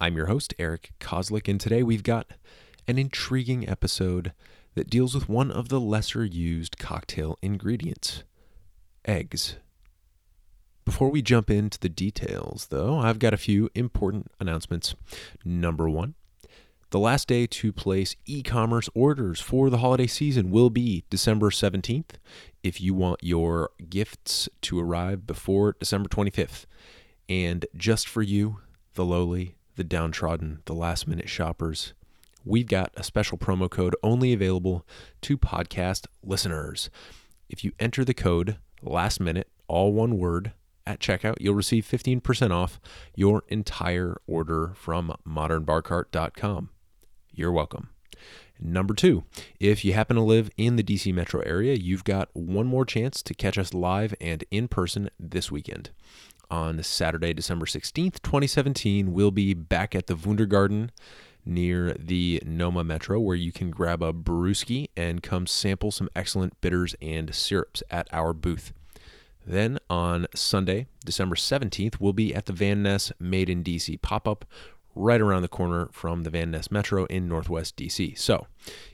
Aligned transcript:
I'm 0.00 0.16
your 0.16 0.26
host, 0.26 0.54
Eric 0.60 0.92
Kozlik, 1.00 1.48
and 1.48 1.60
today 1.60 1.82
we've 1.82 2.04
got 2.04 2.28
an 2.86 2.98
intriguing 2.98 3.68
episode 3.68 4.32
that 4.76 4.88
deals 4.88 5.12
with 5.12 5.28
one 5.28 5.50
of 5.50 5.70
the 5.70 5.80
lesser 5.80 6.24
used 6.24 6.78
cocktail 6.78 7.36
ingredients 7.42 8.22
eggs. 9.04 9.56
Before 10.84 11.10
we 11.10 11.20
jump 11.20 11.50
into 11.50 11.80
the 11.80 11.88
details, 11.88 12.68
though, 12.70 12.96
I've 12.98 13.18
got 13.18 13.34
a 13.34 13.38
few 13.38 13.70
important 13.74 14.30
announcements. 14.38 14.94
Number 15.44 15.90
one, 15.90 16.14
the 16.90 17.00
last 17.00 17.26
day 17.26 17.48
to 17.48 17.72
place 17.72 18.14
e 18.24 18.44
commerce 18.44 18.88
orders 18.94 19.40
for 19.40 19.68
the 19.68 19.78
holiday 19.78 20.06
season 20.06 20.52
will 20.52 20.70
be 20.70 21.02
December 21.10 21.50
17th. 21.50 22.12
If 22.62 22.80
you 22.80 22.94
want 22.94 23.24
your 23.24 23.70
gifts 23.90 24.48
to 24.62 24.78
arrive 24.78 25.26
before 25.26 25.74
December 25.80 26.08
25th, 26.08 26.66
and 27.28 27.66
just 27.76 28.06
for 28.06 28.22
you, 28.22 28.60
the 28.94 29.04
lowly, 29.04 29.57
the 29.78 29.84
downtrodden, 29.84 30.60
the 30.66 30.74
last 30.74 31.06
minute 31.06 31.28
shoppers, 31.28 31.94
we've 32.44 32.66
got 32.66 32.92
a 32.96 33.04
special 33.04 33.38
promo 33.38 33.70
code 33.70 33.94
only 34.02 34.32
available 34.32 34.84
to 35.22 35.38
podcast 35.38 36.06
listeners. 36.22 36.90
If 37.48 37.64
you 37.64 37.72
enter 37.78 38.04
the 38.04 38.12
code 38.12 38.58
last 38.82 39.20
minute, 39.20 39.48
all 39.68 39.92
one 39.92 40.18
word, 40.18 40.52
at 40.84 41.00
checkout, 41.00 41.36
you'll 41.38 41.54
receive 41.54 41.84
15% 41.86 42.50
off 42.50 42.80
your 43.14 43.44
entire 43.48 44.16
order 44.26 44.72
from 44.74 45.14
modernbarcart.com. 45.26 46.70
You're 47.30 47.52
welcome. 47.52 47.90
Number 48.60 48.94
two, 48.94 49.24
if 49.60 49.84
you 49.84 49.92
happen 49.92 50.16
to 50.16 50.22
live 50.22 50.50
in 50.56 50.76
the 50.76 50.82
DC 50.82 51.14
metro 51.14 51.40
area, 51.42 51.74
you've 51.74 52.04
got 52.04 52.28
one 52.32 52.66
more 52.66 52.84
chance 52.84 53.22
to 53.22 53.34
catch 53.34 53.56
us 53.56 53.72
live 53.72 54.14
and 54.20 54.44
in 54.50 54.68
person 54.68 55.10
this 55.18 55.50
weekend. 55.50 55.90
On 56.50 56.82
Saturday, 56.82 57.32
December 57.32 57.66
16th, 57.66 58.22
2017, 58.22 59.12
we'll 59.12 59.30
be 59.30 59.54
back 59.54 59.94
at 59.94 60.06
the 60.06 60.16
Wundergarten 60.16 60.90
near 61.44 61.94
the 61.94 62.42
Noma 62.44 62.82
Metro, 62.82 63.20
where 63.20 63.36
you 63.36 63.52
can 63.52 63.70
grab 63.70 64.02
a 64.02 64.12
brewski 64.12 64.88
and 64.96 65.22
come 65.22 65.46
sample 65.46 65.90
some 65.90 66.08
excellent 66.16 66.60
bitters 66.60 66.94
and 67.00 67.34
syrups 67.34 67.82
at 67.90 68.08
our 68.12 68.32
booth. 68.32 68.72
Then 69.46 69.78
on 69.88 70.26
Sunday, 70.34 70.88
December 71.04 71.36
17th, 71.36 72.00
we'll 72.00 72.12
be 72.12 72.34
at 72.34 72.46
the 72.46 72.52
Van 72.52 72.82
Ness 72.82 73.12
Made 73.18 73.48
in 73.48 73.64
DC 73.64 74.00
pop 74.02 74.28
up 74.28 74.44
right 74.98 75.20
around 75.20 75.42
the 75.42 75.48
corner 75.48 75.88
from 75.92 76.24
the 76.24 76.30
Van 76.30 76.50
Ness 76.50 76.70
Metro 76.70 77.04
in 77.06 77.28
Northwest 77.28 77.76
DC. 77.76 78.18
So 78.18 78.46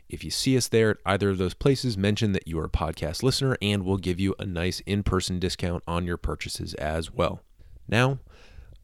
if 0.09 0.23
you 0.23 0.31
see 0.31 0.57
us 0.57 0.69
there 0.69 0.91
at 0.91 0.97
either 1.07 1.31
of 1.31 1.39
those 1.39 1.55
places, 1.55 1.97
mention 1.97 2.33
that 2.33 2.47
you 2.47 2.59
are 2.59 2.65
a 2.65 2.71
podcast 2.71 3.23
listener 3.23 3.57
and 3.63 3.85
we'll 3.85 3.97
give 3.97 4.21
you 4.21 4.35
a 4.39 4.45
nice 4.45 4.81
in 4.81 5.03
person 5.03 5.39
discount 5.39 5.83
on 5.89 6.07
your 6.07 6.17
purchases 6.17 6.75
as 6.75 7.11
well. 7.11 7.41
Now, 7.89 8.19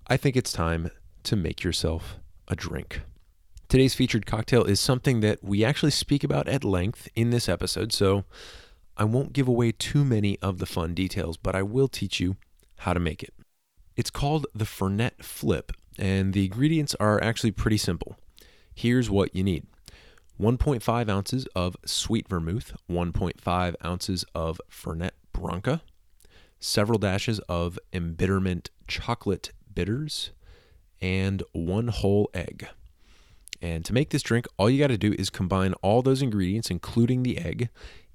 I 0.07 0.17
think 0.17 0.37
it's 0.37 0.53
time 0.53 0.91
to 1.25 1.37
make 1.37 1.63
yourself 1.63 2.17
a 2.49 2.57
drink. 2.57 3.03
Today's 3.69 3.95
featured 3.95 4.27
cocktail 4.27 4.65
is 4.65 4.81
something 4.81 5.21
that 5.21 5.45
we 5.45 5.65
actually 5.65 5.93
speak 5.93 6.25
about 6.25 6.49
at 6.49 6.65
length 6.65 7.09
in 7.15 7.31
this 7.31 7.49
episode, 7.49 7.93
so 7.93 8.25
I 8.97 9.05
won't 9.05 9.33
give 9.33 9.47
away 9.47 9.73
too 9.73 10.05
many 10.05 10.39
of 10.41 10.59
the 10.59 10.67
fun 10.67 10.95
details, 10.95 11.37
but 11.37 11.55
I 11.55 11.63
will 11.63 11.87
teach 11.87 12.19
you 12.19 12.37
how 12.79 12.95
to 12.95 12.99
make 12.99 13.23
it. 13.23 13.33
It's 13.95 14.11
called 14.11 14.47
the 14.55 14.65
Fernet 14.65 15.23
Flip, 15.23 15.73
and 16.01 16.33
the 16.33 16.47
ingredients 16.47 16.97
are 16.99 17.23
actually 17.23 17.53
pretty 17.53 17.77
simple. 17.77 18.17
Here's 18.75 19.11
what 19.11 19.37
you 19.37 19.45
need 19.45 19.67
1.5 20.41 21.09
ounces 21.09 21.47
of 21.55 21.77
sweet 21.85 22.27
vermouth, 22.27 22.75
1.5 22.91 23.75
ounces 23.85 24.25
of 24.35 24.61
Fernet 24.71 25.11
Branca, 25.33 25.83
several 26.59 26.99
dashes 26.99 27.39
of 27.41 27.79
embitterment 27.93 28.71
chocolate 28.89 29.53
bitters, 29.73 30.31
and 31.01 31.43
one 31.53 31.89
whole 31.89 32.31
egg. 32.33 32.67
And 33.63 33.85
to 33.85 33.93
make 33.93 34.09
this 34.09 34.23
drink, 34.23 34.47
all 34.57 34.71
you 34.71 34.79
got 34.79 34.87
to 34.87 34.97
do 34.97 35.15
is 35.19 35.29
combine 35.29 35.75
all 35.83 36.01
those 36.01 36.23
ingredients, 36.23 36.71
including 36.71 37.23
the 37.23 37.37
egg, 37.37 37.69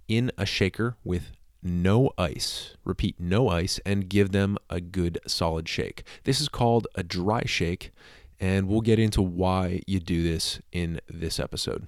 in 0.08 0.32
a 0.38 0.46
shaker 0.46 0.98
with 1.04 1.32
no 1.66 2.12
ice. 2.18 2.78
Repeat, 2.86 3.20
no 3.20 3.50
ice, 3.50 3.80
and 3.86 4.08
give 4.08 4.32
them 4.32 4.58
a 4.70 4.80
good 4.80 5.20
solid 5.28 5.68
shake. 5.68 6.04
This 6.24 6.40
is 6.40 6.48
called 6.48 6.88
a 6.96 7.04
dry 7.04 7.44
shake, 7.46 7.92
and 8.40 8.68
we'll 8.68 8.82
get 8.82 9.00
into 9.00 9.22
why 9.22 9.82
you 9.88 10.00
do 10.00 10.24
this 10.24 10.62
in 10.72 11.02
this 11.10 11.40
episode. 11.40 11.88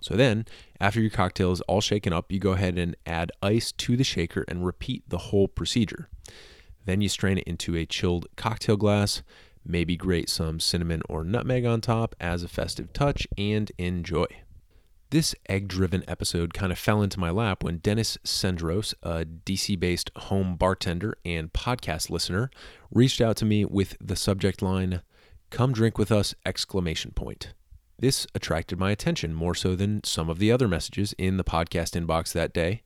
So 0.00 0.14
then, 0.14 0.46
after 0.80 1.00
your 1.00 1.10
cocktail 1.10 1.50
is 1.50 1.60
all 1.62 1.80
shaken 1.80 2.12
up, 2.12 2.30
you 2.30 2.38
go 2.38 2.52
ahead 2.52 2.78
and 2.78 2.96
add 3.04 3.32
ice 3.42 3.72
to 3.72 3.96
the 3.96 4.04
shaker 4.04 4.44
and 4.46 4.64
repeat 4.64 5.02
the 5.08 5.18
whole 5.18 5.48
procedure. 5.48 6.08
Then 6.84 7.00
you 7.00 7.08
strain 7.08 7.38
it 7.38 7.44
into 7.44 7.76
a 7.76 7.84
chilled 7.84 8.26
cocktail 8.36 8.76
glass, 8.76 9.22
maybe 9.64 9.96
grate 9.96 10.30
some 10.30 10.60
cinnamon 10.60 11.02
or 11.08 11.24
nutmeg 11.24 11.66
on 11.66 11.80
top 11.80 12.14
as 12.20 12.44
a 12.44 12.48
festive 12.48 12.92
touch, 12.92 13.26
and 13.36 13.72
enjoy. 13.76 14.26
This 15.10 15.34
egg 15.48 15.68
driven 15.68 16.04
episode 16.06 16.52
kind 16.52 16.70
of 16.70 16.78
fell 16.78 17.00
into 17.00 17.18
my 17.18 17.30
lap 17.30 17.64
when 17.64 17.78
Dennis 17.78 18.18
Sendros, 18.24 18.92
a 19.02 19.24
DC 19.24 19.80
based 19.80 20.10
home 20.16 20.54
bartender 20.54 21.16
and 21.24 21.50
podcast 21.50 22.10
listener, 22.10 22.50
reached 22.90 23.22
out 23.22 23.38
to 23.38 23.46
me 23.46 23.64
with 23.64 23.96
the 24.02 24.16
subject 24.16 24.60
line, 24.60 25.00
Come 25.48 25.72
drink 25.72 25.96
with 25.96 26.12
us! 26.12 26.34
exclamation 26.44 27.12
point. 27.12 27.54
This 28.00 28.28
attracted 28.32 28.78
my 28.78 28.92
attention 28.92 29.34
more 29.34 29.56
so 29.56 29.74
than 29.74 30.04
some 30.04 30.30
of 30.30 30.38
the 30.38 30.52
other 30.52 30.68
messages 30.68 31.14
in 31.18 31.36
the 31.36 31.42
podcast 31.42 32.00
inbox 32.00 32.32
that 32.32 32.52
day. 32.52 32.82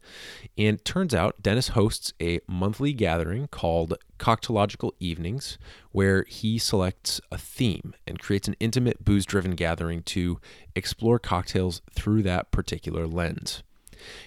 And 0.57 0.83
turns 0.87 1.15
out 1.15 1.43
Dennis 1.43 1.69
hosts 1.69 2.15
a 2.21 2.41
monthly 2.49 2.95
gathering 2.95 3.49
called 3.49 3.95
Cocktological 4.19 4.93
Evenings, 5.01 5.59
where 5.91 6.25
he 6.25 6.57
selects 6.59 7.21
a 7.31 7.37
theme 7.37 7.95
and 8.07 8.19
creates 8.19 8.49
an 8.49 8.57
intimate 8.59 9.05
booze 9.05 9.27
driven 9.27 9.51
gathering 9.51 10.03
to 10.05 10.41
explore 10.75 11.19
cocktails 11.19 11.83
through 11.91 12.23
that 12.23 12.51
particular 12.51 13.07
lens. 13.07 13.63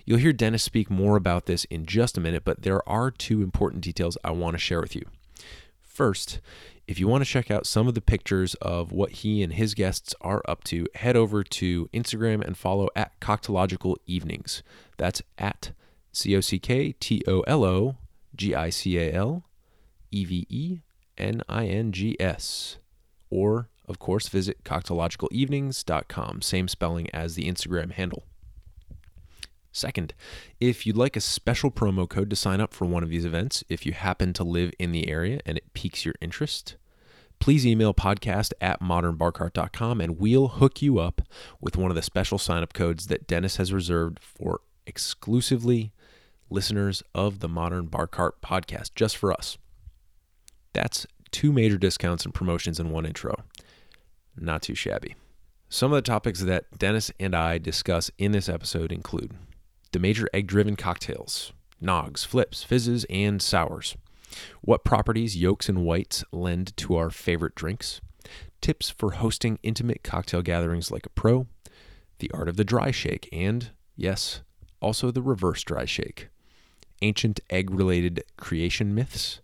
You'll 0.06 0.20
hear 0.20 0.34
Dennis 0.34 0.64
speak 0.64 0.92
more 0.92 1.18
about 1.18 1.48
this 1.48 1.66
in 1.66 1.88
just 1.88 2.16
a 2.16 2.22
minute, 2.22 2.46
but 2.46 2.62
there 2.62 2.88
are 2.88 3.10
two 3.10 3.42
important 3.42 3.82
details 3.84 4.20
I 4.24 4.32
want 4.32 4.54
to 4.54 4.60
share 4.60 4.82
with 4.82 4.96
you. 4.96 5.06
First, 5.82 6.40
if 6.88 7.00
you 7.00 7.08
want 7.08 7.24
to 7.24 7.30
check 7.30 7.50
out 7.50 7.66
some 7.66 7.88
of 7.88 7.96
the 7.96 8.02
pictures 8.02 8.54
of 8.56 8.92
what 8.92 9.12
he 9.12 9.42
and 9.42 9.54
his 9.54 9.74
guests 9.74 10.14
are 10.22 10.44
up 10.48 10.64
to, 10.66 10.88
head 10.96 11.16
over 11.16 11.44
to 11.44 11.88
Instagram 11.94 12.46
and 12.46 12.58
follow 12.58 12.90
at 12.96 13.20
Cocktological 13.20 13.96
Evenings. 14.06 14.62
That's 14.98 15.22
at 15.38 15.72
C 16.12 16.36
O 16.36 16.42
C 16.42 16.60
K 16.60 16.94
T 16.94 17.24
O 17.28 17.42
L 17.42 17.64
O 17.64 17.98
G 18.36 18.54
I 18.54 18.70
C 18.70 18.98
A 18.98 19.12
L 19.14 19.44
E 20.12 20.26
V 20.26 20.46
E 20.50 20.80
N 21.18 21.42
I 21.50 21.66
N 21.68 21.92
G 21.92 22.16
S. 22.20 22.78
Or, 23.30 23.70
of 23.88 24.00
course, 24.00 24.30
visit 24.30 24.64
cocktologicalevenings.com, 24.64 26.42
same 26.42 26.68
spelling 26.68 27.10
as 27.12 27.36
the 27.36 27.50
Instagram 27.52 27.92
handle. 27.92 28.24
Second, 29.76 30.14
if 30.62 30.88
you'd 30.88 30.96
like 30.96 31.18
a 31.18 31.22
special 31.22 31.70
promo 31.70 32.08
code 32.08 32.30
to 32.30 32.36
sign 32.38 32.62
up 32.62 32.74
for 32.74 32.86
one 32.86 33.04
of 33.04 33.10
these 33.10 33.26
events, 33.26 33.62
if 33.68 33.86
you 33.86 33.92
happen 33.92 34.32
to 34.32 34.44
live 34.46 34.72
in 34.80 34.94
the 34.94 35.10
area 35.10 35.42
and 35.46 35.58
it 35.58 35.74
piques 35.74 36.06
your 36.06 36.16
interest, 36.22 36.78
please 37.40 37.68
email 37.68 37.94
podcast 37.94 38.54
at 38.62 38.80
modernbarcart.com 38.80 40.00
and 40.00 40.18
we'll 40.18 40.48
hook 40.48 40.82
you 40.82 40.98
up 40.98 41.24
with 41.60 41.76
one 41.76 41.92
of 41.92 41.96
the 41.96 42.02
special 42.02 42.38
sign 42.38 42.64
up 42.64 42.72
codes 42.72 43.08
that 43.08 43.28
Dennis 43.28 43.58
has 43.58 43.74
reserved 43.74 44.20
for 44.22 44.62
exclusively 44.88 45.92
listeners 46.50 47.04
of 47.14 47.40
the 47.40 47.50
Modern 47.50 47.88
Bar 47.88 48.08
Cart 48.08 48.42
podcast, 48.42 48.92
just 48.96 49.18
for 49.18 49.34
us. 49.34 49.58
That's 50.72 51.06
two 51.32 51.52
major 51.52 51.78
discounts 51.78 52.24
and 52.24 52.34
promotions 52.34 52.80
in 52.80 52.92
one 52.92 53.06
intro. 53.06 53.44
Not 54.38 54.62
too 54.62 54.74
shabby. 54.74 55.16
Some 55.68 55.92
of 55.92 55.98
the 55.98 56.02
topics 56.02 56.40
that 56.40 56.80
Dennis 56.80 57.12
and 57.20 57.36
I 57.36 57.58
discuss 57.58 58.10
in 58.18 58.32
this 58.32 58.48
episode 58.48 58.94
include 58.94 59.34
the 59.96 60.00
major 60.00 60.28
egg 60.34 60.46
driven 60.46 60.76
cocktails, 60.76 61.54
nogs, 61.82 62.26
flips, 62.26 62.64
fizzes, 62.64 63.06
and 63.10 63.42
sours. 63.42 63.96
What 64.60 64.84
properties 64.84 65.38
yolks 65.38 65.70
and 65.70 65.86
whites 65.86 66.22
lend 66.34 66.76
to 66.76 66.98
our 66.98 67.10
favorite 67.10 67.56
drinks. 67.56 68.02
Tips 68.60 68.90
for 68.90 69.12
hosting 69.12 69.58
intimate 69.64 70.04
cocktail 70.04 70.42
gatherings 70.42 70.92
like 70.92 71.06
a 71.06 71.12
pro. 71.12 71.48
The 72.20 72.30
art 72.34 72.50
of 72.50 72.58
the 72.58 72.66
dry 72.66 72.92
shake, 72.92 73.30
and, 73.32 73.70
yes, 73.96 74.42
also 74.82 75.12
the 75.12 75.22
reverse 75.22 75.64
dry 75.64 75.86
shake. 75.86 76.28
Ancient 77.02 77.40
egg 77.50 77.72
related 77.72 78.22
creation 78.36 78.94
myths. 78.94 79.40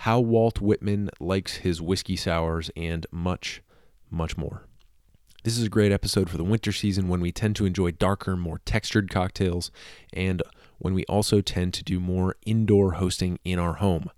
How 0.00 0.20
Walt 0.20 0.60
Whitman 0.60 1.08
likes 1.18 1.56
his 1.56 1.80
whiskey 1.80 2.16
sours, 2.16 2.70
and 2.76 3.06
much, 3.10 3.62
much 4.10 4.36
more. 4.36 4.66
This 5.46 5.58
is 5.58 5.64
a 5.64 5.68
great 5.68 5.92
episode 5.92 6.28
for 6.28 6.38
the 6.38 6.42
winter 6.42 6.72
season 6.72 7.06
when 7.06 7.20
we 7.20 7.30
tend 7.30 7.54
to 7.54 7.66
enjoy 7.66 7.92
darker, 7.92 8.36
more 8.36 8.60
textured 8.64 9.08
cocktails, 9.08 9.70
and 10.12 10.42
when 10.78 10.92
we 10.92 11.04
also 11.04 11.40
tend 11.40 11.72
to 11.74 11.84
do 11.84 12.00
more 12.00 12.34
indoor 12.44 12.94
hosting 12.94 13.38
in 13.44 13.60
our 13.60 13.74
home, 13.74 14.10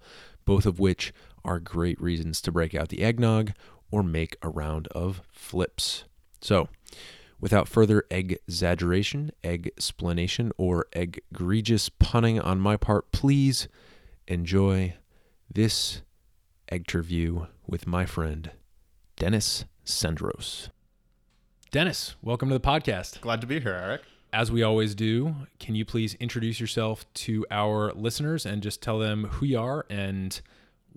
both 0.47 0.65
of 0.65 0.81
which 0.81 1.13
are 1.45 1.59
great 1.59 2.01
reasons 2.01 2.41
to 2.41 2.51
break 2.51 2.75
out 2.75 2.89
the 2.89 3.03
eggnog 3.03 3.53
or 3.91 4.03
make 4.03 4.39
a 4.41 4.49
round 4.49 4.89
of 4.93 5.21
flips. 5.31 6.05
So, 6.41 6.71
without 7.39 7.69
further 7.69 8.05
exaggeration, 8.11 9.31
explanation, 9.45 10.51
or 10.57 10.87
egregious 10.95 11.91
punning 11.91 12.41
on 12.41 12.59
my 12.59 12.79
part, 12.79 13.13
please 13.13 13.69
enjoy 14.29 14.95
this 15.53 16.01
interview 16.73 17.49
with 17.67 17.87
my 17.87 18.07
friend 18.07 18.51
Dennis 19.17 19.67
Sendros. 19.85 20.71
Dennis, 21.71 22.15
welcome 22.23 22.49
to 22.49 22.55
the 22.55 22.67
podcast. 22.67 23.21
Glad 23.21 23.43
to 23.43 23.47
be 23.47 23.61
here, 23.61 23.75
Eric. 23.75 24.01
As 24.33 24.51
we 24.51 24.63
always 24.63 24.95
do, 24.95 25.35
can 25.59 25.75
you 25.75 25.85
please 25.85 26.15
introduce 26.15 26.59
yourself 26.59 27.05
to 27.13 27.45
our 27.51 27.93
listeners 27.93 28.47
and 28.47 28.63
just 28.63 28.81
tell 28.81 28.99
them 28.99 29.25
who 29.25 29.45
you 29.45 29.61
are 29.61 29.85
and 29.91 30.41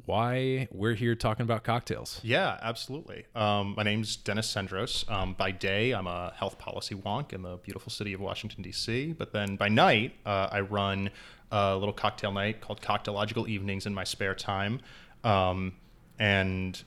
why 0.05 0.69
we're 0.71 0.93
here 0.93 1.13
talking 1.13 1.43
about 1.43 1.65
cocktails? 1.65 2.21
Yeah, 2.23 2.57
absolutely. 2.61 3.25
Um, 3.35 3.73
my 3.75 3.83
name's 3.83 4.15
Dennis 4.15 4.49
Sendros. 4.49 5.09
Um, 5.11 5.33
by 5.33 5.51
day, 5.51 5.91
I'm 5.91 6.07
a 6.07 6.31
health 6.37 6.57
policy 6.57 6.95
wonk 6.95 7.33
in 7.33 7.41
the 7.41 7.57
beautiful 7.57 7.91
city 7.91 8.13
of 8.13 8.21
Washington, 8.21 8.63
D.C. 8.63 9.11
But 9.11 9.33
then 9.33 9.57
by 9.57 9.67
night, 9.67 10.13
uh, 10.25 10.47
I 10.53 10.61
run 10.61 11.09
a 11.51 11.75
little 11.75 11.93
cocktail 11.93 12.31
night 12.31 12.61
called 12.61 12.81
Cocktological 12.81 13.45
Evenings 13.49 13.85
in 13.85 13.93
my 13.93 14.05
spare 14.05 14.35
time. 14.35 14.79
Um, 15.25 15.73
and 16.17 16.81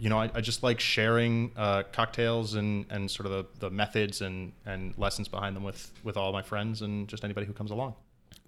you 0.00 0.08
know, 0.08 0.18
I, 0.18 0.30
I, 0.34 0.40
just 0.40 0.62
like 0.62 0.80
sharing 0.80 1.52
uh, 1.56 1.82
cocktails 1.92 2.54
and, 2.54 2.86
and 2.88 3.10
sort 3.10 3.26
of 3.26 3.32
the, 3.32 3.46
the 3.66 3.70
methods 3.70 4.22
and, 4.22 4.52
and 4.64 4.96
lessons 4.96 5.28
behind 5.28 5.54
them 5.54 5.62
with, 5.62 5.92
with 6.02 6.16
all 6.16 6.32
my 6.32 6.40
friends 6.40 6.80
and 6.80 7.06
just 7.06 7.22
anybody 7.22 7.46
who 7.46 7.52
comes 7.52 7.70
along. 7.70 7.94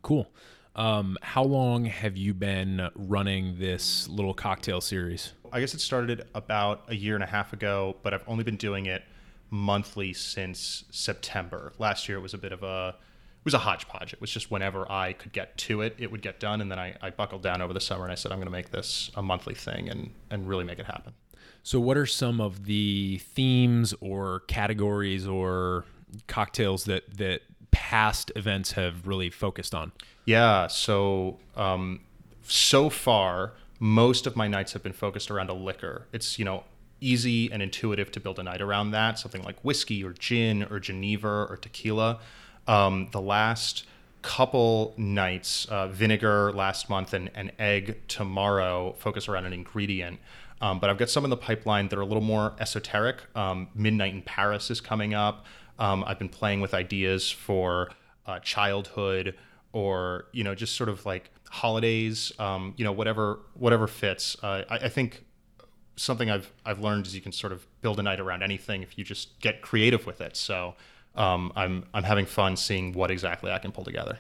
Cool. 0.01 0.27
Um, 0.75 1.19
how 1.21 1.43
long 1.45 1.85
have 1.85 2.17
you 2.17 2.33
been 2.33 2.89
running 2.95 3.59
this 3.59 4.09
little 4.09 4.33
cocktail 4.33 4.81
series? 4.81 5.35
I 5.53 5.61
guess 5.61 5.75
it 5.75 5.81
started 5.81 6.27
about 6.35 6.85
a 6.89 6.95
year 6.95 7.15
and 7.15 7.23
a 7.23 7.27
half 7.27 7.53
ago, 7.53 7.97
but 8.03 8.15
I've 8.15 8.25
only 8.27 8.45
been 8.45 8.57
doing 8.57 8.87
it 8.87 9.03
monthly 9.51 10.15
since 10.15 10.85
September. 10.91 11.75
Last 11.79 12.09
year 12.09 12.17
it 12.17 12.23
was 12.23 12.33
a 12.33 12.39
bit 12.39 12.53
of 12.53 12.63
a 12.63 12.97
it 13.43 13.45
was 13.45 13.55
a 13.55 13.59
hodgepodge. 13.59 14.15
It 14.15 14.21
was 14.21 14.31
just 14.31 14.51
whenever 14.51 14.91
I 14.91 15.13
could 15.13 15.33
get 15.33 15.59
to 15.59 15.83
it, 15.83 15.97
it 15.99 16.13
would 16.13 16.23
get 16.23 16.39
done. 16.39 16.61
And 16.61 16.71
then 16.71 16.79
I, 16.79 16.95
I 17.03 17.11
buckled 17.11 17.43
down 17.43 17.61
over 17.61 17.73
the 17.73 17.81
summer 17.81 18.05
and 18.05 18.13
I 18.13 18.15
said, 18.15 18.31
I'm 18.31 18.39
going 18.39 18.47
to 18.47 18.53
make 18.53 18.71
this 18.71 19.11
a 19.17 19.23
monthly 19.23 19.55
thing 19.55 19.89
and, 19.89 20.13
and 20.31 20.49
really 20.49 20.63
make 20.63 20.79
it 20.79 20.87
happen. 20.87 21.13
So, 21.63 21.79
what 21.79 21.97
are 21.97 22.07
some 22.07 22.41
of 22.41 22.67
the 22.67 23.19
themes 23.19 23.95
or 24.01 24.41
categories 24.49 25.27
or 25.27 25.85
cocktails 26.27 26.85
that 26.85 27.19
that 27.19 27.43
past 27.71 28.33
events 28.37 28.73
have 28.73 29.07
really 29.07 29.31
focused 29.31 29.75
on? 29.75 29.93
Yeah. 30.25 30.67
So, 30.67 31.39
um, 31.57 32.01
so 32.43 32.91
far, 32.91 33.53
most 33.79 34.27
of 34.27 34.37
my 34.37 34.49
nights 34.49 34.73
have 34.73 34.83
been 34.83 34.93
focused 34.93 35.31
around 35.31 35.51
a 35.51 35.55
liquor. 35.55 36.07
It's 36.13 36.39
you 36.39 36.45
know 36.45 36.65
easy 37.01 37.51
and 37.51 37.63
intuitive 37.63 38.11
to 38.13 38.21
build 38.21 38.39
a 38.39 38.43
night 38.43 38.61
around 38.61 38.93
that. 38.93 39.19
Something 39.19 39.43
like 39.43 39.57
whiskey 39.63 40.05
or 40.05 40.13
gin 40.13 40.65
or 40.65 40.79
Geneva 40.79 41.47
or 41.49 41.59
tequila. 41.61 42.21
Um, 42.67 43.09
the 43.11 43.21
last 43.21 43.85
couple 44.23 44.95
nights, 44.97 45.67
uh, 45.67 45.89
vinegar 45.89 46.53
last 46.53 46.89
month 46.89 47.13
and, 47.13 47.31
and 47.35 47.51
egg 47.59 48.01
tomorrow, 48.07 48.95
focus 48.99 49.29
around 49.29 49.47
an 49.47 49.53
ingredient. 49.53 50.21
Um, 50.63 50.79
but 50.79 50.89
I've 50.89 50.97
got 50.97 51.11
some 51.11 51.25
in 51.25 51.31
the 51.31 51.37
pipeline 51.37 51.89
that 51.89 51.99
are 51.99 52.03
a 52.03 52.07
little 52.07 52.23
more 52.23 52.55
esoteric. 52.61 53.17
Um, 53.37 53.69
Midnight 53.75 54.15
in 54.15 54.23
Paris 54.23 54.71
is 54.71 54.81
coming 54.81 55.13
up. 55.13 55.45
Um, 55.79 56.05
I've 56.07 56.21
been 56.21 56.29
playing 56.29 56.61
with 56.61 56.73
ideas 56.73 57.29
for 57.29 57.91
uh, 58.27 58.39
childhood 58.39 59.37
or 59.73 60.27
you 60.33 60.45
know 60.45 60.55
just 60.55 60.77
sort 60.77 60.89
of 60.89 61.05
like 61.05 61.31
holidays. 61.51 62.33
Um, 62.39 62.75
you 62.77 62.85
know 62.85 62.93
whatever 62.93 63.41
whatever 63.55 63.89
fits. 63.89 64.37
Uh, 64.43 64.63
I, 64.71 64.77
I, 64.77 64.89
think 64.89 65.25
something 65.97 66.31
I've 66.31 66.53
I've 66.65 66.79
learned 66.79 67.07
is 67.07 67.15
you 67.15 67.21
can 67.21 67.33
sort 67.33 67.53
of 67.53 67.67
build 67.81 67.99
a 67.99 68.03
night 68.03 68.21
around 68.21 68.45
anything 68.45 68.83
if 68.83 68.97
you 68.97 69.03
just 69.03 69.41
get 69.41 69.63
creative 69.63 70.07
with 70.07 70.21
it. 70.21 70.37
So 70.37 70.75
um, 71.17 71.53
I'm 71.57 71.85
I'm 71.93 72.05
having 72.05 72.27
fun 72.27 72.57
seeing 72.57 72.93
what 72.93 73.11
exactly 73.11 73.51
I 73.51 73.59
can 73.59 73.73
pull 73.73 73.85
together. 73.85 74.19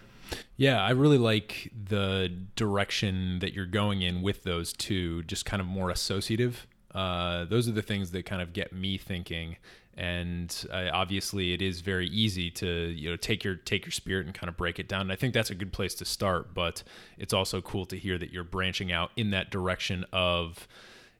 Yeah, 0.56 0.82
I 0.82 0.90
really 0.90 1.18
like 1.18 1.72
the 1.88 2.32
direction 2.56 3.38
that 3.40 3.52
you're 3.52 3.66
going 3.66 4.02
in 4.02 4.22
with 4.22 4.42
those 4.42 4.72
two, 4.72 5.22
just 5.24 5.44
kind 5.44 5.60
of 5.60 5.66
more 5.66 5.90
associative. 5.90 6.66
Uh, 6.94 7.44
those 7.46 7.68
are 7.68 7.72
the 7.72 7.82
things 7.82 8.10
that 8.10 8.26
kind 8.26 8.42
of 8.42 8.52
get 8.52 8.72
me 8.72 8.98
thinking. 8.98 9.56
And 9.94 10.66
uh, 10.72 10.88
obviously, 10.92 11.52
it 11.52 11.60
is 11.60 11.80
very 11.80 12.06
easy 12.08 12.50
to 12.52 12.66
you 12.66 13.10
know 13.10 13.16
take 13.16 13.44
your 13.44 13.56
take 13.56 13.84
your 13.84 13.92
spirit 13.92 14.24
and 14.26 14.34
kind 14.34 14.48
of 14.48 14.56
break 14.56 14.78
it 14.78 14.88
down. 14.88 15.02
And 15.02 15.12
I 15.12 15.16
think 15.16 15.34
that's 15.34 15.50
a 15.50 15.54
good 15.54 15.72
place 15.72 15.94
to 15.96 16.04
start. 16.04 16.54
But 16.54 16.82
it's 17.18 17.34
also 17.34 17.60
cool 17.60 17.84
to 17.86 17.96
hear 17.96 18.16
that 18.18 18.32
you're 18.32 18.44
branching 18.44 18.90
out 18.90 19.10
in 19.16 19.30
that 19.30 19.50
direction 19.50 20.06
of 20.12 20.66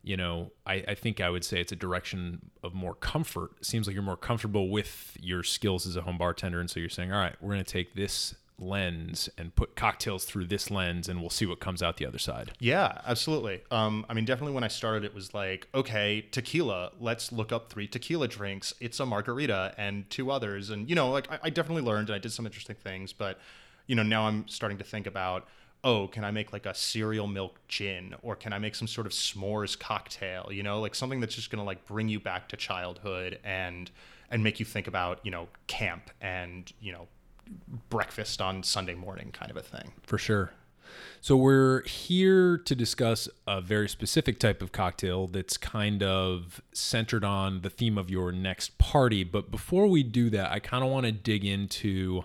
you 0.03 0.17
know, 0.17 0.51
I, 0.67 0.85
I, 0.89 0.95
think 0.95 1.21
I 1.21 1.31
would 1.31 1.45
say 1.45 1.61
it's 1.61 1.71
a 1.71 1.77
direction 1.77 2.51
of 2.65 2.75
more 2.75 2.95
comfort. 2.95 3.53
It 3.61 3.67
seems 3.67 3.87
like 3.87 3.95
you're 3.95 4.03
more 4.03 4.17
comfortable 4.17 4.69
with 4.69 5.17
your 5.21 5.45
skills 5.45 5.87
as 5.87 5.95
a 5.97 6.03
home 6.03 6.19
bartender. 6.19 6.59
And 6.59 6.69
so 6.69 6.81
you're 6.81 6.89
saying, 6.89 7.13
all 7.13 7.21
right, 7.21 7.37
we're 7.41 7.53
going 7.53 7.65
to 7.65 7.73
take 7.73 7.95
this 7.95 8.35
lens 8.59 9.29
and 9.37 9.55
put 9.55 9.77
cocktails 9.77 10.25
through 10.25 10.47
this 10.47 10.71
lens 10.71 11.09
and 11.09 11.21
we'll 11.21 11.31
see 11.31 11.47
what 11.47 11.61
comes 11.61 11.83
out 11.83 11.97
the 11.97 12.07
other 12.07 12.19
side. 12.19 12.53
Yeah, 12.59 13.01
absolutely. 13.07 13.63
Um, 13.71 14.07
I 14.09 14.15
mean, 14.15 14.25
definitely 14.25 14.55
when 14.55 14.65
I 14.65 14.69
started, 14.69 15.05
it 15.05 15.15
was 15.15 15.35
like, 15.35 15.69
okay, 15.75 16.27
tequila, 16.31 16.93
let's 17.01 17.33
look 17.33 17.53
up 17.53 17.71
three 17.71 17.87
tequila 17.89 18.29
drinks. 18.29 18.73
It's 18.81 19.01
a 19.01 19.07
margarita 19.07 19.75
and 19.77 20.09
two 20.11 20.31
others. 20.31 20.71
And, 20.71 20.89
you 20.89 20.95
know, 20.95 21.11
like 21.11 21.31
I, 21.31 21.39
I 21.45 21.51
definitely 21.51 21.83
learned 21.83 22.09
and 22.09 22.17
I 22.17 22.19
did 22.19 22.33
some 22.33 22.47
interesting 22.47 22.77
things, 22.77 23.13
but, 23.13 23.39
you 23.87 23.97
know, 23.97 24.03
now 24.03 24.27
I'm 24.27 24.47
starting 24.49 24.79
to 24.79 24.85
think 24.85 25.07
about, 25.07 25.49
oh, 25.85 26.07
can 26.07 26.25
I 26.25 26.31
make 26.31 26.53
like 26.53 26.67
a 26.67 26.75
cereal 26.75 27.27
milk 27.27 27.59
gin 27.69 28.15
or 28.23 28.37
can 28.37 28.53
I 28.53 28.59
make 28.59 28.75
some 28.75 28.87
sort 28.87 29.07
of 29.07 29.13
s'mores 29.13 29.79
cocktail, 29.79 30.49
you 30.53 30.63
know, 30.63 30.81
like 30.81 30.95
something 30.95 31.21
that's 31.21 31.35
just 31.35 31.51
going 31.51 31.59
to 31.59 31.65
like 31.65 31.85
bring 31.87 32.09
you 32.09 32.21
back 32.21 32.49
to 32.51 32.57
childhood 32.57 33.39
and 33.45 33.91
and 34.31 34.43
make 34.43 34.59
you 34.59 34.65
think 34.65 34.87
about, 34.87 35.21
you 35.25 35.31
know, 35.31 35.47
camp 35.67 36.11
and, 36.21 36.73
you 36.81 36.91
know, 36.91 37.07
breakfast 37.91 38.41
on 38.41 38.63
Sunday 38.63 38.95
morning 38.95 39.31
kind 39.33 39.51
of 39.51 39.57
a 39.57 39.63
thing. 39.63 39.93
For 40.03 40.19
sure. 40.19 40.53
So 41.21 41.37
we're 41.37 41.83
here 41.85 42.59
to 42.59 42.75
discuss 42.75 43.29
a 43.47 43.61
very 43.61 43.89
specific 43.89 44.39
type 44.39 44.61
of 44.61 44.73
cocktail 44.73 45.29
that's 45.29 45.57
kind 45.57 46.03
of 46.03 46.61
centered 46.73 47.25
on 47.25 47.61
the 47.61 47.71
theme 47.71 47.97
of 47.97 48.11
your 48.11 48.33
next 48.33 48.77
party, 48.79 49.25
but 49.25 49.51
before 49.51 49.87
we 49.87 50.03
do 50.03 50.31
that, 50.31 50.51
I 50.51 50.59
kind 50.59 50.85
of 50.85 50.91
want 50.91 51.07
to 51.07 51.13
dig 51.13 51.45
into 51.45 52.25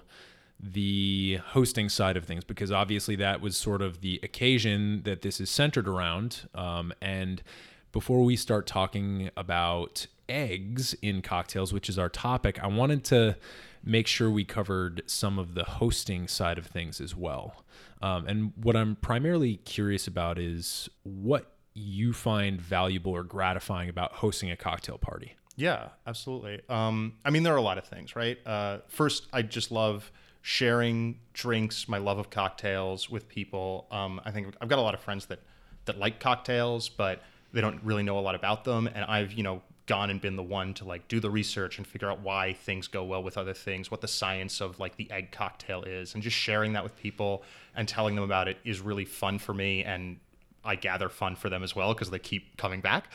the 0.60 1.40
hosting 1.50 1.90
side 1.90 2.18
of 2.18 2.26
things 2.26 2.44
because 2.44 2.72
obviously 2.72 3.16
that 3.18 3.40
was 3.42 3.56
sort 3.56 3.82
of 3.82 4.02
the 4.02 4.20
occasion 4.24 5.04
that 5.04 5.22
this 5.22 5.40
is 5.40 5.50
centered 5.50 5.88
around. 5.88 6.50
Um, 6.56 6.92
and 7.00 7.44
before 7.92 8.24
we 8.24 8.36
start 8.36 8.66
talking 8.66 9.30
about 9.38 10.08
eggs 10.28 10.96
in 11.02 11.22
cocktails, 11.22 11.72
which 11.72 11.90
is 11.90 12.00
our 12.00 12.10
topic, 12.10 12.62
I 12.64 12.68
wanted 12.68 13.04
to 13.06 13.38
make 13.84 14.08
sure 14.08 14.30
we 14.30 14.44
covered 14.44 15.02
some 15.06 15.40
of 15.40 15.54
the 15.54 15.64
hosting 15.64 16.28
side 16.28 16.58
of 16.58 16.66
things 16.68 17.00
as 17.00 17.16
well. 17.16 17.64
Um, 18.02 18.28
and 18.28 18.54
what 18.56 18.76
I'm 18.76 18.96
primarily 18.96 19.58
curious 19.58 20.08
about 20.08 20.38
is 20.38 20.90
what 21.04 21.52
you 21.74 22.14
find 22.14 22.60
valuable 22.60 23.12
or 23.12 23.24
gratifying 23.24 23.90
about 23.90 24.14
hosting 24.14 24.52
a 24.52 24.58
cocktail 24.58 24.98
party. 24.98 25.36
Yeah, 25.56 25.90
absolutely. 26.06 26.62
Um, 26.70 27.14
I 27.26 27.32
mean, 27.32 27.44
there 27.44 27.54
are 27.54 27.58
a 27.58 27.62
lot 27.62 27.78
of 27.78 27.86
things, 27.86 28.16
right? 28.16 28.38
Uh, 28.46 28.80
first, 28.88 29.28
I 29.34 29.42
just 29.42 29.72
love 29.72 30.12
sharing 30.42 31.20
drinks, 31.34 31.90
my 31.90 31.98
love 31.98 32.20
of 32.20 32.30
cocktails 32.30 33.10
with 33.10 33.28
people. 33.28 33.88
Um, 33.92 34.22
I 34.24 34.32
think 34.32 34.56
I've 34.62 34.70
got 34.70 34.80
a 34.80 34.82
lot 34.82 34.94
of 34.94 35.02
friends 35.02 35.26
that 35.28 35.40
that 35.86 35.98
like 35.98 36.20
cocktails, 36.20 36.90
but 36.90 37.22
they 37.54 37.62
don't 37.62 37.82
really 37.84 38.04
know 38.04 38.20
a 38.20 38.22
lot 38.22 38.36
about 38.36 38.64
them. 38.64 38.88
And 38.88 39.04
I've 39.06 39.34
you 39.34 39.44
know 39.44 39.62
gone 39.88 40.10
and 40.10 40.22
been 40.22 40.36
the 40.36 40.44
one 40.44 40.74
to 40.76 40.86
like 40.86 41.08
do 41.08 41.20
the 41.20 41.30
research 41.30 41.78
and 41.78 41.88
figure 41.88 42.12
out 42.12 42.20
why 42.20 42.54
things 42.54 42.88
go 42.88 43.04
well 43.04 43.24
with 43.24 43.38
other 43.38 43.54
things, 43.54 43.90
what 43.90 44.02
the 44.02 44.08
science 44.08 44.62
of 44.62 44.80
like 44.80 44.98
the 44.98 45.10
egg 45.10 45.32
cocktail 45.32 45.84
is, 45.84 46.14
and 46.14 46.22
just 46.22 46.36
sharing 46.36 46.74
that 46.74 46.84
with 46.84 46.96
people 46.98 47.44
and 47.76 47.88
telling 47.88 48.14
them 48.16 48.24
about 48.24 48.48
it 48.48 48.58
is 48.64 48.80
really 48.82 49.06
fun 49.06 49.40
for 49.40 49.54
me 49.54 49.84
and 49.84 50.20
I 50.64 50.76
gather 50.76 51.10
fun 51.10 51.36
for 51.36 51.50
them 51.50 51.64
as 51.64 51.76
well 51.76 51.94
because 51.94 52.10
they 52.10 52.20
keep 52.20 52.58
coming 52.58 52.82
back. 52.82 53.06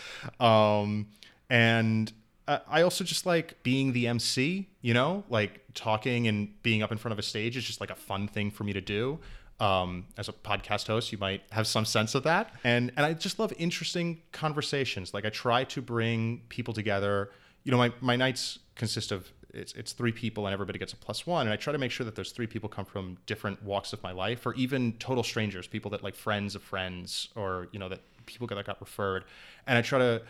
Um, 0.41 1.09
and 1.51 2.11
I 2.49 2.83
also 2.83 3.05
just 3.05 3.27
like 3.27 3.63
being 3.63 3.93
the 3.93 4.09
MC, 4.09 4.69
you 4.81 4.95
know, 4.95 5.25
like 5.29 5.61
talking 5.75 6.27
and 6.27 6.61
being 6.63 6.83
up 6.83 6.91
in 6.91 6.99
front 6.99 7.13
of 7.13 7.19
a 7.19 7.23
stage 7.23 7.57
is 7.57 7.65
just 7.65 7.81
like 7.81 7.91
a 7.91 7.95
fun 7.95 8.27
thing 8.27 8.51
for 8.51 8.65
me 8.65 8.73
to 8.73 8.81
do. 8.81 9.21
Um, 9.63 10.07
as 10.19 10.29
a 10.29 10.33
podcast 10.33 10.89
host, 10.89 11.13
you 11.13 11.19
might 11.19 11.43
have 11.53 11.67
some 11.67 11.85
sense 11.85 12.17
of 12.17 12.25
that. 12.25 12.53
And 12.65 12.91
and 12.97 13.07
I 13.07 13.15
just 13.15 13.39
love 13.39 13.53
interesting 13.59 14.21
conversations. 14.33 15.15
Like 15.15 15.25
I 15.25 15.31
try 15.31 15.65
to 15.65 15.81
bring 15.81 16.43
people 16.49 16.75
together. 16.75 17.31
You 17.65 17.71
know, 17.71 17.79
my, 17.79 17.93
my 18.01 18.17
nights 18.17 18.59
consist 18.75 19.13
of 19.13 19.31
it's 19.55 19.73
it's 19.75 19.93
three 19.93 20.13
people 20.13 20.47
and 20.47 20.53
everybody 20.53 20.79
gets 20.79 20.93
a 20.93 20.97
plus 20.97 21.27
one. 21.27 21.47
And 21.47 21.53
I 21.53 21.57
try 21.57 21.73
to 21.73 21.79
make 21.79 21.93
sure 21.93 22.05
that 22.05 22.17
those 22.17 22.33
three 22.33 22.47
people 22.47 22.69
come 22.69 22.85
from 22.85 23.19
different 23.27 23.63
walks 23.63 23.93
of 23.93 24.03
my 24.03 24.13
life 24.13 24.47
or 24.47 24.55
even 24.55 24.95
total 24.95 25.23
strangers, 25.23 25.67
people 25.67 25.91
that 25.93 26.03
like 26.03 26.17
friends 26.17 26.55
of 26.55 26.63
friends 26.63 27.29
or, 27.37 27.69
you 27.73 27.79
know, 27.79 27.89
that 27.89 28.01
people 28.27 28.47
that 28.47 28.67
got 28.67 28.81
referred. 28.81 29.25
And 29.67 29.79
I 29.79 29.83
try 29.83 29.99
to 29.99 30.23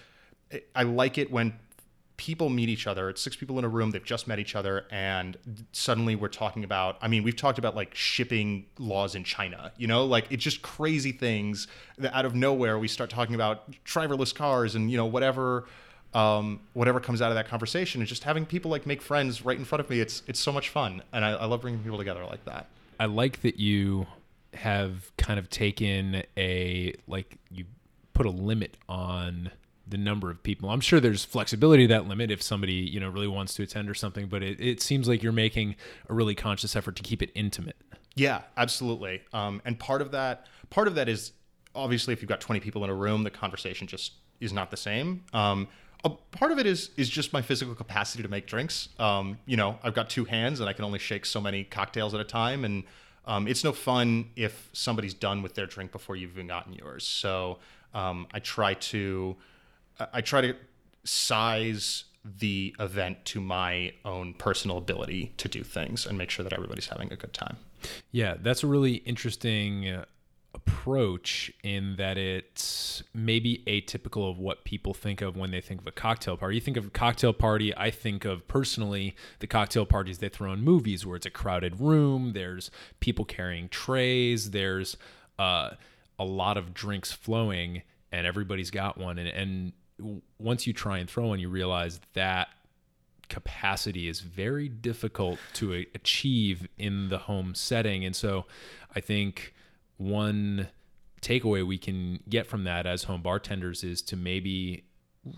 I 0.75 0.83
like 0.83 1.19
it 1.19 1.31
when 1.31 1.55
people 2.23 2.49
meet 2.49 2.69
each 2.69 2.87
other. 2.87 3.11
It's 3.11 3.21
six 3.21 3.35
people 3.35 3.59
in 3.59 3.65
a 3.65 3.69
room. 3.69 3.91
They've 3.91 4.05
just 4.05 4.29
met 4.29 4.39
each 4.39 4.55
other, 4.55 4.87
and 4.93 5.37
suddenly 5.73 6.15
we're 6.15 6.29
talking 6.29 6.63
about. 6.63 6.97
I 7.03 7.09
mean, 7.09 7.25
we've 7.25 7.35
talked 7.35 7.59
about 7.59 7.75
like 7.75 7.97
shipping 7.97 8.67
laws 8.79 9.17
in 9.17 9.25
China. 9.25 9.73
You 9.77 9.89
know, 9.89 10.05
like 10.05 10.31
it's 10.31 10.45
just 10.45 10.63
crazy 10.63 11.11
things 11.11 11.67
that 11.99 12.15
out 12.15 12.25
of 12.25 12.37
nowhere 12.37 12.79
we 12.79 12.87
start 12.87 13.11
talking 13.11 13.35
about 13.35 13.69
driverless 13.85 14.33
cars 14.33 14.77
and 14.77 14.89
you 14.89 14.97
know 14.97 15.07
whatever. 15.07 15.67
Um, 16.15 16.61
whatever 16.75 17.01
comes 17.01 17.23
out 17.23 17.31
of 17.31 17.37
that 17.37 17.49
conversation 17.49 18.03
and 18.03 18.07
just 18.07 18.23
having 18.23 18.45
people 18.45 18.71
like 18.71 18.85
make 18.85 19.01
friends 19.01 19.47
right 19.47 19.57
in 19.57 19.65
front 19.65 19.81
of 19.81 19.89
me 19.89 19.99
it's 19.99 20.23
it's 20.27 20.39
so 20.39 20.53
much 20.53 20.69
fun 20.69 21.03
and 21.11 21.25
I, 21.25 21.31
I 21.31 21.47
love 21.47 21.63
bringing 21.63 21.81
people 21.83 21.97
together 21.97 22.23
like 22.27 22.45
that 22.45 22.67
I 23.01 23.07
like 23.07 23.41
that 23.41 23.59
you 23.59 24.07
have 24.53 25.11
kind 25.17 25.39
of 25.39 25.49
taken 25.49 26.23
a 26.37 26.93
like 27.07 27.39
you 27.51 27.65
put 28.13 28.27
a 28.27 28.31
limit 28.31 28.77
on 28.91 29.53
the 29.87 29.99
number 29.99 30.31
of 30.31 30.43
people. 30.43 30.71
I'm 30.71 30.81
sure 30.81 31.01
there's 31.01 31.25
flexibility 31.25 31.87
to 31.87 31.95
that 31.95 32.07
limit 32.07 32.31
if 32.31 32.43
somebody, 32.43 32.75
you 32.75 33.01
know, 33.01 33.09
really 33.09 33.29
wants 33.29 33.55
to 33.55 33.63
attend 33.63 33.91
or 33.91 33.95
something, 33.95 34.27
but 34.27 34.43
it, 34.43 34.61
it 34.61 34.81
seems 34.81 35.09
like 35.09 35.23
you're 35.23 35.33
making 35.33 35.77
a 36.09 36.15
really 36.15 36.35
conscious 36.35 36.77
effort 36.77 36.97
to 36.97 37.03
keep 37.03 37.23
it 37.23 37.31
intimate. 37.35 37.77
Yeah, 38.15 38.43
absolutely. 38.57 39.23
Um, 39.33 39.61
and 39.65 39.79
part 39.79 40.03
of 40.03 40.13
that, 40.13 40.47
part 40.71 40.87
of 40.87 40.95
that 40.95 41.09
is 41.09 41.33
obviously 41.75 42.13
if 42.13 42.23
you've 42.23 42.29
got 42.29 42.41
20 42.41 42.61
people 42.61 42.85
in 42.85 42.91
a 42.91 42.95
room, 42.95 43.25
the 43.25 43.31
conversation 43.31 43.87
just 43.87 44.13
is 44.41 44.53
not 44.53 44.71
the 44.71 44.77
same. 44.77 45.25
Um, 45.33 45.69
a 46.05 46.11
part 46.11 46.51
of 46.51 46.59
it 46.59 46.67
is 46.67 46.91
is 46.97 47.09
just 47.09 47.33
my 47.33 47.43
physical 47.43 47.75
capacity 47.75 48.25
to 48.25 48.29
make 48.29 48.47
drinks. 48.47 48.89
Um, 48.99 49.39
you 49.47 49.57
know, 49.57 49.79
I've 49.85 49.95
got 49.95 50.11
two 50.11 50.25
hands 50.25 50.59
and 50.59 50.69
I 50.69 50.73
can 50.73 50.85
only 50.85 50.99
shake 50.99 51.25
so 51.25 51.41
many 51.41 51.63
cocktails 51.63 52.13
at 52.13 52.21
a 52.21 52.25
time, 52.25 52.65
and 52.65 52.83
um, 53.25 53.47
it's 53.47 53.63
no 53.63 53.73
fun 53.73 54.31
if 54.35 54.69
somebody's 54.73 55.15
done 55.15 55.43
with 55.43 55.55
their 55.55 55.67
drink 55.67 55.93
before 55.93 56.17
you've 56.17 56.33
even 56.33 56.49
gotten 56.49 56.73
yours. 56.73 57.07
So 57.07 57.59
um, 57.95 58.27
I 58.33 58.41
try 58.41 58.75
to 58.75 59.37
I 60.13 60.21
try 60.21 60.41
to 60.41 60.57
size 61.05 62.05
the 62.25 62.75
event 62.79 63.25
to 63.25 63.41
my 63.41 63.93
own 64.05 64.35
personal 64.35 64.79
ability 64.79 65.33
to 65.39 65.49
do 65.49 65.65
things 65.65 66.07
and 66.07 66.17
make 66.17 66.31
sure 66.31 66.45
that 66.45 66.53
everybody's 66.53 66.87
having 66.87 67.13
a 67.13 67.17
good 67.17 67.33
time. 67.33 67.57
Yeah, 68.13 68.37
that's 68.41 68.63
a 68.63 68.69
really 68.69 68.95
interesting 68.95 69.89
uh, 69.89 70.05
approach 70.55 71.51
in 71.65 71.97
that 71.97 72.17
it's 72.19 73.03
maybe 73.13 73.63
atypical 73.67 74.31
of 74.31 74.39
what 74.39 74.65
people 74.65 74.95
think 74.95 75.21
of 75.21 75.37
when 75.37 75.51
they 75.51 75.61
think 75.61 75.81
of 75.81 75.87
a 75.87 75.93
cocktail 75.93 76.37
party. 76.37 76.57
You 76.57 76.61
think 76.61 76.77
of 76.77 76.87
a 76.87 76.91
cocktail 76.91 77.33
party, 77.33 77.77
I 77.77 77.91
think 77.91 78.25
of 78.25 78.47
personally 78.47 79.17
the 79.41 79.47
cocktail 79.47 79.87
parties 79.87 80.19
they 80.19 80.29
throw 80.29 80.53
in 80.53 80.61
movies 80.61 81.05
where 81.05 81.17
it's 81.17 81.27
a 81.27 81.31
crowded 81.31 81.81
room, 81.81 82.33
there's 82.35 82.71
people 83.01 83.25
carrying 83.25 83.69
trays, 83.69 84.51
there's 84.51 84.97
uh, 85.39 85.71
a 86.19 86.25
lot 86.25 86.57
of 86.57 86.73
drinks 86.75 87.11
flowing, 87.11 87.83
and 88.13 88.27
everybody's 88.27 88.71
got 88.71 88.99
one. 88.99 89.19
And, 89.19 89.29
and 89.29 89.73
once 90.39 90.67
you 90.67 90.73
try 90.73 90.99
and 90.99 91.09
throw 91.09 91.29
one, 91.29 91.39
you 91.39 91.49
realize 91.49 92.01
that 92.15 92.49
capacity 93.29 94.09
is 94.09 94.21
very 94.21 94.69
difficult 94.69 95.39
to 95.55 95.73
achieve 95.95 96.69
in 96.77 97.09
the 97.09 97.19
home 97.19 97.55
setting. 97.55 98.05
And 98.05 98.15
so 98.15 98.45
I 98.95 99.01
think 99.01 99.55
one 99.97 100.69
takeaway 101.23 101.67
we 101.67 101.79
can 101.79 102.21
get 102.29 102.47
from 102.47 102.65
that 102.65 102.87
as 102.87 103.05
home 103.05 103.23
bartenders 103.23 103.85
is 103.85 104.03
to 104.03 104.17
maybe 104.17 104.85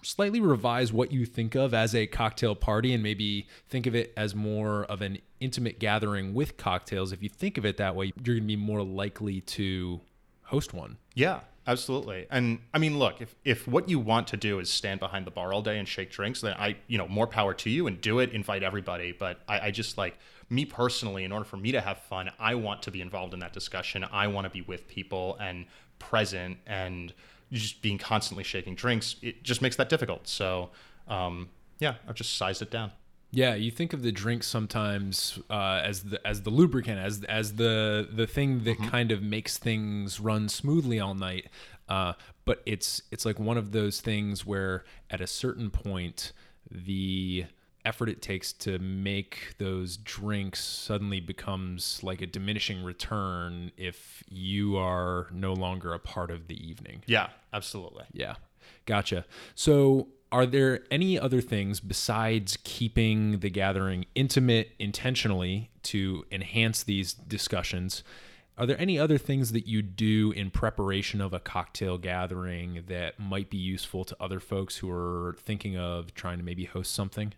slightly 0.02 0.40
revise 0.40 0.92
what 0.92 1.12
you 1.12 1.26
think 1.26 1.54
of 1.54 1.74
as 1.74 1.94
a 1.94 2.06
cocktail 2.06 2.54
party 2.54 2.94
and 2.94 3.02
maybe 3.02 3.46
think 3.68 3.86
of 3.86 3.94
it 3.94 4.12
as 4.16 4.34
more 4.34 4.84
of 4.84 5.02
an 5.02 5.18
intimate 5.40 5.78
gathering 5.78 6.34
with 6.34 6.56
cocktails. 6.56 7.12
If 7.12 7.22
you 7.22 7.28
think 7.28 7.58
of 7.58 7.66
it 7.66 7.76
that 7.76 7.94
way, 7.94 8.06
you're 8.24 8.36
going 8.36 8.44
to 8.44 8.46
be 8.46 8.56
more 8.56 8.82
likely 8.82 9.42
to 9.42 10.00
host 10.42 10.72
one. 10.72 10.96
Yeah, 11.14 11.40
absolutely. 11.66 12.26
And 12.30 12.58
I 12.72 12.78
mean, 12.78 12.98
look, 12.98 13.20
if 13.20 13.34
if 13.44 13.66
what 13.68 13.88
you 13.88 13.98
want 13.98 14.28
to 14.28 14.36
do 14.36 14.58
is 14.58 14.70
stand 14.70 15.00
behind 15.00 15.26
the 15.26 15.30
bar 15.30 15.52
all 15.52 15.62
day 15.62 15.78
and 15.78 15.88
shake 15.88 16.10
drinks, 16.10 16.40
then 16.40 16.54
I, 16.54 16.76
you 16.86 16.98
know, 16.98 17.08
more 17.08 17.26
power 17.26 17.54
to 17.54 17.70
you 17.70 17.86
and 17.86 18.00
do 18.00 18.18
it. 18.18 18.32
Invite 18.32 18.62
everybody. 18.62 19.12
But 19.12 19.40
I, 19.48 19.66
I 19.66 19.70
just 19.70 19.98
like 19.98 20.18
me 20.50 20.64
personally, 20.64 21.24
in 21.24 21.32
order 21.32 21.44
for 21.44 21.56
me 21.56 21.72
to 21.72 21.80
have 21.80 21.98
fun, 21.98 22.30
I 22.38 22.54
want 22.54 22.82
to 22.82 22.90
be 22.90 23.00
involved 23.00 23.34
in 23.34 23.40
that 23.40 23.52
discussion. 23.52 24.04
I 24.04 24.26
want 24.26 24.44
to 24.44 24.50
be 24.50 24.62
with 24.62 24.88
people 24.88 25.36
and 25.40 25.66
present 25.98 26.58
and 26.66 27.12
just 27.52 27.82
being 27.82 27.98
constantly 27.98 28.44
shaking 28.44 28.74
drinks. 28.74 29.16
It 29.22 29.42
just 29.42 29.62
makes 29.62 29.76
that 29.76 29.88
difficult. 29.88 30.28
So, 30.28 30.70
um, 31.08 31.48
yeah, 31.78 31.94
I've 32.08 32.14
just 32.14 32.36
sized 32.36 32.62
it 32.62 32.70
down. 32.70 32.92
Yeah, 33.34 33.56
you 33.56 33.72
think 33.72 33.92
of 33.92 34.02
the 34.02 34.12
drink 34.12 34.44
sometimes 34.44 35.40
uh, 35.50 35.82
as 35.84 36.04
the 36.04 36.24
as 36.26 36.42
the 36.42 36.50
lubricant, 36.50 36.98
as 37.00 37.24
as 37.24 37.54
the 37.54 38.08
the 38.10 38.26
thing 38.26 38.62
that 38.64 38.78
mm-hmm. 38.78 38.88
kind 38.88 39.10
of 39.10 39.22
makes 39.22 39.58
things 39.58 40.20
run 40.20 40.48
smoothly 40.48 41.00
all 41.00 41.14
night. 41.14 41.48
Uh, 41.88 42.12
but 42.44 42.62
it's 42.64 43.02
it's 43.10 43.26
like 43.26 43.38
one 43.40 43.58
of 43.58 43.72
those 43.72 44.00
things 44.00 44.46
where 44.46 44.84
at 45.10 45.20
a 45.20 45.26
certain 45.26 45.70
point 45.70 46.32
the 46.70 47.46
effort 47.84 48.08
it 48.08 48.22
takes 48.22 48.52
to 48.52 48.78
make 48.78 49.54
those 49.58 49.96
drinks 49.98 50.64
suddenly 50.64 51.20
becomes 51.20 52.02
like 52.02 52.22
a 52.22 52.26
diminishing 52.26 52.82
return 52.82 53.70
if 53.76 54.22
you 54.28 54.76
are 54.76 55.26
no 55.32 55.52
longer 55.52 55.92
a 55.92 55.98
part 55.98 56.30
of 56.30 56.46
the 56.46 56.66
evening. 56.66 57.02
Yeah, 57.06 57.28
absolutely. 57.52 58.04
Yeah. 58.12 58.36
Gotcha. 58.86 59.26
So 59.54 60.08
are 60.34 60.46
there 60.46 60.80
any 60.90 61.16
other 61.16 61.40
things 61.40 61.78
besides 61.78 62.58
keeping 62.64 63.38
the 63.38 63.48
gathering 63.48 64.04
intimate 64.16 64.72
intentionally 64.80 65.70
to 65.84 66.26
enhance 66.32 66.82
these 66.82 67.14
discussions? 67.14 68.02
Are 68.58 68.66
there 68.66 68.80
any 68.80 68.98
other 68.98 69.16
things 69.16 69.52
that 69.52 69.68
you 69.68 69.80
do 69.80 70.32
in 70.32 70.50
preparation 70.50 71.20
of 71.20 71.34
a 71.34 71.38
cocktail 71.38 71.98
gathering 71.98 72.82
that 72.88 73.20
might 73.20 73.48
be 73.48 73.58
useful 73.58 74.04
to 74.06 74.16
other 74.18 74.40
folks 74.40 74.78
who 74.78 74.90
are 74.90 75.36
thinking 75.38 75.78
of 75.78 76.12
trying 76.16 76.38
to 76.38 76.44
maybe 76.44 76.64
host 76.64 76.92
something? 76.92 77.32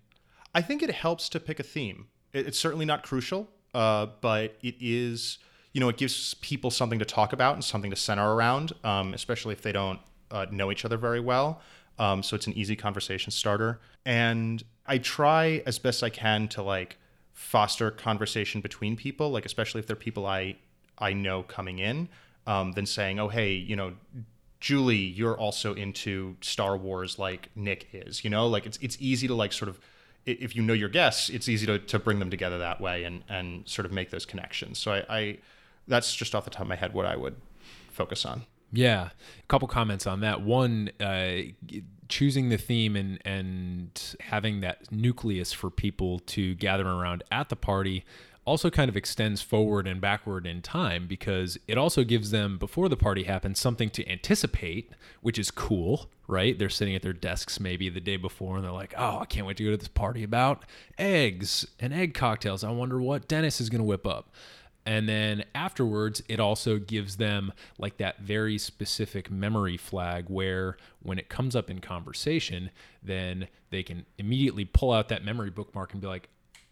I 0.54 0.62
think 0.62 0.82
it 0.82 0.90
helps 0.90 1.28
to 1.28 1.38
pick 1.38 1.60
a 1.60 1.62
theme. 1.62 2.06
It's 2.32 2.58
certainly 2.58 2.86
not 2.86 3.02
crucial, 3.02 3.46
uh, 3.74 4.06
but 4.22 4.56
it 4.62 4.76
is, 4.80 5.36
you 5.74 5.82
know, 5.82 5.90
it 5.90 5.98
gives 5.98 6.32
people 6.32 6.70
something 6.70 6.98
to 6.98 7.04
talk 7.04 7.34
about 7.34 7.56
and 7.56 7.62
something 7.62 7.90
to 7.90 7.96
center 7.96 8.32
around, 8.32 8.72
um, 8.84 9.12
especially 9.12 9.52
if 9.52 9.60
they 9.60 9.72
don't 9.72 10.00
uh, 10.30 10.46
know 10.50 10.72
each 10.72 10.86
other 10.86 10.96
very 10.96 11.20
well. 11.20 11.60
Um, 11.98 12.22
so 12.22 12.36
it's 12.36 12.46
an 12.46 12.52
easy 12.54 12.76
conversation 12.76 13.30
starter. 13.30 13.80
And 14.04 14.62
I 14.86 14.98
try 14.98 15.62
as 15.66 15.78
best 15.78 16.02
I 16.02 16.10
can 16.10 16.48
to 16.48 16.62
like 16.62 16.98
foster 17.32 17.90
conversation 17.90 18.60
between 18.60 18.96
people, 18.96 19.30
like 19.30 19.46
especially 19.46 19.80
if 19.80 19.86
they're 19.86 19.96
people 19.96 20.26
I 20.26 20.56
I 20.98 21.12
know 21.12 21.42
coming 21.42 21.78
in, 21.78 22.08
um, 22.46 22.72
than 22.72 22.86
saying, 22.86 23.18
oh 23.20 23.28
hey, 23.28 23.52
you 23.52 23.76
know, 23.76 23.94
Julie, 24.60 24.96
you're 24.96 25.36
also 25.36 25.74
into 25.74 26.36
Star 26.40 26.76
Wars 26.76 27.18
like 27.18 27.50
Nick 27.54 27.88
is. 27.92 28.24
You 28.24 28.30
know, 28.30 28.46
like 28.46 28.66
it's 28.66 28.78
it's 28.80 28.96
easy 29.00 29.26
to 29.28 29.34
like 29.34 29.52
sort 29.52 29.68
of 29.68 29.78
if 30.24 30.56
you 30.56 30.62
know 30.62 30.72
your 30.72 30.88
guests, 30.88 31.28
it's 31.28 31.48
easy 31.48 31.66
to, 31.66 31.78
to 31.78 32.00
bring 32.00 32.18
them 32.18 32.30
together 32.30 32.58
that 32.58 32.80
way 32.80 33.04
and 33.04 33.22
and 33.28 33.68
sort 33.68 33.86
of 33.86 33.92
make 33.92 34.10
those 34.10 34.26
connections. 34.26 34.78
So 34.78 34.92
I, 34.92 35.04
I 35.08 35.38
that's 35.86 36.14
just 36.14 36.34
off 36.34 36.44
the 36.44 36.50
top 36.50 36.62
of 36.62 36.68
my 36.68 36.76
head 36.76 36.94
what 36.94 37.06
I 37.06 37.16
would 37.16 37.36
focus 37.90 38.24
on. 38.26 38.44
Yeah, 38.72 39.10
a 39.38 39.46
couple 39.48 39.68
comments 39.68 40.06
on 40.06 40.20
that. 40.20 40.42
One, 40.42 40.90
uh, 41.00 41.36
choosing 42.08 42.48
the 42.48 42.58
theme 42.58 42.96
and 42.96 43.18
and 43.24 44.16
having 44.20 44.60
that 44.60 44.90
nucleus 44.92 45.52
for 45.52 45.70
people 45.70 46.20
to 46.20 46.54
gather 46.54 46.86
around 46.86 47.22
at 47.30 47.48
the 47.48 47.56
party 47.56 48.04
also 48.44 48.70
kind 48.70 48.88
of 48.88 48.96
extends 48.96 49.42
forward 49.42 49.88
and 49.88 50.00
backward 50.00 50.46
in 50.46 50.62
time 50.62 51.08
because 51.08 51.58
it 51.66 51.76
also 51.76 52.04
gives 52.04 52.30
them 52.30 52.58
before 52.58 52.88
the 52.88 52.96
party 52.96 53.24
happens 53.24 53.58
something 53.58 53.90
to 53.90 54.08
anticipate 54.08 54.90
which 55.20 55.38
is 55.38 55.50
cool 55.50 56.08
right? 56.28 56.58
They're 56.58 56.68
sitting 56.68 56.96
at 56.96 57.02
their 57.02 57.12
desks 57.12 57.60
maybe 57.60 57.88
the 57.88 58.00
day 58.00 58.16
before 58.16 58.56
and 58.56 58.64
they're 58.64 58.72
like 58.72 58.94
oh 58.96 59.18
i 59.20 59.24
can't 59.24 59.46
wait 59.46 59.56
to 59.56 59.64
go 59.64 59.70
to 59.70 59.76
this 59.76 59.88
party 59.88 60.22
about 60.22 60.64
eggs 60.98 61.66
and 61.80 61.92
egg 61.92 62.14
cocktails. 62.14 62.62
I 62.62 62.70
wonder 62.70 63.00
what 63.00 63.28
dennis 63.28 63.60
is 63.60 63.68
going 63.68 63.80
to 63.80 63.84
whip 63.86 64.06
up 64.06 64.30
and 64.86 65.08
then 65.08 65.44
afterwards, 65.54 66.22
it 66.28 66.38
also 66.38 66.78
gives 66.78 67.16
them 67.16 67.52
like 67.76 67.96
that 67.96 68.20
very 68.20 68.56
specific 68.56 69.30
memory 69.30 69.76
flag 69.76 70.26
where 70.28 70.76
when 71.02 71.18
it 71.18 71.28
comes 71.28 71.56
up 71.56 71.68
in 71.68 71.80
conversation, 71.80 72.70
then 73.02 73.48
they 73.70 73.82
can 73.82 74.06
immediately 74.16 74.64
pull 74.64 74.92
out 74.92 75.08
that 75.08 75.24
memory 75.24 75.50
bookmark 75.50 75.92
and 75.92 76.00
be 76.00 76.06
like, 76.06 76.28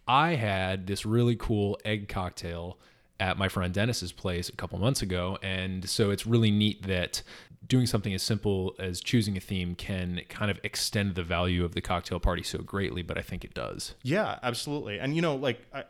I 0.07 0.37
had 0.37 0.87
this 0.87 1.05
really 1.05 1.35
cool 1.35 1.79
egg 1.85 2.09
cocktail 2.09 2.79
at 3.19 3.37
my 3.37 3.49
friend 3.49 3.75
Dennis's 3.75 4.13
place 4.13 4.49
a 4.49 4.57
couple 4.57 4.79
months 4.79 5.03
ago. 5.03 5.39
And 5.43 5.89
so 5.89 6.11
it's 6.11 6.27
really 6.27 6.51
neat 6.51 6.87
that 6.87 7.23
doing 7.67 7.87
something 7.87 8.13
as 8.13 8.23
simple 8.23 8.75
as 8.79 9.01
choosing 9.01 9.37
a 9.37 9.41
theme 9.41 9.75
can 9.75 10.21
kind 10.29 10.51
of 10.51 10.61
extend 10.63 11.15
the 11.15 11.23
value 11.23 11.65
of 11.65 11.75
the 11.75 11.81
cocktail 11.81 12.21
party 12.21 12.43
so 12.43 12.59
greatly, 12.59 13.03
but 13.03 13.19
I 13.19 13.23
think 13.23 13.45
it 13.45 13.55
does. 13.55 13.95
Yeah, 14.03 14.39
absolutely. 14.43 14.99
And, 14.99 15.17
you 15.17 15.23
know, 15.23 15.35
like 15.35 15.61
I, 15.73 15.85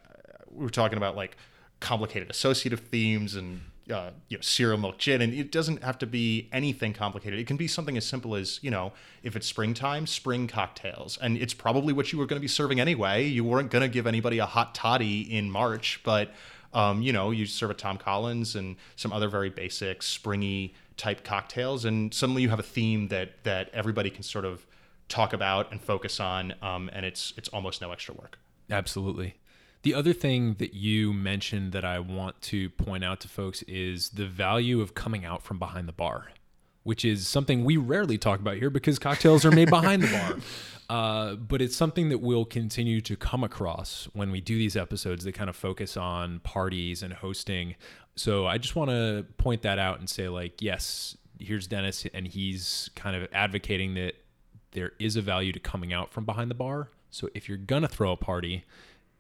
we 0.51 0.65
were 0.65 0.71
talking 0.71 0.97
about 0.97 1.17
like, 1.17 1.37
complicated 1.85 2.31
associative 2.31 2.81
themes 2.81 3.35
and 3.35 3.61
uh, 3.93 4.11
you 4.29 4.39
know 4.39 4.41
cereal 4.41 4.79
milk 4.79 4.97
gin 4.97 5.21
and 5.21 5.35
it 5.35 5.53
doesn't 5.53 5.83
have 5.83 5.99
to 5.99 6.07
be 6.07 6.49
anything 6.53 6.95
complicated 6.95 7.39
it 7.39 7.47
can 7.47 7.59
be 7.59 7.69
something 7.69 7.99
as 7.99 8.07
simple 8.07 8.35
as 8.35 8.59
you 8.63 8.71
know 8.71 8.93
if 9.23 9.37
it's 9.37 9.47
springtime 9.47 10.07
spring 10.07 10.47
cocktails 10.49 11.19
and 11.21 11.37
it's 11.37 11.53
probably 11.53 11.93
what 11.93 12.11
you 12.11 12.19
were 12.19 12.25
going 12.25 12.39
to 12.39 12.43
be 12.43 12.49
serving 12.49 12.81
anyway 12.81 13.23
you 13.23 13.45
weren't 13.45 13.71
going 13.71 13.83
to 13.83 13.89
give 13.89 14.07
anybody 14.07 14.39
a 14.39 14.47
hot 14.47 14.75
toddy 14.75 15.21
in 15.21 15.51
march 15.51 16.01
but 16.03 16.33
um, 16.73 17.03
you 17.03 17.13
know 17.13 17.31
you 17.31 17.45
serve 17.45 17.71
a 17.71 17.75
tom 17.75 17.99
collins 17.99 18.57
and 18.57 18.77
some 18.97 19.13
other 19.13 19.29
very 19.29 19.51
basic 19.51 20.03
springy 20.03 20.75
type 20.97 21.23
cocktails 21.23 21.85
and 21.85 22.15
suddenly 22.15 22.41
you 22.41 22.49
have 22.49 22.59
a 22.59 22.65
theme 22.65 23.09
that 23.09 23.45
that 23.45 23.69
everybody 23.75 24.09
can 24.09 24.23
sort 24.23 24.47
of 24.47 24.67
talk 25.09 25.33
about 25.33 25.71
and 25.71 25.81
focus 25.81 26.21
on, 26.21 26.55
um, 26.63 26.91
and 26.93 27.05
it's 27.05 27.33
it's 27.37 27.49
almost 27.51 27.81
no 27.81 27.93
extra 27.93 28.15
work. 28.15 28.39
Absolutely. 28.71 29.35
The 29.85 29.93
other 29.93 30.15
thing 30.15 30.55
that 30.55 30.73
you 30.73 31.13
mentioned 31.13 31.73
that 31.73 31.85
I 31.85 31.99
want 31.99 32.41
to 32.43 32.71
point 32.71 33.05
out 33.05 33.21
to 33.21 33.29
folks 33.29 33.61
is 33.65 34.09
the 34.09 34.25
value 34.27 34.81
of 34.81 34.95
coming 34.95 35.27
out 35.27 35.43
from 35.43 35.59
behind 35.59 35.87
the 35.87 35.93
bar, 35.93 36.33
which 36.85 37.05
is 37.05 37.29
something 37.29 37.65
we 37.65 37.77
rarely 37.77 38.17
talk 38.17 38.41
about 38.41 38.57
here 38.57 38.71
because 38.71 38.99
cocktails 38.99 39.45
are 39.45 39.51
made 39.51 39.69
behind 39.69 40.03
the 40.03 40.09
bar. 40.09 40.37
Uh, 40.91 41.35
but 41.35 41.63
it's 41.63 41.75
something 41.75 42.11
that 42.11 42.19
we'll 42.19 42.45
continue 42.45 43.01
to 43.01 43.17
come 43.17 43.43
across 43.43 44.07
when 44.13 44.31
we 44.31 44.39
do 44.39 44.59
these 44.59 44.77
episodes 44.77 45.25
that 45.25 45.33
kind 45.33 45.49
of 45.49 45.57
focus 45.57 45.97
on 45.97 46.41
parties 46.41 47.03
and 47.03 47.11
hosting. 47.11 47.75
So 48.17 48.47
I 48.47 48.59
just 48.59 48.77
want 48.77 48.91
to 48.91 49.25
point 49.39 49.63
that 49.63 49.79
out 49.79 49.99
and 49.99 50.11
say, 50.11 50.29
like, 50.29 50.61
yes, 50.61 51.17
here's 51.41 51.67
Dennis, 51.67 52.07
and 52.13 52.29
he's 52.29 52.91
kind 52.95 53.17
of 53.17 53.27
advocating 53.33 53.95
that 53.95 54.13
there 54.73 54.93
is 54.99 55.17
a 55.17 55.23
value 55.23 55.53
to 55.53 55.59
coming 55.59 55.95
out 55.95 56.13
from 56.13 56.27
behind 56.27 56.51
the 56.51 56.55
bar. 56.55 56.91
So 57.11 57.31
if 57.33 57.49
you're 57.49 57.57
gonna 57.57 57.89
throw 57.89 58.13
a 58.13 58.17
party, 58.19 58.65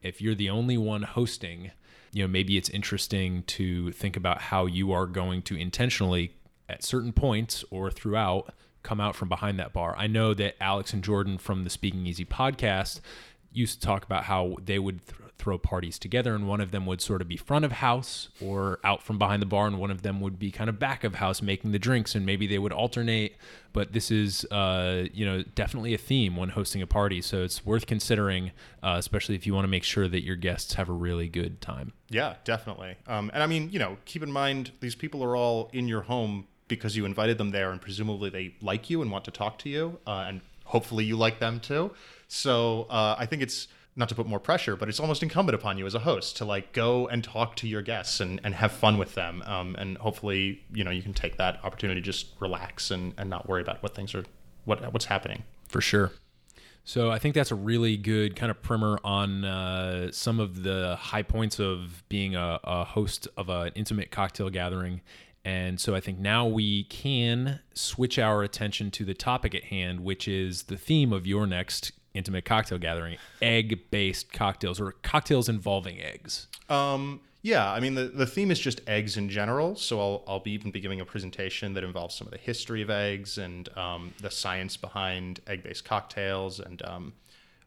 if 0.04 0.20
you're 0.20 0.34
the 0.34 0.50
only 0.50 0.78
one 0.78 1.02
hosting, 1.02 1.72
you 2.12 2.22
know, 2.22 2.28
maybe 2.28 2.56
it's 2.56 2.68
interesting 2.68 3.42
to 3.44 3.90
think 3.92 4.16
about 4.16 4.40
how 4.40 4.66
you 4.66 4.92
are 4.92 5.06
going 5.06 5.42
to 5.42 5.56
intentionally 5.56 6.34
at 6.68 6.84
certain 6.84 7.12
points 7.12 7.64
or 7.70 7.90
throughout 7.90 8.54
come 8.82 9.00
out 9.00 9.16
from 9.16 9.28
behind 9.28 9.58
that 9.58 9.72
bar. 9.72 9.94
I 9.96 10.06
know 10.06 10.34
that 10.34 10.56
Alex 10.62 10.92
and 10.92 11.02
Jordan 11.02 11.38
from 11.38 11.64
the 11.64 11.70
Speaking 11.70 12.06
Easy 12.06 12.24
podcast 12.24 13.00
used 13.50 13.80
to 13.80 13.86
talk 13.86 14.04
about 14.04 14.24
how 14.24 14.56
they 14.62 14.78
would 14.78 15.04
th- 15.06 15.23
throw 15.38 15.58
parties 15.58 15.98
together 15.98 16.34
and 16.34 16.48
one 16.48 16.60
of 16.60 16.70
them 16.70 16.86
would 16.86 17.00
sort 17.00 17.20
of 17.20 17.28
be 17.28 17.36
front 17.36 17.64
of 17.64 17.72
house 17.72 18.28
or 18.40 18.78
out 18.84 19.02
from 19.02 19.18
behind 19.18 19.42
the 19.42 19.46
bar 19.46 19.66
and 19.66 19.78
one 19.78 19.90
of 19.90 20.02
them 20.02 20.20
would 20.20 20.38
be 20.38 20.50
kind 20.50 20.70
of 20.70 20.78
back 20.78 21.04
of 21.04 21.16
house 21.16 21.42
making 21.42 21.72
the 21.72 21.78
drinks 21.78 22.14
and 22.14 22.24
maybe 22.24 22.46
they 22.46 22.58
would 22.58 22.72
alternate 22.72 23.36
but 23.72 23.92
this 23.92 24.10
is 24.10 24.44
uh, 24.46 25.04
you 25.12 25.24
know 25.24 25.42
definitely 25.54 25.92
a 25.92 25.98
theme 25.98 26.36
when 26.36 26.50
hosting 26.50 26.80
a 26.80 26.86
party 26.86 27.20
so 27.20 27.42
it's 27.42 27.66
worth 27.66 27.86
considering 27.86 28.52
uh, 28.82 28.96
especially 28.98 29.34
if 29.34 29.46
you 29.46 29.52
want 29.52 29.64
to 29.64 29.68
make 29.68 29.84
sure 29.84 30.08
that 30.08 30.22
your 30.22 30.36
guests 30.36 30.74
have 30.74 30.88
a 30.88 30.92
really 30.92 31.28
good 31.28 31.60
time 31.60 31.92
Yeah, 32.10 32.34
definitely. 32.44 32.96
Um, 33.06 33.30
and 33.34 33.42
I 33.42 33.46
mean, 33.46 33.70
you 33.70 33.78
know, 33.78 33.96
keep 34.04 34.22
in 34.22 34.30
mind 34.30 34.70
these 34.80 34.94
people 34.94 35.22
are 35.24 35.36
all 35.36 35.70
in 35.72 35.88
your 35.88 36.02
home 36.02 36.46
because 36.68 36.96
you 36.96 37.04
invited 37.04 37.38
them 37.38 37.50
there, 37.50 37.70
and 37.72 37.80
presumably 37.80 38.30
they 38.30 38.54
like 38.60 38.88
you 38.88 39.02
and 39.02 39.10
want 39.10 39.24
to 39.24 39.30
talk 39.30 39.58
to 39.60 39.68
you, 39.68 39.98
uh, 40.06 40.24
and 40.28 40.40
hopefully 40.64 41.04
you 41.04 41.16
like 41.16 41.40
them 41.40 41.60
too. 41.60 41.90
So 42.28 42.86
uh, 42.88 43.16
I 43.18 43.26
think 43.26 43.42
it's 43.42 43.68
not 43.96 44.08
to 44.08 44.14
put 44.14 44.26
more 44.26 44.40
pressure, 44.40 44.76
but 44.76 44.88
it's 44.88 44.98
almost 44.98 45.22
incumbent 45.22 45.54
upon 45.54 45.78
you 45.78 45.86
as 45.86 45.94
a 45.94 46.00
host 46.00 46.36
to 46.38 46.44
like 46.44 46.72
go 46.72 47.06
and 47.08 47.22
talk 47.22 47.54
to 47.56 47.68
your 47.68 47.82
guests 47.82 48.20
and, 48.20 48.40
and 48.42 48.54
have 48.54 48.72
fun 48.72 48.98
with 48.98 49.14
them. 49.14 49.42
Um, 49.46 49.76
and 49.78 49.96
hopefully, 49.98 50.62
you 50.72 50.82
know, 50.82 50.90
you 50.90 51.02
can 51.02 51.14
take 51.14 51.36
that 51.36 51.60
opportunity 51.64 52.00
to 52.00 52.04
just 52.04 52.28
relax 52.40 52.90
and, 52.90 53.14
and 53.16 53.30
not 53.30 53.48
worry 53.48 53.62
about 53.62 53.82
what 53.82 53.94
things 53.94 54.14
are, 54.14 54.24
what 54.64 54.92
what's 54.92 55.06
happening. 55.06 55.44
For 55.68 55.80
sure. 55.80 56.12
So 56.86 57.10
I 57.10 57.18
think 57.18 57.34
that's 57.34 57.50
a 57.50 57.54
really 57.54 57.96
good 57.96 58.36
kind 58.36 58.50
of 58.50 58.60
primer 58.60 58.98
on 59.02 59.44
uh, 59.44 60.12
some 60.12 60.38
of 60.38 60.64
the 60.64 60.96
high 61.00 61.22
points 61.22 61.58
of 61.58 62.04
being 62.10 62.36
a, 62.36 62.60
a 62.62 62.84
host 62.84 63.26
of 63.38 63.48
an 63.48 63.72
intimate 63.74 64.10
cocktail 64.10 64.50
gathering. 64.50 65.00
And 65.46 65.80
so 65.80 65.94
I 65.94 66.00
think 66.00 66.18
now 66.18 66.46
we 66.46 66.84
can 66.84 67.60
switch 67.72 68.18
our 68.18 68.42
attention 68.42 68.90
to 68.92 69.04
the 69.04 69.14
topic 69.14 69.54
at 69.54 69.64
hand, 69.64 70.00
which 70.00 70.28
is 70.28 70.64
the 70.64 70.76
theme 70.76 71.12
of 71.12 71.26
your 71.26 71.46
next 71.46 71.92
intimate 72.14 72.44
cocktail 72.44 72.78
gathering 72.78 73.18
egg 73.42 73.90
based 73.90 74.32
cocktails 74.32 74.80
or 74.80 74.92
cocktails 75.02 75.48
involving 75.48 76.00
eggs. 76.00 76.46
Um, 76.68 77.20
yeah, 77.42 77.70
I 77.70 77.80
mean 77.80 77.94
the, 77.94 78.04
the 78.04 78.26
theme 78.26 78.50
is 78.50 78.58
just 78.58 78.80
eggs 78.86 79.18
in 79.18 79.28
general. 79.28 79.76
So 79.76 80.00
I'll 80.00 80.24
I'll 80.26 80.40
be 80.40 80.52
even 80.52 80.70
be 80.70 80.80
giving 80.80 81.00
a 81.00 81.04
presentation 81.04 81.74
that 81.74 81.84
involves 81.84 82.14
some 82.14 82.26
of 82.26 82.30
the 82.32 82.38
history 82.38 82.80
of 82.80 82.88
eggs 82.88 83.36
and 83.36 83.68
um, 83.76 84.14
the 84.20 84.30
science 84.30 84.76
behind 84.76 85.40
egg 85.46 85.62
based 85.62 85.84
cocktails 85.84 86.60
and 86.60 86.80
um, 86.82 87.12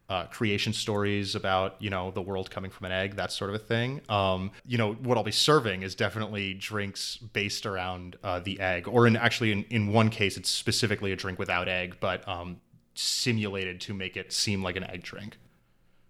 uh, 0.10 0.26
creation 0.26 0.72
stories 0.72 1.36
about 1.36 1.76
you 1.80 1.90
know 1.90 2.12
the 2.12 2.22
world 2.22 2.50
coming 2.50 2.72
from 2.72 2.86
an 2.86 2.92
egg, 2.92 3.18
that 3.18 3.32
sort 3.32 3.50
of 3.50 3.56
a 3.56 3.60
thing. 3.60 4.02
Um, 4.10 4.52
you 4.66 4.78
know 4.78 4.94
what 4.94 5.18
I'll 5.18 5.24
be 5.24 5.32
serving 5.32 5.84
is 5.84 5.96
definitely 5.96 6.54
drinks 6.54 7.18
based 7.18 7.66
around 7.66 8.16
uh, 8.24 8.40
the 8.40 8.60
egg, 8.60 8.88
or 8.88 9.06
in 9.06 9.18
actually 9.18 9.52
in, 9.52 9.66
in 9.70 9.94
one 9.94 10.10
case 10.10 10.38
it's 10.38 10.50
specifically 10.50 11.12
a 11.12 11.16
drink 11.16 11.38
without 11.38 11.68
egg, 11.68 11.98
but 12.00 12.28
um, 12.28 12.62
simulated 13.00 13.82
to 13.82 13.94
make 13.94 14.18
it 14.18 14.32
seem 14.32 14.64
like 14.64 14.76
an 14.76 14.84
egg 14.84 15.04
drink. 15.04 15.38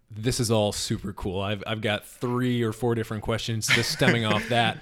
This 0.09 0.39
is 0.39 0.49
all 0.49 0.71
super 0.71 1.11
cool. 1.11 1.41
I've, 1.41 1.63
I've 1.67 1.81
got 1.81 2.05
three 2.05 2.63
or 2.63 2.71
four 2.71 2.95
different 2.95 3.23
questions 3.23 3.67
just 3.67 3.91
stemming 3.91 4.25
off 4.25 4.47
that. 4.49 4.77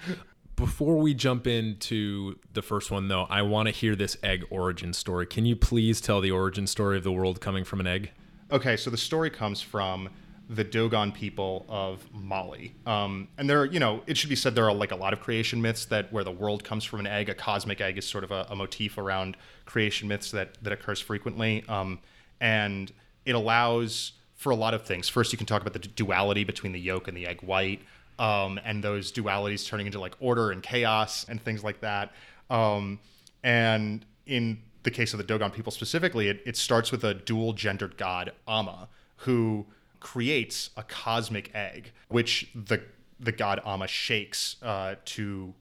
Before 0.55 0.97
we 0.97 1.13
jump 1.13 1.47
into 1.47 2.39
the 2.53 2.61
first 2.61 2.89
one, 2.89 3.07
though, 3.07 3.23
I 3.23 3.41
want 3.41 3.67
to 3.67 3.73
hear 3.73 3.95
this 3.95 4.17
egg 4.23 4.45
origin 4.49 4.93
story. 4.93 5.25
Can 5.25 5.45
you 5.45 5.55
please 5.55 5.99
tell 5.99 6.21
the 6.21 6.31
origin 6.31 6.67
story 6.67 6.97
of 6.97 7.03
the 7.03 7.11
world 7.11 7.41
coming 7.41 7.63
from 7.65 7.79
an 7.81 7.87
egg? 7.87 8.11
Okay, 8.51 8.77
so 8.77 8.89
the 8.89 8.97
story 8.97 9.29
comes 9.29 9.61
from 9.61 10.09
the 10.49 10.63
Dogon 10.63 11.11
people 11.11 11.65
of 11.67 12.05
Mali. 12.13 12.75
Um, 12.85 13.27
and 13.37 13.49
there, 13.49 13.65
you 13.65 13.79
know, 13.79 14.01
it 14.05 14.17
should 14.17 14.29
be 14.29 14.35
said 14.35 14.55
there 14.55 14.65
are 14.65 14.73
like 14.73 14.91
a 14.91 14.95
lot 14.95 15.13
of 15.13 15.19
creation 15.19 15.61
myths 15.61 15.85
that 15.85 16.11
where 16.13 16.23
the 16.23 16.31
world 16.31 16.63
comes 16.63 16.83
from 16.83 16.99
an 16.99 17.07
egg. 17.07 17.29
A 17.29 17.33
cosmic 17.33 17.81
egg 17.81 17.97
is 17.97 18.05
sort 18.05 18.23
of 18.23 18.31
a, 18.31 18.45
a 18.49 18.55
motif 18.55 18.97
around 18.97 19.37
creation 19.65 20.07
myths 20.07 20.31
that 20.31 20.61
that 20.63 20.71
occurs 20.71 20.99
frequently. 20.99 21.63
Um, 21.67 21.99
and 22.39 22.91
it 23.25 23.33
allows 23.33 24.13
for 24.35 24.51
a 24.51 24.55
lot 24.55 24.73
of 24.73 24.83
things. 24.83 25.09
First, 25.09 25.31
you 25.31 25.37
can 25.37 25.47
talk 25.47 25.61
about 25.61 25.73
the 25.73 25.79
duality 25.79 26.43
between 26.43 26.73
the 26.73 26.79
yolk 26.79 27.07
and 27.07 27.17
the 27.17 27.25
egg 27.25 27.41
white, 27.41 27.81
um, 28.19 28.59
and 28.63 28.83
those 28.83 29.11
dualities 29.11 29.67
turning 29.67 29.87
into 29.87 29.99
like 29.99 30.15
order 30.19 30.51
and 30.51 30.61
chaos 30.61 31.25
and 31.27 31.41
things 31.41 31.63
like 31.63 31.81
that. 31.81 32.11
Um, 32.49 32.99
and 33.43 34.05
in 34.25 34.59
the 34.83 34.91
case 34.91 35.13
of 35.13 35.17
the 35.17 35.23
Dogon 35.23 35.51
people 35.51 35.71
specifically, 35.71 36.27
it, 36.27 36.41
it 36.45 36.57
starts 36.57 36.91
with 36.91 37.03
a 37.03 37.13
dual 37.13 37.53
gendered 37.53 37.97
god, 37.97 38.31
Ama, 38.47 38.87
who 39.17 39.65
creates 39.99 40.69
a 40.77 40.83
cosmic 40.83 41.53
egg, 41.53 41.91
which 42.09 42.49
the 42.55 42.81
the 43.19 43.31
god 43.31 43.61
Amma 43.65 43.87
shakes 43.87 44.57
uh, 44.61 44.95
to 45.05 45.53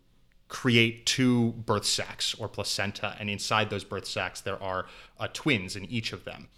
create 0.48 1.06
two 1.06 1.52
birth 1.52 1.84
sacs 1.84 2.34
or 2.34 2.48
placenta, 2.48 3.16
and 3.18 3.30
inside 3.30 3.70
those 3.70 3.84
birth 3.84 4.06
sacs 4.06 4.40
there 4.40 4.62
are 4.62 4.86
uh, 5.18 5.28
twins 5.32 5.76
in 5.76 5.84
each 5.86 6.12
of 6.12 6.24
them. 6.24 6.48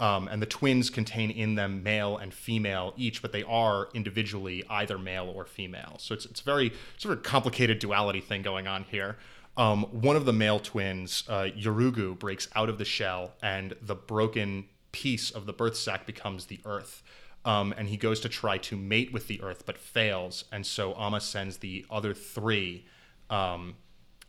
Um, 0.00 0.26
and 0.26 0.42
the 0.42 0.46
twins 0.46 0.90
contain 0.90 1.30
in 1.30 1.54
them 1.54 1.82
male 1.82 2.16
and 2.16 2.34
female 2.34 2.92
each, 2.96 3.22
but 3.22 3.30
they 3.30 3.44
are 3.44 3.88
individually 3.94 4.64
either 4.68 4.98
male 4.98 5.32
or 5.34 5.44
female. 5.44 5.96
So 5.98 6.14
it's 6.14 6.26
it's 6.26 6.40
very 6.40 6.72
sort 6.96 7.16
of 7.16 7.22
complicated 7.22 7.78
duality 7.78 8.20
thing 8.20 8.42
going 8.42 8.66
on 8.66 8.84
here. 8.84 9.16
Um, 9.56 9.82
one 9.90 10.16
of 10.16 10.24
the 10.24 10.32
male 10.32 10.58
twins, 10.58 11.24
uh, 11.28 11.48
Yorugu, 11.56 12.18
breaks 12.18 12.48
out 12.54 12.68
of 12.68 12.78
the 12.78 12.84
shell, 12.84 13.34
and 13.42 13.74
the 13.82 13.94
broken 13.94 14.64
piece 14.92 15.30
of 15.30 15.46
the 15.46 15.52
birth 15.52 15.76
sac 15.76 16.06
becomes 16.06 16.46
the 16.46 16.60
earth. 16.64 17.02
Um, 17.44 17.74
and 17.76 17.88
he 17.88 17.96
goes 17.96 18.20
to 18.20 18.28
try 18.28 18.58
to 18.58 18.76
mate 18.76 19.12
with 19.12 19.26
the 19.26 19.42
earth, 19.42 19.64
but 19.66 19.76
fails. 19.76 20.44
And 20.52 20.64
so 20.64 20.94
Amma 20.94 21.20
sends 21.20 21.58
the 21.58 21.84
other 21.90 22.14
three, 22.14 22.86
um, 23.30 23.74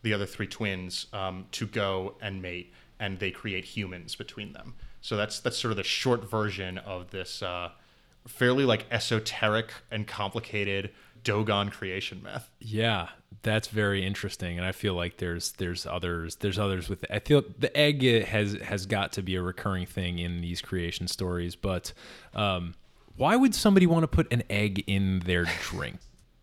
the 0.02 0.14
other 0.14 0.26
three 0.26 0.48
twins, 0.48 1.08
um, 1.14 1.46
to 1.52 1.68
go 1.68 2.16
and 2.22 2.42
mate, 2.42 2.74
and 3.00 3.20
they 3.20 3.32
create 3.32 3.66
humans 3.66 4.16
between 4.16 4.54
them. 4.54 4.74
So 5.02 5.18
that's 5.18 5.40
that's 5.42 5.58
sort 5.58 5.72
of 5.72 5.78
the 5.78 5.84
short 5.84 6.30
version 6.30 6.78
of 6.80 7.12
this 7.12 7.44
uh, 7.44 7.70
fairly 8.28 8.66
like 8.66 8.86
esoteric 8.90 9.72
and 9.92 10.08
complicated 10.08 10.92
Dogon 11.24 11.70
creation 11.70 12.22
myth. 12.24 12.50
Yeah, 12.60 13.10
that's 13.44 13.68
very 13.68 14.06
interesting, 14.06 14.58
and 14.58 14.66
I 14.66 14.72
feel 14.72 14.94
like 14.94 15.18
there's 15.18 15.54
there's 15.54 15.86
others 15.86 16.38
there's 16.38 16.60
others 16.60 16.90
with 16.90 17.06
I 17.10 17.20
feel 17.20 17.44
the 17.58 17.76
egg 17.76 18.04
has 18.26 18.54
has 18.54 18.86
got 18.86 19.14
to 19.14 19.22
be 19.22 19.36
a 19.36 19.42
recurring 19.42 19.86
thing 19.86 20.20
in 20.20 20.42
these 20.42 20.62
creation 20.62 21.08
stories, 21.08 21.56
but 21.56 21.94
um, 22.34 22.76
why 23.16 23.36
would 23.36 23.54
somebody 23.54 23.86
want 23.86 24.04
to 24.04 24.08
put 24.08 24.32
an 24.32 24.44
egg 24.50 24.84
in 24.88 25.20
their 25.22 25.46
drink? 25.62 25.98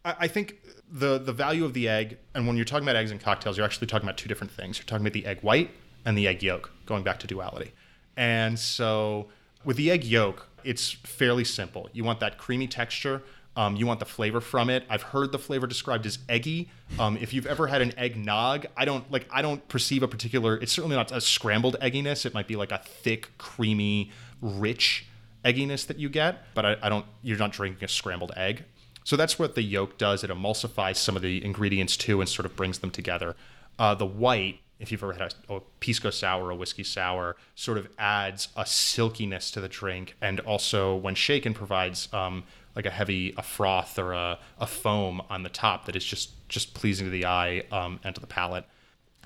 I, 0.05 0.17
I 0.21 0.29
think 0.29 0.57
the 0.91 1.19
the 1.19 1.33
value 1.33 1.65
of 1.65 1.75
the 1.75 1.89
egg, 1.89 2.19
and 2.35 2.47
when 2.47 2.57
you're 2.57 2.65
talking 2.65 2.85
about 2.85 2.97
eggs 2.97 3.11
and 3.11 3.21
cocktails, 3.21 3.57
you're 3.57 3.67
actually 3.67 3.87
talking 3.87 4.09
about 4.09 4.19
two 4.19 4.29
different 4.29 4.53
things. 4.53 4.79
You're 4.79 4.87
talking 4.87 5.05
about 5.07 5.15
the 5.15 5.27
egg 5.27 5.41
white 5.43 5.71
and 6.05 6.17
the 6.17 6.27
egg 6.27 6.43
yolk, 6.43 6.71
going 6.87 7.03
back 7.03 7.19
to 7.21 7.27
duality. 7.27 7.73
And 8.17 8.59
so 8.59 9.29
with 9.65 9.77
the 9.77 9.91
egg 9.91 10.05
yolk, 10.05 10.49
it's 10.65 10.91
fairly 10.93 11.45
simple. 11.45 11.89
You 11.93 12.05
want 12.05 12.21
that 12.21 12.39
creamy 12.39 12.67
texture. 12.67 13.23
Um, 13.57 13.77
you 13.77 13.87
want 13.87 13.99
the 13.99 14.07
flavor 14.07 14.41
from 14.41 14.71
it. 14.71 14.85
I've 14.89 15.03
heard 15.03 15.33
the 15.33 15.39
flavor 15.39 15.67
described 15.67 16.07
as 16.07 16.21
eggy. 16.29 16.71
Um, 16.99 17.19
if 17.21 17.35
you've 17.35 17.47
ever 17.47 17.67
had 17.67 17.83
an 17.83 17.93
eggnog, 17.99 18.67
I 18.77 18.85
don't 18.85 19.11
like. 19.11 19.27
I 19.31 19.43
don't 19.43 19.67
perceive 19.69 20.03
a 20.03 20.09
particular. 20.09 20.57
It's 20.57 20.73
certainly 20.73 20.97
not 20.97 21.11
a 21.11 21.21
scrambled 21.21 21.77
egginess. 21.83 22.25
It 22.25 22.33
might 22.33 22.47
be 22.47 22.57
like 22.57 22.71
a 22.71 22.79
thick, 22.79 23.37
creamy, 23.39 24.13
rich 24.41 25.07
egginess 25.45 25.87
that 25.87 25.99
you 25.99 26.09
get. 26.09 26.55
But 26.55 26.67
I, 26.67 26.77
I 26.83 26.89
don't. 26.89 27.07
You're 27.23 27.39
not 27.39 27.53
drinking 27.53 27.85
a 27.85 27.89
scrambled 27.89 28.33
egg. 28.37 28.65
So 29.05 29.17
that's 29.17 29.39
what 29.39 29.55
the 29.55 29.63
yolk 29.63 29.99
does. 29.99 30.23
It 30.23 30.31
emulsifies 30.31 30.97
some 30.97 31.17
of 31.17 31.23
the 31.23 31.45
ingredients 31.45 31.97
too, 31.97 32.21
and 32.21 32.29
sort 32.29 32.47
of 32.47 32.57
brings 32.57 32.79
them 32.79 32.91
together. 32.91 33.37
Uh, 33.79 33.95
the 33.95 34.07
white 34.07 34.61
if 34.81 34.91
you've 34.91 35.03
ever 35.03 35.13
had 35.13 35.35
a, 35.49 35.57
a 35.57 35.61
pisco 35.79 36.11
sour 36.11 36.47
or 36.47 36.51
a 36.51 36.57
whiskey 36.57 36.83
sour, 36.83 37.37
sort 37.55 37.77
of 37.77 37.87
adds 37.99 38.49
a 38.57 38.65
silkiness 38.65 39.51
to 39.51 39.61
the 39.61 39.69
drink, 39.69 40.17
and 40.21 40.41
also 40.41 40.97
when 40.97 41.15
shaken 41.15 41.53
provides 41.53 42.13
um, 42.15 42.43
like 42.75 42.87
a 42.87 42.91
heavy 42.91 43.35
a 43.37 43.43
froth 43.43 43.99
or 43.99 44.13
a, 44.13 44.39
a 44.59 44.67
foam 44.67 45.21
on 45.29 45.43
the 45.43 45.49
top 45.49 45.85
that 45.85 45.95
is 45.95 46.05
just 46.05 46.31
just 46.49 46.75
pleasing 46.75 47.07
to 47.07 47.11
the 47.11 47.27
eye 47.27 47.63
um, 47.71 48.01
and 48.03 48.15
to 48.15 48.21
the 48.21 48.27
palate. 48.27 48.65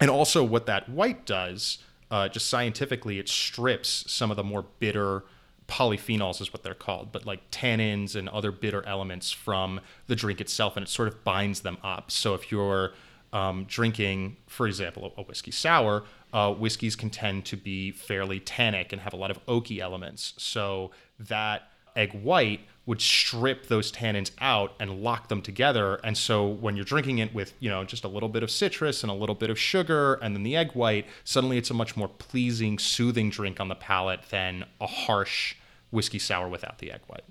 And 0.00 0.10
also, 0.10 0.42
what 0.42 0.66
that 0.66 0.88
white 0.88 1.24
does 1.24 1.78
uh, 2.10 2.28
just 2.28 2.48
scientifically, 2.48 3.18
it 3.18 3.28
strips 3.28 4.04
some 4.08 4.30
of 4.30 4.36
the 4.36 4.44
more 4.44 4.66
bitter 4.80 5.24
polyphenols, 5.68 6.40
is 6.40 6.52
what 6.52 6.62
they're 6.62 6.74
called, 6.74 7.12
but 7.12 7.24
like 7.26 7.50
tannins 7.50 8.14
and 8.14 8.28
other 8.28 8.52
bitter 8.52 8.84
elements 8.86 9.30
from 9.30 9.80
the 10.06 10.16
drink 10.16 10.40
itself, 10.40 10.76
and 10.76 10.84
it 10.86 10.88
sort 10.88 11.08
of 11.08 11.24
binds 11.24 11.60
them 11.60 11.78
up. 11.82 12.10
So 12.10 12.34
if 12.34 12.50
you're 12.52 12.92
um, 13.32 13.64
drinking, 13.64 14.36
for 14.46 14.66
example, 14.66 15.12
a, 15.16 15.20
a 15.20 15.24
whiskey 15.24 15.50
sour, 15.50 16.04
uh, 16.32 16.52
whiskeys 16.52 16.96
can 16.96 17.10
tend 17.10 17.44
to 17.46 17.56
be 17.56 17.90
fairly 17.90 18.40
tannic 18.40 18.92
and 18.92 19.00
have 19.02 19.12
a 19.12 19.16
lot 19.16 19.30
of 19.30 19.44
oaky 19.46 19.80
elements. 19.80 20.34
So 20.36 20.90
that 21.18 21.70
egg 21.96 22.12
white 22.12 22.60
would 22.86 23.00
strip 23.00 23.66
those 23.66 23.90
tannins 23.90 24.30
out 24.40 24.74
and 24.78 25.02
lock 25.02 25.28
them 25.28 25.40
together. 25.40 25.96
And 26.04 26.16
so 26.16 26.46
when 26.46 26.76
you're 26.76 26.84
drinking 26.84 27.18
it 27.18 27.34
with, 27.34 27.54
you 27.58 27.70
know, 27.70 27.84
just 27.84 28.04
a 28.04 28.08
little 28.08 28.28
bit 28.28 28.42
of 28.42 28.50
citrus 28.50 29.02
and 29.02 29.10
a 29.10 29.14
little 29.14 29.34
bit 29.34 29.48
of 29.48 29.58
sugar 29.58 30.14
and 30.14 30.36
then 30.36 30.42
the 30.42 30.54
egg 30.54 30.72
white, 30.72 31.06
suddenly 31.24 31.56
it's 31.56 31.70
a 31.70 31.74
much 31.74 31.96
more 31.96 32.08
pleasing, 32.08 32.78
soothing 32.78 33.30
drink 33.30 33.58
on 33.58 33.68
the 33.68 33.74
palate 33.74 34.20
than 34.30 34.64
a 34.80 34.86
harsh 34.86 35.54
whiskey 35.90 36.18
sour 36.18 36.48
without 36.48 36.78
the 36.78 36.92
egg 36.92 37.00
white. 37.06 37.24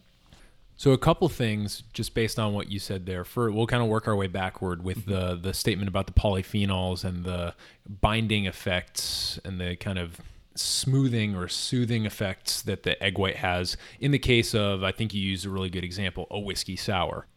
So 0.76 0.92
a 0.92 0.98
couple 0.98 1.30
things 1.30 1.84
just 1.94 2.16
based 2.16 2.40
on 2.40 2.54
what 2.54 2.72
you 2.72 2.80
said 2.80 3.06
there. 3.06 3.24
For 3.24 3.52
we'll 3.52 3.68
kind 3.68 3.84
of 3.84 3.90
work 3.90 4.08
our 4.08 4.16
way 4.16 4.28
backward 4.28 4.84
with 4.84 5.06
mm-hmm. 5.06 5.12
the 5.12 5.36
the 5.36 5.54
statement 5.54 5.88
about 5.88 6.08
the 6.08 6.14
polyphenols 6.14 7.04
and 7.04 7.24
the 7.24 7.54
binding 7.88 8.48
effects 8.48 9.40
and 9.46 9.62
the 9.62 9.76
kind 9.76 10.00
of 10.00 10.20
smoothing 10.56 11.36
or 11.36 11.48
soothing 11.48 12.06
effects 12.06 12.62
that 12.64 12.84
the 12.84 13.02
egg 13.02 13.18
white 13.18 13.38
has. 13.38 13.78
In 14.00 14.12
the 14.12 14.20
case 14.20 14.54
of, 14.54 14.84
I 14.84 14.92
think 14.92 15.14
you 15.14 15.22
used 15.22 15.46
a 15.46 15.50
really 15.50 15.70
good 15.70 15.84
example, 15.84 16.28
a 16.30 16.40
whiskey 16.40 16.76
sour. 16.76 17.28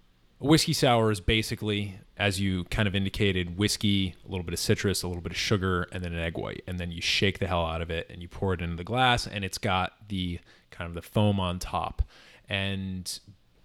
A 0.40 0.46
whiskey 0.46 0.74
sour 0.74 1.10
is 1.10 1.20
basically, 1.20 1.98
as 2.16 2.38
you 2.40 2.64
kind 2.64 2.86
of 2.86 2.94
indicated, 2.94 3.56
whiskey, 3.56 4.14
a 4.24 4.28
little 4.28 4.44
bit 4.44 4.52
of 4.52 4.60
citrus, 4.60 5.02
a 5.02 5.08
little 5.08 5.22
bit 5.22 5.32
of 5.32 5.38
sugar, 5.38 5.88
and 5.92 6.04
then 6.04 6.12
an 6.12 6.18
egg 6.18 6.36
white. 6.36 6.62
And 6.66 6.78
then 6.78 6.90
you 6.90 7.00
shake 7.00 7.38
the 7.38 7.46
hell 7.46 7.64
out 7.64 7.80
of 7.80 7.90
it 7.90 8.06
and 8.10 8.20
you 8.20 8.28
pour 8.28 8.52
it 8.52 8.60
into 8.60 8.76
the 8.76 8.84
glass, 8.84 9.26
and 9.26 9.44
it's 9.44 9.58
got 9.58 10.08
the 10.08 10.40
kind 10.70 10.88
of 10.88 10.94
the 10.94 11.02
foam 11.02 11.40
on 11.40 11.58
top. 11.58 12.02
And 12.48 13.18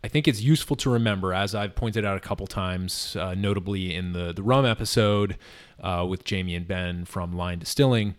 I 0.03 0.07
think 0.07 0.27
it's 0.27 0.41
useful 0.41 0.75
to 0.77 0.89
remember, 0.89 1.33
as 1.33 1.53
I've 1.53 1.75
pointed 1.75 2.05
out 2.05 2.17
a 2.17 2.21
couple 2.21 2.47
times, 2.47 3.15
uh, 3.17 3.35
notably 3.35 3.93
in 3.93 4.13
the 4.13 4.33
the 4.33 4.41
rum 4.41 4.65
episode 4.65 5.37
uh, 5.79 6.05
with 6.09 6.23
Jamie 6.23 6.55
and 6.55 6.67
Ben 6.67 7.05
from 7.05 7.33
Lyon 7.33 7.59
Distilling, 7.59 8.15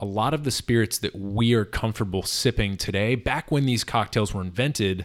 a 0.00 0.04
lot 0.04 0.34
of 0.34 0.44
the 0.44 0.50
spirits 0.50 0.98
that 0.98 1.14
we 1.14 1.52
are 1.52 1.64
comfortable 1.64 2.22
sipping 2.22 2.76
today, 2.76 3.14
back 3.14 3.50
when 3.50 3.66
these 3.66 3.84
cocktails 3.84 4.32
were 4.34 4.40
invented, 4.40 5.04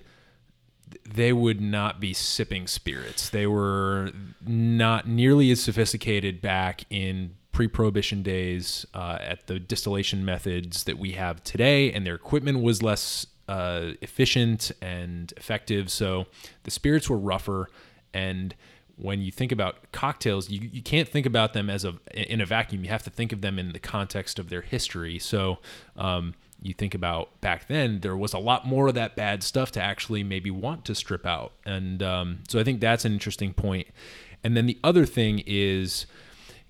they 1.05 1.33
would 1.33 1.59
not 1.59 1.99
be 1.99 2.13
sipping 2.13 2.65
spirits. 2.65 3.29
They 3.29 3.45
were 3.45 4.11
not 4.47 5.07
nearly 5.07 5.51
as 5.51 5.61
sophisticated 5.61 6.41
back 6.41 6.85
in 6.89 7.35
pre-prohibition 7.51 8.23
days 8.23 8.85
uh, 8.93 9.17
at 9.21 9.47
the 9.47 9.59
distillation 9.59 10.23
methods 10.23 10.85
that 10.85 10.97
we 10.97 11.11
have 11.11 11.43
today, 11.43 11.91
and 11.91 12.05
their 12.05 12.15
equipment 12.15 12.61
was 12.61 12.81
less 12.81 13.27
uh, 13.47 13.91
efficient 14.01 14.71
and 14.81 15.33
effective. 15.37 15.91
So 15.91 16.25
the 16.63 16.71
spirits 16.71 17.09
were 17.09 17.17
rougher 17.17 17.67
and 18.13 18.55
when 18.97 19.21
you 19.21 19.31
think 19.31 19.51
about 19.51 19.91
cocktails, 19.91 20.49
you, 20.49 20.69
you 20.71 20.81
can't 20.81 21.07
think 21.07 21.25
about 21.25 21.53
them 21.53 21.69
as 21.69 21.83
a 21.83 21.95
in 22.13 22.41
a 22.41 22.45
vacuum. 22.45 22.83
You 22.83 22.89
have 22.89 23.03
to 23.03 23.09
think 23.09 23.33
of 23.33 23.41
them 23.41 23.59
in 23.59 23.73
the 23.73 23.79
context 23.79 24.39
of 24.39 24.49
their 24.49 24.61
history. 24.61 25.19
So 25.19 25.59
um, 25.97 26.33
you 26.61 26.73
think 26.73 26.95
about 26.95 27.41
back 27.41 27.67
then, 27.67 27.99
there 27.99 28.15
was 28.15 28.33
a 28.33 28.39
lot 28.39 28.65
more 28.65 28.87
of 28.87 28.95
that 28.95 29.15
bad 29.15 29.43
stuff 29.43 29.71
to 29.71 29.81
actually 29.81 30.23
maybe 30.23 30.49
want 30.49 30.85
to 30.85 30.95
strip 30.95 31.25
out, 31.25 31.53
and 31.65 32.01
um, 32.01 32.39
so 32.47 32.59
I 32.59 32.63
think 32.63 32.79
that's 32.79 33.05
an 33.05 33.13
interesting 33.13 33.53
point. 33.53 33.87
And 34.43 34.55
then 34.55 34.65
the 34.65 34.77
other 34.83 35.05
thing 35.05 35.43
is 35.45 36.05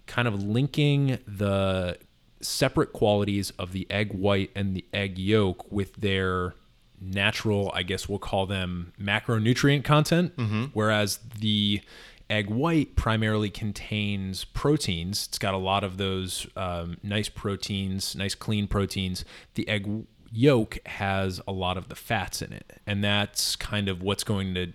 kind 0.08 0.28
of 0.28 0.42
linking 0.42 1.20
the 1.28 1.98
separate 2.42 2.94
qualities 2.94 3.52
of 3.52 3.72
the 3.72 3.86
egg 3.90 4.14
white 4.14 4.52
and 4.56 4.76
the 4.76 4.86
egg 4.94 5.18
yolk 5.18 5.72
with 5.72 5.96
their 5.96 6.54
natural, 7.02 7.72
I 7.74 7.84
guess 7.84 8.08
we'll 8.08 8.20
call 8.20 8.46
them 8.46 8.94
macronutrient 9.02 9.84
content, 9.84 10.34
whereas 10.74 11.20
the 11.40 11.82
egg 12.30 12.50
white 12.50 12.96
primarily 12.96 13.50
contains 13.50 14.46
proteins. 14.46 15.28
It's 15.28 15.38
got 15.38 15.54
a 15.54 15.58
lot 15.58 15.84
of 15.84 15.98
those 15.98 16.48
um, 16.56 16.98
nice 17.04 17.30
proteins, 17.30 18.16
nice 18.16 18.36
clean 18.36 18.68
proteins. 18.68 19.26
The 19.54 19.68
egg 19.68 20.06
yolk 20.32 20.78
has 20.88 21.42
a 21.48 21.52
lot 21.52 21.78
of 21.78 21.90
the 21.90 21.96
fats 21.96 22.42
in 22.42 22.52
it, 22.52 22.80
and 22.86 23.04
that's 23.04 23.56
kind 23.56 23.88
of 23.88 24.02
what's 24.02 24.24
going 24.24 24.54
to 24.56 24.74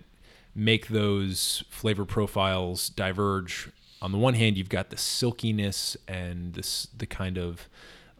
make 0.55 0.87
those 0.87 1.63
flavor 1.69 2.05
profiles 2.05 2.89
diverge. 2.89 3.69
On 4.01 4.11
the 4.11 4.17
one 4.17 4.33
hand, 4.33 4.57
you've 4.57 4.69
got 4.69 4.89
the 4.89 4.97
silkiness 4.97 5.95
and 6.07 6.53
this 6.53 6.87
the 6.97 7.05
kind 7.05 7.37
of 7.37 7.69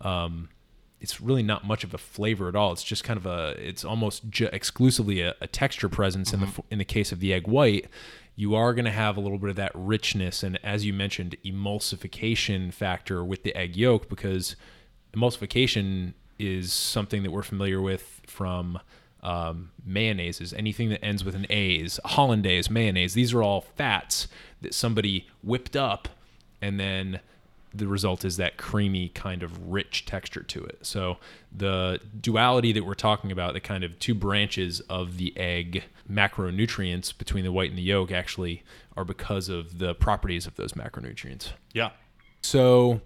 um, 0.02 0.50
it's 1.02 1.20
really 1.20 1.42
not 1.42 1.66
much 1.66 1.84
of 1.84 1.94
a 1.94 1.98
flavor 1.98 2.48
at 2.48 2.56
all. 2.56 2.72
It's 2.72 2.84
just 2.84 3.04
kind 3.04 3.18
of 3.18 3.26
a 3.26 3.56
it's 3.58 3.84
almost 3.84 4.30
ju- 4.30 4.50
exclusively 4.54 5.22
a, 5.22 5.36
a 5.42 5.48
texture 5.48 5.90
presence 5.90 6.32
in 6.32 6.42
the 6.42 6.64
in 6.70 6.78
the 6.78 6.86
case 6.86 7.12
of 7.12 7.20
the 7.20 7.34
egg 7.34 7.48
white. 7.48 7.88
You 8.36 8.56
are 8.56 8.74
going 8.74 8.86
to 8.86 8.92
have 8.92 9.18
a 9.18 9.20
little 9.20 9.38
bit 9.38 9.50
of 9.50 9.56
that 9.58 9.72
richness 9.74 10.44
and, 10.44 10.60
as 10.64 10.86
you 10.86 10.94
mentioned, 10.94 11.36
emulsification 11.46 12.74
factor 12.74 13.24
with 13.24 13.44
the 13.44 13.56
egg 13.56 13.76
yolk 13.76 14.10
because 14.10 14.56
emulsification 15.14 16.14
is 16.40 16.74
something 16.74 17.24
that 17.24 17.32
we're 17.32 17.44
familiar 17.44 17.82
with 17.82 18.22
from 18.26 18.80
um, 19.22 19.72
mayonnaises. 19.88 20.54
Anything 20.58 20.90
that 20.90 21.04
ends 21.04 21.24
with 21.24 21.36
an 21.36 21.46
A's, 21.50 22.00
hollandaise, 22.04 22.70
mayonnaise. 22.70 23.14
These 23.14 23.34
are 23.34 23.44
all 23.44 23.62
fats 23.62 24.28
that 24.62 24.74
somebody 24.74 25.28
whipped 25.44 25.76
up 25.76 26.08
and 26.62 26.80
then 26.80 27.20
the 27.74 27.88
result 27.88 28.26
is 28.26 28.38
that 28.38 28.58
creamy 28.58 29.10
kind 29.10 29.44
of 29.44 29.72
rich 29.72 30.06
texture 30.06 30.44
to 30.44 30.64
it. 30.64 30.80
So 30.82 31.18
the 31.52 32.00
duality 32.20 32.74
that 32.74 32.86
we're 32.86 32.94
talking 32.94 33.32
about, 33.32 33.54
the 33.54 33.60
kind 33.60 33.84
of 33.84 33.98
two 34.00 34.14
branches 34.14 34.82
of 34.82 35.18
the 35.18 35.36
egg 35.38 35.86
macronutrients 36.10 37.18
between 37.18 37.44
the 37.44 37.52
white 37.52 37.70
and 37.70 37.78
the 37.78 37.84
yolk 37.84 38.12
actually 38.12 38.64
are 38.98 39.06
because 39.06 39.48
of 39.48 39.80
the 39.80 39.96
properties 39.96 40.46
of 40.46 40.56
those 40.56 40.74
macronutrients. 40.74 41.52
Yeah. 41.74 41.92
So 42.42 43.02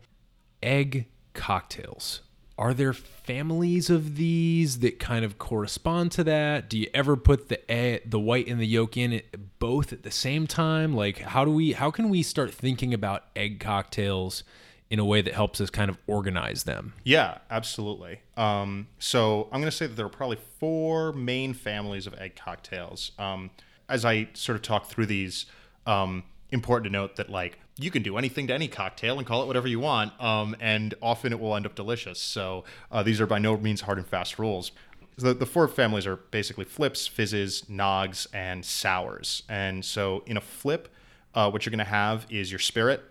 egg 0.64 1.08
cocktails. 1.34 2.22
Are 2.58 2.74
there 2.74 2.94
families 2.94 3.90
of 3.90 4.16
these 4.16 4.80
that 4.80 4.98
kind 4.98 5.26
of 5.26 5.38
correspond 5.38 6.14
to 6.14 6.24
that? 6.24 6.70
Do 6.70 6.78
you 6.78 6.88
ever 6.94 7.18
put 7.18 7.50
the 7.50 7.70
egg, 7.70 8.10
the 8.10 8.20
white 8.20 8.48
and 8.48 8.60
the 8.60 8.66
yolk 8.66 8.96
in 8.96 9.12
it 9.12 9.60
both 9.60 9.92
at 9.92 10.04
the 10.04 10.12
same 10.12 10.48
time? 10.48 10.96
Like 10.96 11.20
how 11.20 11.44
do 11.44 11.52
we 11.52 11.74
how 11.74 11.92
can 11.92 12.10
we 12.10 12.24
start 12.24 12.54
thinking 12.54 12.94
about 12.94 13.26
egg 13.36 13.60
cocktails 13.60 14.44
in 14.90 15.00
a 15.00 15.06
way 15.06 15.22
that 15.22 15.34
helps 15.34 15.60
us 15.60 15.70
kind 15.70 15.90
of 15.90 15.98
organize 16.08 16.64
them? 16.64 16.94
Yeah, 17.04 17.40
absolutely. 17.50 18.22
Um, 18.38 18.88
so 19.00 19.50
I'm 19.52 19.60
going 19.60 19.72
to 19.72 19.76
say 19.76 19.88
that 19.88 19.96
there 19.96 20.06
are 20.06 20.10
probably 20.10 20.38
four 20.60 21.12
main 21.12 21.54
families 21.54 22.08
of 22.08 22.14
egg 22.16 22.36
cocktails. 22.36 23.12
Um, 23.20 23.52
as 23.90 24.06
I 24.06 24.30
sort 24.34 24.56
of 24.56 24.62
talk 24.62 24.88
through 24.88 25.08
these, 25.08 25.46
um, 25.86 26.24
important 26.52 26.86
to 26.86 26.92
note 26.92 27.16
that 27.16 27.30
like 27.30 27.60
you 27.78 27.92
can 27.92 28.04
do 28.04 28.18
anything 28.18 28.48
to 28.48 28.54
any 28.54 28.68
cocktail 28.68 29.18
and 29.18 29.28
call 29.28 29.44
it 29.44 29.48
whatever 29.48 29.68
you 29.68 29.80
want, 29.80 30.20
um, 30.22 30.56
and 30.60 30.94
often 31.02 31.34
it 31.34 31.40
will 31.40 31.56
end 31.56 31.66
up 31.66 31.76
delicious. 31.76 32.20
So 32.20 32.64
uh, 32.92 33.04
these 33.04 33.20
are 33.20 33.28
by 33.28 33.40
no 33.40 33.58
means 33.58 33.82
hard 33.82 33.98
and 33.98 34.08
fast 34.08 34.40
rules. 34.40 34.72
The, 35.18 35.34
the 35.34 35.46
four 35.46 35.68
families 35.68 36.06
are 36.06 36.18
basically 36.18 36.66
flips, 36.66 37.08
fizzes, 37.08 37.64
nogs, 37.64 38.28
and 38.34 38.66
sours. 38.66 39.44
And 39.48 39.84
so 39.84 40.24
in 40.26 40.38
a 40.38 40.42
flip, 40.42 40.94
uh, 41.34 41.50
what 41.50 41.66
you're 41.66 41.72
going 41.72 41.80
to 41.80 41.86
have 41.86 42.26
is 42.30 42.52
your 42.52 42.60
spirit, 42.60 43.02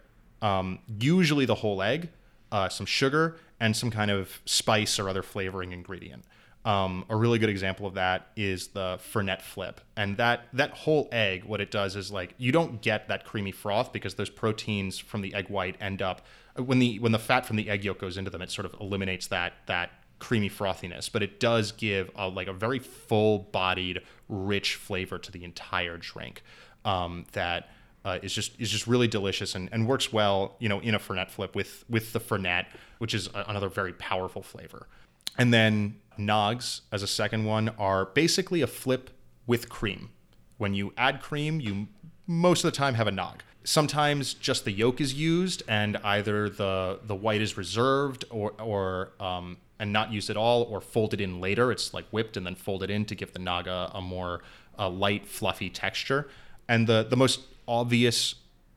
um, 0.42 0.78
usually 0.98 1.44
the 1.44 1.56
whole 1.56 1.82
egg, 1.82 2.10
uh, 2.52 2.68
some 2.68 2.86
sugar, 2.86 3.36
and 3.60 3.74
some 3.74 3.90
kind 3.90 4.10
of 4.10 4.40
spice 4.44 4.98
or 4.98 5.08
other 5.08 5.22
flavoring 5.22 5.72
ingredient. 5.72 6.24
Um, 6.64 7.04
a 7.10 7.16
really 7.16 7.38
good 7.38 7.50
example 7.50 7.86
of 7.86 7.94
that 7.94 8.28
is 8.36 8.68
the 8.68 8.98
Fernet 9.12 9.42
flip, 9.42 9.82
and 9.96 10.16
that 10.16 10.46
that 10.54 10.70
whole 10.70 11.08
egg, 11.12 11.44
what 11.44 11.60
it 11.60 11.70
does 11.70 11.94
is 11.94 12.10
like 12.10 12.34
you 12.38 12.52
don't 12.52 12.80
get 12.80 13.08
that 13.08 13.26
creamy 13.26 13.52
froth 13.52 13.92
because 13.92 14.14
those 14.14 14.30
proteins 14.30 14.98
from 14.98 15.20
the 15.20 15.34
egg 15.34 15.50
white 15.50 15.76
end 15.80 16.00
up 16.00 16.22
when 16.56 16.78
the 16.78 16.98
when 17.00 17.12
the 17.12 17.18
fat 17.18 17.44
from 17.46 17.56
the 17.56 17.68
egg 17.68 17.84
yolk 17.84 17.98
goes 17.98 18.16
into 18.16 18.30
them, 18.30 18.42
it 18.42 18.50
sort 18.50 18.64
of 18.66 18.74
eliminates 18.80 19.26
that 19.28 19.54
that 19.66 19.90
creamy 20.18 20.48
frothiness, 20.48 21.10
but 21.12 21.22
it 21.22 21.38
does 21.40 21.72
give 21.72 22.10
a, 22.16 22.28
like 22.28 22.46
a 22.46 22.52
very 22.52 22.78
full-bodied, 22.78 24.00
rich 24.28 24.76
flavor 24.76 25.18
to 25.18 25.30
the 25.30 25.44
entire 25.44 25.98
drink 25.98 26.42
um, 26.84 27.26
that 27.32 27.68
uh, 28.04 28.18
is 28.22 28.32
just 28.32 28.58
is 28.60 28.70
just 28.70 28.86
really 28.86 29.08
delicious 29.08 29.54
and, 29.54 29.68
and 29.72 29.86
works 29.86 30.12
well, 30.12 30.56
you 30.60 30.68
know, 30.68 30.78
in 30.80 30.94
a 30.94 30.98
Fernet 30.98 31.30
flip 31.30 31.54
with 31.54 31.84
with 31.90 32.12
the 32.12 32.20
Fernet, 32.20 32.66
which 32.98 33.14
is 33.14 33.28
a, 33.34 33.44
another 33.48 33.68
very 33.68 33.92
powerful 33.94 34.42
flavor. 34.42 34.86
And 35.36 35.52
then 35.52 35.96
Nogs 36.18 36.80
as 36.92 37.02
a 37.02 37.06
second 37.06 37.44
one 37.44 37.70
are 37.78 38.06
basically 38.06 38.62
a 38.62 38.66
flip 38.66 39.10
with 39.46 39.68
cream. 39.68 40.10
When 40.58 40.74
you 40.74 40.92
add 40.96 41.20
cream, 41.20 41.60
you 41.60 41.88
most 42.26 42.64
of 42.64 42.70
the 42.72 42.76
time 42.76 42.94
have 42.94 43.06
a 43.06 43.12
nog. 43.12 43.42
Sometimes 43.64 44.34
just 44.34 44.64
the 44.64 44.72
yolk 44.72 45.00
is 45.00 45.14
used, 45.14 45.62
and 45.68 45.96
either 45.98 46.48
the 46.48 47.00
the 47.02 47.14
white 47.14 47.42
is 47.42 47.56
reserved 47.56 48.24
or 48.30 48.52
or 48.60 49.12
um, 49.20 49.58
and 49.78 49.92
not 49.92 50.12
used 50.12 50.30
at 50.30 50.36
all, 50.36 50.62
or 50.64 50.80
folded 50.80 51.20
in 51.20 51.40
later. 51.40 51.72
It's 51.72 51.92
like 51.92 52.06
whipped 52.10 52.36
and 52.36 52.46
then 52.46 52.54
folded 52.54 52.90
in 52.90 53.04
to 53.06 53.14
give 53.14 53.32
the 53.32 53.38
naga 53.38 53.90
a 53.94 54.00
more 54.00 54.42
uh, 54.78 54.88
light, 54.88 55.26
fluffy 55.26 55.70
texture. 55.70 56.28
And 56.68 56.86
the 56.86 57.06
the 57.08 57.16
most 57.16 57.40
obvious 57.66 58.34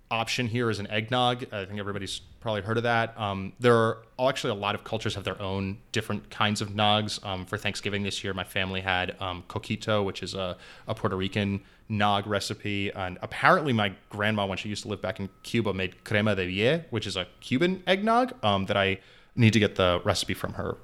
option 0.10 0.48
here 0.48 0.70
is 0.70 0.80
an 0.80 0.88
eggnog. 0.88 1.46
I 1.52 1.65
think 1.65 1.80
everybody's 1.80 2.20
probably 2.39 2.62
heard 2.62 2.78
of 2.78 2.84
that. 2.84 3.20
Um, 3.20 3.54
there 3.60 3.76
are 3.76 3.98
actually 4.20 4.52
a 4.52 4.56
lot 4.56 4.76
of 4.76 4.84
cultures 4.84 5.15
have 5.15 5.24
their 5.24 5.41
own 5.41 5.78
different 5.91 6.30
kinds 6.30 6.62
of 6.62 6.70
nogs. 6.70 7.24
Um, 7.26 7.46
for 7.46 7.58
Thanksgiving 7.58 8.04
this 8.04 8.24
year, 8.24 8.34
my 8.34 8.43
family 8.43 8.82
had 8.82 9.15
um, 9.20 9.43
coquito, 9.50 10.04
which 10.06 10.24
is 10.24 10.34
a, 10.34 10.58
a 10.88 10.96
Puerto 10.96 11.15
Rican 11.15 11.62
nog 11.89 12.28
recipe. 12.28 12.91
And 12.93 13.17
apparently, 13.22 13.74
my 13.74 13.93
grandma, 14.10 14.46
when 14.46 14.58
she 14.58 14.70
used 14.70 14.84
to 14.84 14.89
live 14.89 15.02
back 15.02 15.20
in 15.20 15.30
Cuba, 15.43 15.74
made 15.74 16.04
crema 16.04 16.36
de 16.36 16.46
vie, 16.46 16.86
which 16.89 17.08
is 17.08 17.17
a 17.17 17.28
Cuban 17.41 17.84
eggnog 17.86 18.34
um, 18.43 18.65
that 18.67 18.78
I 18.78 19.00
need 19.36 19.54
to 19.54 19.60
get 19.60 19.76
the 19.76 20.02
recipe 20.04 20.34
from 20.34 20.54
her 20.54 20.78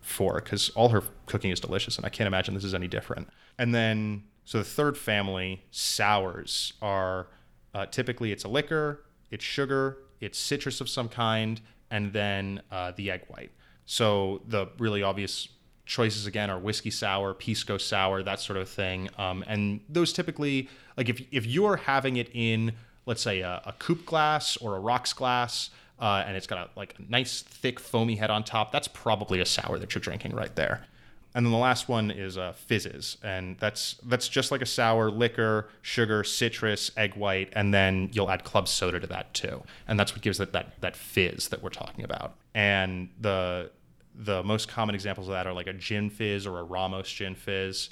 for 0.00 0.34
because 0.34 0.70
all 0.70 0.88
her 0.88 1.02
cooking 1.26 1.50
is 1.50 1.60
delicious, 1.60 1.96
and 1.96 2.04
I 2.04 2.08
can't 2.08 2.26
imagine 2.26 2.54
this 2.54 2.64
is 2.64 2.74
any 2.74 2.88
different. 2.88 3.28
And 3.58 3.74
then, 3.74 4.24
so 4.44 4.58
the 4.58 4.64
third 4.64 4.98
family 4.98 5.62
sours 5.70 6.72
are 6.82 7.28
uh, 7.74 7.86
typically 7.86 8.32
it's 8.32 8.44
a 8.44 8.48
liquor, 8.48 9.04
it's 9.30 9.44
sugar, 9.44 9.98
it's 10.20 10.38
citrus 10.38 10.80
of 10.80 10.88
some 10.88 11.08
kind, 11.08 11.60
and 11.90 12.12
then 12.12 12.62
uh, 12.70 12.92
the 12.96 13.10
egg 13.10 13.22
white. 13.28 13.50
So 13.86 14.42
the 14.46 14.68
really 14.78 15.02
obvious 15.02 15.48
choices 15.84 16.26
again 16.26 16.50
are 16.50 16.58
whiskey 16.58 16.90
sour, 16.90 17.34
pisco 17.34 17.76
sour, 17.78 18.22
that 18.22 18.40
sort 18.40 18.56
of 18.58 18.68
thing. 18.68 19.10
Um, 19.18 19.44
and 19.46 19.80
those 19.88 20.12
typically, 20.12 20.68
like 20.96 21.08
if 21.08 21.20
if 21.30 21.44
you're 21.46 21.76
having 21.76 22.16
it 22.16 22.30
in, 22.32 22.72
let's 23.06 23.22
say 23.22 23.40
a, 23.40 23.62
a 23.66 23.74
coupe 23.78 24.06
glass 24.06 24.56
or 24.58 24.76
a 24.76 24.80
rocks 24.80 25.12
glass, 25.12 25.70
uh, 25.98 26.24
and 26.26 26.36
it's 26.36 26.46
got 26.46 26.58
a 26.58 26.70
like 26.78 26.94
a 26.98 27.10
nice 27.10 27.42
thick 27.42 27.80
foamy 27.80 28.16
head 28.16 28.30
on 28.30 28.44
top, 28.44 28.72
that's 28.72 28.88
probably 28.88 29.40
a 29.40 29.46
sour 29.46 29.78
that 29.78 29.94
you're 29.94 30.00
drinking 30.00 30.34
right 30.34 30.54
there. 30.56 30.86
And 31.34 31.46
then 31.46 31.50
the 31.52 31.58
last 31.58 31.88
one 31.88 32.10
is 32.10 32.36
uh, 32.36 32.52
fizzes, 32.52 33.16
and 33.22 33.56
that's 33.58 33.94
that's 34.04 34.28
just 34.28 34.50
like 34.50 34.60
a 34.60 34.66
sour 34.66 35.10
liquor, 35.10 35.68
sugar, 35.80 36.24
citrus, 36.24 36.90
egg 36.96 37.14
white, 37.14 37.50
and 37.54 37.72
then 37.72 38.10
you'll 38.12 38.30
add 38.30 38.44
club 38.44 38.68
soda 38.68 39.00
to 39.00 39.06
that 39.06 39.32
too, 39.32 39.62
and 39.88 39.98
that's 39.98 40.12
what 40.12 40.20
gives 40.20 40.40
it 40.40 40.52
that 40.52 40.80
that 40.82 40.94
fizz 40.94 41.48
that 41.48 41.62
we're 41.62 41.70
talking 41.70 42.04
about. 42.04 42.34
And 42.54 43.08
the 43.18 43.70
the 44.14 44.42
most 44.42 44.68
common 44.68 44.94
examples 44.94 45.28
of 45.28 45.32
that 45.32 45.46
are 45.46 45.54
like 45.54 45.66
a 45.66 45.72
gin 45.72 46.10
fizz 46.10 46.46
or 46.46 46.58
a 46.58 46.62
Ramos 46.62 47.10
gin 47.10 47.34
fizz. 47.34 47.88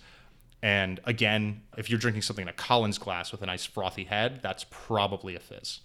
And 0.62 1.00
again, 1.04 1.62
if 1.78 1.88
you're 1.88 1.98
drinking 1.98 2.22
something 2.22 2.42
in 2.42 2.48
a 2.48 2.52
Collins 2.52 2.98
glass 2.98 3.32
with 3.32 3.40
a 3.40 3.46
nice 3.46 3.64
frothy 3.64 4.04
head, 4.04 4.40
that's 4.42 4.66
probably 4.68 5.34
a 5.34 5.40
fizz. 5.40 5.80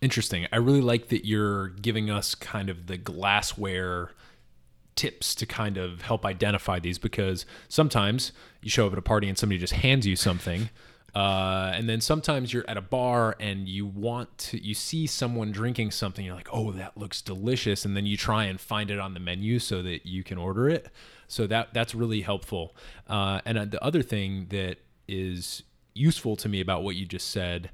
Interesting. 0.00 0.46
I 0.52 0.56
really 0.56 0.80
like 0.80 1.08
that 1.08 1.26
you're 1.26 1.68
giving 1.68 2.10
us 2.10 2.34
kind 2.34 2.68
of 2.68 2.86
the 2.86 2.96
glassware 2.96 4.12
tips 4.96 5.34
to 5.36 5.46
kind 5.46 5.76
of 5.76 6.02
help 6.02 6.24
identify 6.24 6.78
these 6.78 6.98
because 6.98 7.46
sometimes 7.68 8.32
you 8.62 8.70
show 8.70 8.86
up 8.86 8.92
at 8.92 8.98
a 8.98 9.02
party 9.02 9.28
and 9.28 9.36
somebody 9.36 9.58
just 9.58 9.74
hands 9.74 10.06
you 10.06 10.16
something. 10.16 10.70
Uh, 11.14 11.70
and 11.74 11.88
then 11.88 12.00
sometimes 12.00 12.52
you're 12.52 12.68
at 12.68 12.76
a 12.76 12.82
bar 12.82 13.36
and 13.38 13.68
you 13.68 13.86
want 13.86 14.36
to, 14.36 14.60
you 14.60 14.74
see 14.74 15.06
someone 15.06 15.52
drinking 15.52 15.92
something, 15.92 16.24
you're 16.24 16.34
like, 16.34 16.48
oh, 16.52 16.72
that 16.72 16.96
looks 16.96 17.22
delicious. 17.22 17.84
And 17.84 17.96
then 17.96 18.04
you 18.04 18.16
try 18.16 18.46
and 18.46 18.60
find 18.60 18.90
it 18.90 18.98
on 18.98 19.14
the 19.14 19.20
menu 19.20 19.60
so 19.60 19.80
that 19.82 20.06
you 20.06 20.24
can 20.24 20.38
order 20.38 20.68
it. 20.68 20.88
So 21.28 21.46
that 21.46 21.72
that's 21.72 21.94
really 21.94 22.22
helpful. 22.22 22.74
Uh, 23.08 23.40
and 23.44 23.58
uh, 23.58 23.64
the 23.64 23.82
other 23.82 24.02
thing 24.02 24.46
that 24.50 24.78
is 25.06 25.62
useful 25.94 26.34
to 26.34 26.48
me 26.48 26.60
about 26.60 26.82
what 26.82 26.96
you 26.96 27.06
just 27.06 27.30
said 27.30 27.70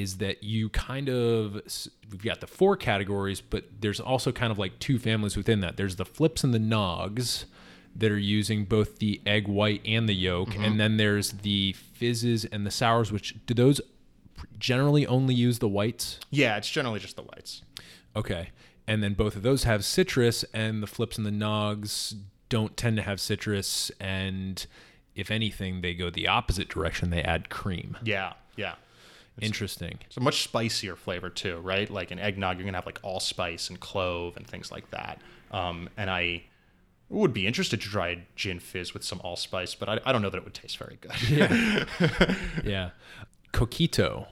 is 0.00 0.18
that 0.18 0.42
you 0.42 0.68
kind 0.68 1.08
of 1.08 1.54
we've 2.10 2.22
got 2.22 2.40
the 2.40 2.46
four 2.46 2.76
categories, 2.76 3.40
but 3.40 3.64
there's 3.80 4.00
also 4.00 4.32
kind 4.32 4.50
of 4.52 4.58
like 4.58 4.78
two 4.78 4.98
families 4.98 5.36
within 5.36 5.60
that. 5.60 5.76
There's 5.76 5.96
the 5.96 6.04
flips 6.04 6.44
and 6.44 6.52
the 6.54 6.58
nogs 6.58 7.44
that 7.94 8.10
are 8.12 8.18
using 8.18 8.64
both 8.64 8.98
the 8.98 9.20
egg 9.26 9.48
white 9.48 9.80
and 9.86 10.08
the 10.08 10.14
yolk, 10.14 10.50
Mm-hmm. 10.50 10.64
and 10.64 10.78
then 10.80 10.96
there's 10.98 11.32
the 11.32 11.72
fizzes 11.72 12.44
and 12.44 12.66
the 12.66 12.70
sours. 12.70 13.10
Which 13.10 13.34
do 13.46 13.54
those 13.54 13.80
generally 14.58 15.06
only 15.06 15.34
use 15.34 15.58
the 15.60 15.68
whites? 15.68 16.20
Yeah, 16.30 16.56
it's 16.56 16.70
generally 16.70 17.00
just 17.00 17.16
the 17.16 17.22
whites. 17.22 17.62
Okay, 18.14 18.50
and 18.86 19.02
then 19.02 19.14
both 19.14 19.34
of 19.36 19.42
those 19.42 19.64
have 19.64 19.84
citrus, 19.84 20.44
and 20.54 20.82
the 20.82 20.86
flips 20.86 21.16
and 21.16 21.26
the 21.26 21.30
nogs 21.30 22.14
don't 22.48 22.76
tend 22.76 22.96
to 22.96 23.02
have 23.02 23.20
citrus, 23.20 23.90
and 23.98 24.66
if 25.14 25.30
anything, 25.30 25.80
they 25.80 25.94
go 25.94 26.10
the 26.10 26.28
opposite 26.28 26.68
direction. 26.68 27.10
They 27.10 27.22
add 27.22 27.48
cream. 27.48 27.96
Yeah, 28.04 28.34
yeah. 28.56 28.74
Interesting. 29.40 29.98
It's 30.06 30.16
a 30.16 30.20
much 30.20 30.42
spicier 30.42 30.96
flavor 30.96 31.28
too, 31.30 31.58
right? 31.58 31.88
Like 31.90 32.10
an 32.10 32.18
eggnog, 32.18 32.56
you're 32.58 32.64
gonna 32.64 32.78
have 32.78 32.86
like 32.86 33.00
allspice 33.02 33.68
and 33.68 33.78
clove 33.78 34.36
and 34.36 34.46
things 34.46 34.70
like 34.72 34.90
that. 34.90 35.20
Um, 35.50 35.88
and 35.96 36.10
I 36.10 36.44
would 37.08 37.32
be 37.32 37.46
interested 37.46 37.80
to 37.80 37.88
try 37.88 38.08
a 38.08 38.16
gin 38.34 38.58
fizz 38.60 38.92
with 38.94 39.04
some 39.04 39.20
allspice, 39.22 39.74
but 39.74 39.88
I, 39.88 40.00
I 40.06 40.12
don't 40.12 40.22
know 40.22 40.30
that 40.30 40.38
it 40.38 40.44
would 40.44 40.54
taste 40.54 40.78
very 40.78 40.98
good. 41.00 41.86
yeah. 42.64 42.90
Coquito 43.52 44.26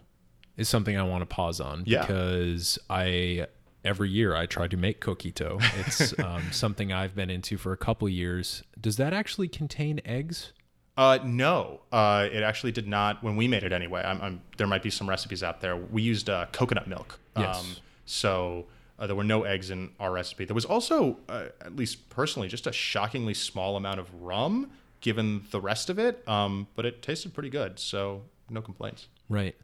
is 0.57 0.69
something 0.69 0.97
I 0.97 1.03
want 1.03 1.23
to 1.23 1.27
pause 1.27 1.61
on 1.61 1.85
Yeah. 1.87 2.03
because 2.03 2.79
I 2.91 3.47
every 3.85 4.09
year 4.11 4.35
I 4.35 4.47
try 4.47 4.67
to 4.69 4.77
make 4.77 5.01
coquito. 5.01 5.63
It's 5.87 6.19
um, 6.25 6.43
something 6.53 6.93
I've 6.93 7.15
been 7.15 7.31
into 7.31 7.57
for 7.59 7.73
a 7.73 7.77
couple 7.77 8.09
years. 8.09 8.63
Does 8.81 8.97
that 8.97 9.13
actually 9.13 9.49
contain 9.49 10.01
eggs? 10.05 10.53
Uh, 10.97 11.19
no, 11.25 11.81
uh, 11.91 12.29
it 12.31 12.43
actually 12.43 12.73
did 12.73 12.87
not. 12.87 13.23
When 13.23 13.37
we 13.37 13.49
made 13.49 13.65
it 13.65 13.73
anyway, 13.73 14.03
I'm, 14.05 14.21
I'm, 14.21 14.43
there 14.57 14.67
might 14.67 14.83
be 14.83 14.91
some 14.91 15.09
recipes 15.09 15.43
out 15.43 15.61
there. 15.61 15.77
We 15.77 16.03
used 16.03 16.31
uh, 16.31 16.47
coconut 16.53 16.87
milk. 16.87 17.19
Yes. 17.37 17.81
so 18.07 18.67
uh, 18.99 19.07
there 19.09 19.17
were 19.17 19.25
no 19.25 19.43
eggs 19.43 19.71
in 19.71 19.91
our 19.99 20.13
recipe. 20.13 20.45
There 20.45 20.55
was 20.55 20.65
also, 20.65 21.19
uh, 21.29 21.47
at 21.61 21.75
least 21.75 22.09
personally, 22.11 22.47
just 22.47 22.67
a 22.67 22.73
shockingly 22.73 23.35
small 23.35 23.77
amount 23.77 23.99
of 23.99 24.09
rum 24.23 24.71
given 25.01 25.45
the 25.51 25.61
rest 25.61 25.91
of 25.91 25.99
it. 25.99 26.27
Um, 26.29 26.69
but 26.77 26.87
it 26.87 27.03
tasted 27.03 27.35
pretty 27.35 27.51
good, 27.51 27.79
so 27.79 28.23
no 28.49 28.63
complaints. 28.63 29.09
Right. 29.29 29.57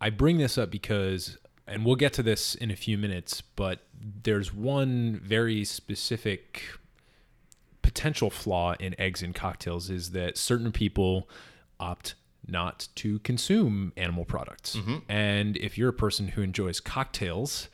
I 0.00 0.10
bring 0.10 0.38
this 0.38 0.56
up 0.56 0.70
because, 0.70 1.36
and 1.66 1.84
we'll 1.84 1.96
get 1.96 2.12
to 2.14 2.22
this 2.22 2.54
in 2.54 2.70
a 2.70 2.76
few 2.76 2.96
minutes, 2.96 3.40
but 3.40 3.80
there's 4.22 4.54
one 4.54 5.20
very 5.22 5.64
specific 5.64 6.62
potential 7.94 8.28
flaw 8.28 8.74
in 8.80 8.98
eggs 9.00 9.22
in 9.22 9.32
cocktails 9.32 9.88
is 9.88 10.10
that 10.10 10.36
certain 10.36 10.72
people 10.72 11.28
opt 11.78 12.14
not 12.46 12.88
to 12.96 13.20
consume 13.20 13.92
animal 13.96 14.24
products. 14.24 14.76
And 15.08 15.56
if 15.56 15.78
you're 15.78 15.90
a 15.90 15.94
person 15.94 16.28
who 16.28 16.42
enjoys 16.42 16.80
cocktails, 16.80 17.68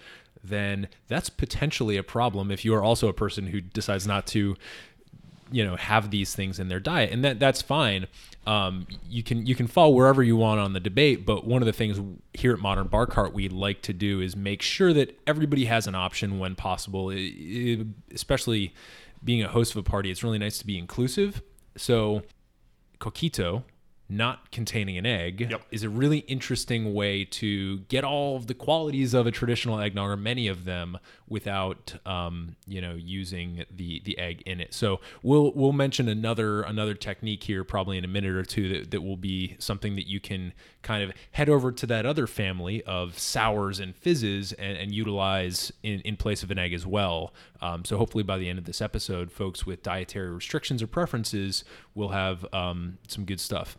then 0.45 0.89
that's 1.09 1.31
potentially 1.31 1.97
a 1.97 2.03
problem 2.03 2.51
if 2.51 2.65
you 2.65 2.75
are 2.75 2.83
also 2.83 3.09
a 3.09 3.13
person 3.15 3.47
who 3.47 3.61
decides 3.63 4.07
not 4.07 4.27
to 4.29 4.57
you 5.53 5.65
know 5.65 5.75
have 5.75 6.11
these 6.11 6.35
things 6.35 6.61
in 6.61 6.69
their 6.69 6.79
diet. 6.81 7.11
And 7.11 7.25
that 7.25 7.41
that's 7.41 7.63
fine. 7.63 8.07
Um, 8.47 8.87
you 9.09 9.23
can 9.23 9.47
you 9.47 9.55
can 9.55 9.67
fall 9.67 9.95
wherever 9.95 10.23
you 10.23 10.37
want 10.37 10.61
on 10.61 10.73
the 10.73 10.81
debate 10.81 11.27
but 11.27 11.47
one 11.47 11.61
of 11.61 11.67
the 11.67 11.75
things 11.75 12.01
here 12.33 12.55
at 12.55 12.59
modern 12.59 12.87
bar 12.87 13.07
cart 13.07 13.35
we 13.35 13.49
like 13.51 13.83
to 13.83 13.93
do 13.93 14.21
is 14.23 14.35
make 14.35 14.63
sure 14.63 14.95
that 14.95 15.19
everybody 15.27 15.67
has 15.67 15.87
an 15.87 15.95
option 15.95 16.39
when 16.39 16.55
possible 16.55 17.11
especially 18.15 18.73
being 19.23 19.43
a 19.43 19.49
host 19.49 19.73
of 19.73 19.77
a 19.79 19.83
party 19.83 20.11
it's 20.11 20.23
really 20.23 20.39
nice 20.39 20.59
to 20.59 20.67
be 20.67 20.79
inclusive. 20.79 21.43
So 21.77 22.23
coquito 22.99 23.65
not 24.11 24.51
containing 24.51 24.99
an 24.99 25.07
egg 25.07 25.47
Yep. 25.51 25.63
is 25.71 25.85
a 25.85 25.89
really 25.89 26.19
interesting 26.21 26.93
way 26.93 27.25
to 27.25 27.79
get 27.89 28.03
all 28.03 28.37
of 28.37 28.49
the 28.49 28.55
qualities 28.55 29.15
of 29.15 29.27
a 29.27 29.31
traditional 29.31 29.79
eggnog 29.79 30.11
or 30.11 30.17
many 30.17 30.49
of 30.49 30.65
them 30.65 30.99
without 31.29 31.95
um, 32.05 32.57
you 32.67 32.81
know 32.81 32.95
using 32.95 33.65
the 33.71 34.03
the 34.05 34.19
egg 34.19 34.43
in 34.45 34.61
it. 34.61 34.75
So 34.75 35.01
we'll 35.23 35.53
we'll 35.55 35.73
mention 35.73 36.09
another 36.09 36.63
another 36.63 36.95
technique 36.95 37.45
here 37.45 37.63
probably 37.63 37.97
in 37.99 38.05
a 38.05 38.09
minute 38.09 38.33
or 38.35 38.43
two 38.45 38.69
that, 38.81 38.91
that 38.91 39.03
will 39.03 39.17
be 39.17 39.55
something 39.61 39.95
that 39.95 40.09
you 40.09 40.19
can 40.19 40.53
kind 40.83 41.05
of 41.05 41.13
head 41.33 41.49
over 41.49 41.71
to 41.71 41.87
that 41.87 42.05
other 42.05 42.27
family 42.27 42.83
of 42.85 43.19
sours 43.19 43.79
and 43.79 43.95
fizzes 43.95 44.53
and, 44.55 44.77
and 44.77 44.93
utilize 44.93 45.71
in, 45.83 46.01
in 46.01 46.17
place 46.17 46.43
of 46.43 46.51
an 46.51 46.59
egg 46.59 46.73
as 46.73 46.87
well. 46.87 47.33
Um, 47.61 47.85
so 47.85 47.97
hopefully 47.97 48.25
by 48.25 48.39
the 48.39 48.49
end 48.49 48.59
of 48.59 48.65
this 48.65 48.81
episode 48.81 49.31
folks 49.31 49.65
with 49.67 49.83
dietary 49.83 50.31
restrictions 50.31 50.83
or 50.83 50.87
preferences 50.87 51.63
will 51.95 52.09
have 52.09 52.45
um, 52.53 52.99
some 53.07 53.25
good 53.25 53.39
stuff 53.41 53.77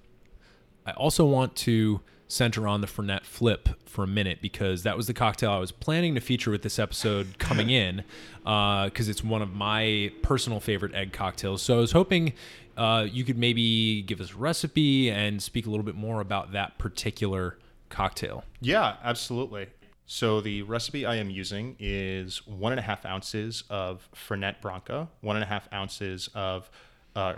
I 0.85 0.91
also 0.91 1.25
want 1.25 1.55
to 1.57 2.01
center 2.27 2.67
on 2.67 2.81
the 2.81 2.87
Fernet 2.87 3.25
Flip 3.25 3.69
for 3.85 4.03
a 4.03 4.07
minute 4.07 4.39
because 4.41 4.83
that 4.83 4.95
was 4.95 5.07
the 5.07 5.13
cocktail 5.13 5.51
I 5.51 5.59
was 5.59 5.71
planning 5.71 6.15
to 6.15 6.21
feature 6.21 6.49
with 6.49 6.61
this 6.61 6.79
episode 6.79 7.37
coming 7.37 7.69
in 7.71 8.03
because 8.43 9.09
it's 9.09 9.23
one 9.23 9.41
of 9.41 9.53
my 9.53 10.11
personal 10.21 10.59
favorite 10.59 10.95
egg 10.95 11.11
cocktails. 11.11 11.61
So 11.61 11.77
I 11.77 11.81
was 11.81 11.91
hoping 11.91 12.33
uh, 12.77 13.05
you 13.11 13.23
could 13.23 13.37
maybe 13.37 14.01
give 14.01 14.21
us 14.21 14.31
a 14.31 14.37
recipe 14.37 15.09
and 15.11 15.43
speak 15.43 15.67
a 15.67 15.69
little 15.69 15.83
bit 15.83 15.95
more 15.95 16.21
about 16.21 16.53
that 16.53 16.77
particular 16.77 17.57
cocktail. 17.89 18.45
Yeah, 18.61 18.95
absolutely. 19.03 19.67
So 20.05 20.41
the 20.41 20.63
recipe 20.63 21.05
I 21.05 21.15
am 21.15 21.29
using 21.29 21.75
is 21.79 22.45
one 22.47 22.71
and 22.73 22.79
a 22.79 22.83
half 22.83 23.05
ounces 23.05 23.63
of 23.69 24.09
Fernet 24.15 24.61
Branca, 24.61 25.07
one 25.21 25.35
and 25.35 25.43
a 25.43 25.47
half 25.47 25.71
ounces 25.71 26.29
of 26.33 26.69
uh, 27.15 27.35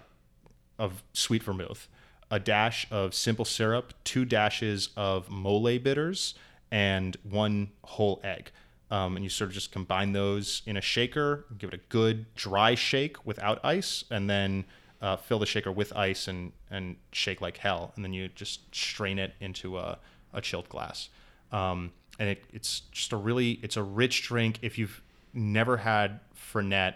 of 0.79 1.03
sweet 1.13 1.43
vermouth, 1.43 1.87
a 2.33 2.39
dash 2.39 2.87
of 2.89 3.13
simple 3.13 3.45
syrup, 3.45 3.93
two 4.03 4.25
dashes 4.25 4.89
of 4.97 5.29
mole 5.29 5.77
bitters, 5.77 6.33
and 6.71 7.15
one 7.21 7.69
whole 7.83 8.19
egg. 8.23 8.49
Um, 8.89 9.15
and 9.15 9.23
you 9.23 9.29
sort 9.29 9.51
of 9.51 9.53
just 9.53 9.71
combine 9.71 10.13
those 10.13 10.63
in 10.65 10.75
a 10.75 10.81
shaker, 10.81 11.45
give 11.59 11.69
it 11.69 11.75
a 11.75 11.81
good 11.89 12.25
dry 12.33 12.73
shake 12.73 13.23
without 13.23 13.63
ice, 13.63 14.03
and 14.09 14.27
then 14.27 14.65
uh, 14.99 15.15
fill 15.15 15.37
the 15.37 15.45
shaker 15.45 15.71
with 15.71 15.95
ice 15.95 16.27
and, 16.27 16.53
and 16.71 16.95
shake 17.11 17.39
like 17.39 17.57
hell. 17.57 17.91
And 17.95 18.03
then 18.03 18.13
you 18.13 18.27
just 18.29 18.73
strain 18.73 19.19
it 19.19 19.35
into 19.39 19.77
a, 19.77 19.99
a 20.33 20.41
chilled 20.41 20.69
glass. 20.69 21.09
Um, 21.51 21.91
and 22.17 22.29
it, 22.29 22.43
it's 22.51 22.79
just 22.91 23.13
a 23.13 23.17
really 23.17 23.59
it's 23.61 23.77
a 23.77 23.83
rich 23.83 24.23
drink. 24.23 24.57
If 24.63 24.79
you've 24.79 25.03
never 25.35 25.77
had 25.77 26.19
Fernet, 26.35 26.95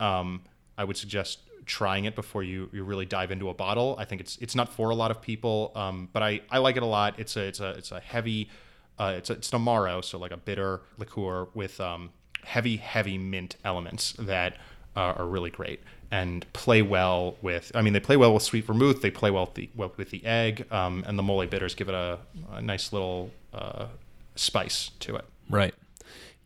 um, 0.00 0.44
I 0.78 0.84
would 0.84 0.96
suggest 0.96 1.40
trying 1.68 2.04
it 2.04 2.16
before 2.16 2.42
you, 2.42 2.68
you 2.72 2.82
really 2.82 3.06
dive 3.06 3.30
into 3.30 3.48
a 3.48 3.54
bottle. 3.54 3.94
I 3.98 4.04
think 4.04 4.20
it's 4.20 4.36
it's 4.38 4.56
not 4.56 4.68
for 4.72 4.90
a 4.90 4.94
lot 4.94 5.10
of 5.10 5.22
people, 5.22 5.70
um, 5.76 6.08
but 6.12 6.22
I, 6.22 6.40
I 6.50 6.58
like 6.58 6.76
it 6.76 6.82
a 6.82 6.86
lot. 6.86 7.18
It's 7.18 7.36
a 7.36 7.42
it's 7.42 7.60
a 7.60 7.70
it's 7.70 7.92
a 7.92 8.00
heavy, 8.00 8.50
uh, 8.98 9.14
it's 9.16 9.30
a, 9.30 9.34
it's 9.34 9.52
an 9.52 10.02
so 10.02 10.18
like 10.18 10.32
a 10.32 10.36
bitter 10.36 10.80
liqueur 10.96 11.48
with 11.54 11.80
um, 11.80 12.10
heavy 12.44 12.76
heavy 12.76 13.18
mint 13.18 13.56
elements 13.64 14.14
that 14.18 14.56
uh, 14.96 15.14
are 15.16 15.26
really 15.26 15.50
great 15.50 15.80
and 16.10 16.50
play 16.52 16.82
well 16.82 17.36
with. 17.42 17.70
I 17.74 17.82
mean, 17.82 17.92
they 17.92 18.00
play 18.00 18.16
well 18.16 18.32
with 18.34 18.42
sweet 18.42 18.64
vermouth. 18.64 19.02
They 19.02 19.10
play 19.10 19.30
well 19.30 19.44
with 19.44 19.54
the, 19.54 19.70
well 19.76 19.92
with 19.96 20.10
the 20.10 20.24
egg, 20.24 20.66
um, 20.72 21.04
and 21.06 21.18
the 21.18 21.22
mole 21.22 21.46
bitters 21.46 21.74
give 21.74 21.88
it 21.88 21.94
a, 21.94 22.18
a 22.52 22.62
nice 22.62 22.92
little 22.92 23.30
uh, 23.52 23.86
spice 24.34 24.90
to 25.00 25.16
it. 25.16 25.24
Right. 25.50 25.74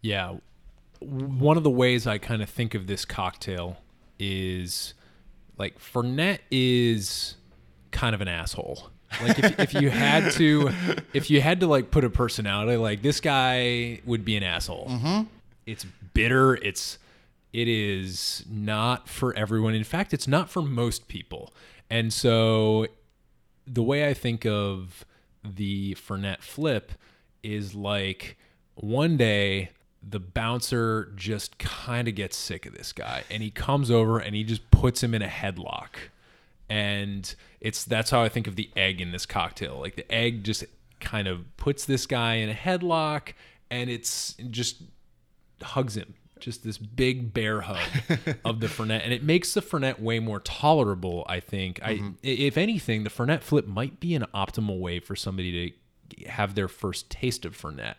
Yeah. 0.01 0.37
One 1.01 1.57
of 1.57 1.63
the 1.63 1.71
ways 1.71 2.07
I 2.07 2.19
kind 2.19 2.43
of 2.43 2.51
think 2.51 2.75
of 2.75 2.87
this 2.87 3.05
cocktail 3.05 3.79
is 4.19 4.95
like 5.63 5.79
Fernet 5.79 6.41
is 6.51 7.37
kind 7.93 8.17
of 8.17 8.21
an 8.21 8.27
asshole. 8.27 8.91
Like 9.23 9.39
if, 9.39 9.59
if 9.61 9.75
you 9.75 9.91
had 9.91 10.33
to, 10.33 10.71
if 11.15 11.31
you 11.31 11.41
had 11.41 11.61
to 11.61 11.69
like 11.69 11.93
put 11.93 12.03
a 12.03 12.11
personality, 12.11 12.77
like 12.77 13.03
this 13.03 13.21
guy 13.21 14.01
would 14.05 14.25
be 14.25 14.37
an 14.37 14.43
asshole. 14.43 14.89
Mm-hmm. 14.91 15.23
It's 15.67 15.87
bitter. 16.15 16.57
It's 16.57 16.99
it 17.53 17.69
is 17.69 18.45
not 18.51 19.09
for 19.09 19.33
everyone. 19.37 19.75
In 19.75 19.85
fact, 19.85 20.13
it's 20.13 20.27
not 20.27 20.51
for 20.51 20.63
most 20.63 21.07
people. 21.07 21.53
And 21.89 22.13
so 22.13 22.89
the 23.65 23.85
way 23.85 24.09
I 24.09 24.15
think 24.15 24.45
of 24.45 25.05
the 25.45 25.95
Fernet 25.95 26.41
flip 26.41 26.91
is 27.45 27.77
like 27.77 28.37
one 28.75 29.17
day 29.17 29.71
the 30.07 30.21
bouncer 30.21 31.13
just 31.15 31.59
kind 31.59 32.09
of 32.09 32.15
gets 32.15 32.37
sick 32.37 32.67
of 32.67 32.75
this 32.75 32.93
guy 32.93 33.25
and 33.31 33.43
he 33.43 33.51
comes 33.51 33.91
over 33.91 34.19
and 34.19 34.35
he 34.35 34.45
just 34.45 34.71
puts 34.71 35.03
him 35.03 35.15
in 35.15 35.23
a 35.23 35.29
headlock. 35.29 35.91
And 36.69 37.35
it's 37.61 37.85
that's 37.85 38.11
how 38.11 38.23
I 38.23 38.29
think 38.29 38.47
of 38.47 38.57
the 38.57 38.71
egg 38.77 39.01
in 39.01 39.13
this 39.13 39.27
cocktail. 39.27 39.79
Like 39.79 39.97
the 39.97 40.11
egg 40.13 40.45
just 40.45 40.65
kind 41.01 41.29
of 41.29 41.57
puts 41.57 41.85
this 41.85 42.07
guy 42.07 42.35
in 42.35 42.49
a 42.49 42.55
headlock 42.55 43.35
and 43.71 43.91
it's 43.91 44.35
just 44.51 44.83
hugs 45.63 45.97
him 45.97 46.15
just 46.43 46.65
this 46.65 46.77
big 46.77 47.33
bear 47.33 47.61
hug 47.61 47.79
of 48.45 48.61
the 48.61 48.67
Fernet, 48.67 49.03
and 49.05 49.13
it 49.13 49.23
makes 49.23 49.55
the 49.55 49.63
Fernet 49.63 50.01
way 50.01 50.19
more 50.19 50.41
tolerable. 50.41 51.25
I 51.29 51.41
think. 51.41 51.81
Mm-hmm. 51.81 52.09
I, 52.09 52.17
if 52.23 52.59
anything, 52.59 53.05
the 53.05 53.11
Fernet 53.11 53.43
flip 53.43 53.67
might 53.67 54.01
be 54.01 54.15
an 54.15 54.27
optimal 54.35 54.81
way 54.81 54.99
for 54.99 55.17
somebody 55.17 55.71
to 55.71 56.29
have 56.29 56.55
their 56.55 56.69
first 56.69 57.09
taste 57.11 57.45
of 57.45 57.57
Fernet, 57.57 57.95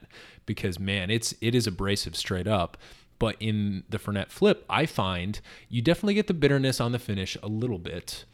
because 0.45 0.79
man, 0.79 1.09
it's 1.09 1.33
it 1.41 1.55
is 1.55 1.67
abrasive 1.67 2.15
straight 2.15 2.47
up. 2.47 2.77
But 3.19 3.35
in 3.39 3.83
the 3.89 3.99
Fernet 3.99 4.29
flip, 4.29 4.65
I 4.69 4.85
find 4.85 5.39
you 5.69 5.81
definitely 5.81 6.15
get 6.15 6.27
the 6.27 6.33
bitterness 6.33 6.81
on 6.81 6.91
the 6.91 6.99
finish 6.99 7.37
a 7.41 7.47
little 7.47 7.79
bit, 7.79 8.25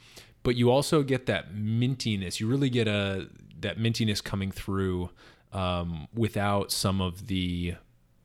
but 0.41 0.56
you 0.56 0.72
also 0.72 1.04
get 1.04 1.26
that 1.28 1.54
mintiness. 1.54 2.39
You 2.39 2.48
really 2.48 2.69
get 2.69 2.88
a 2.88 3.28
that 3.60 3.78
mintiness 3.78 4.24
coming 4.24 4.52
through 4.52 5.10
um, 5.52 6.08
without 6.13 6.72
some 6.72 7.02
of 7.02 7.28
the 7.28 7.76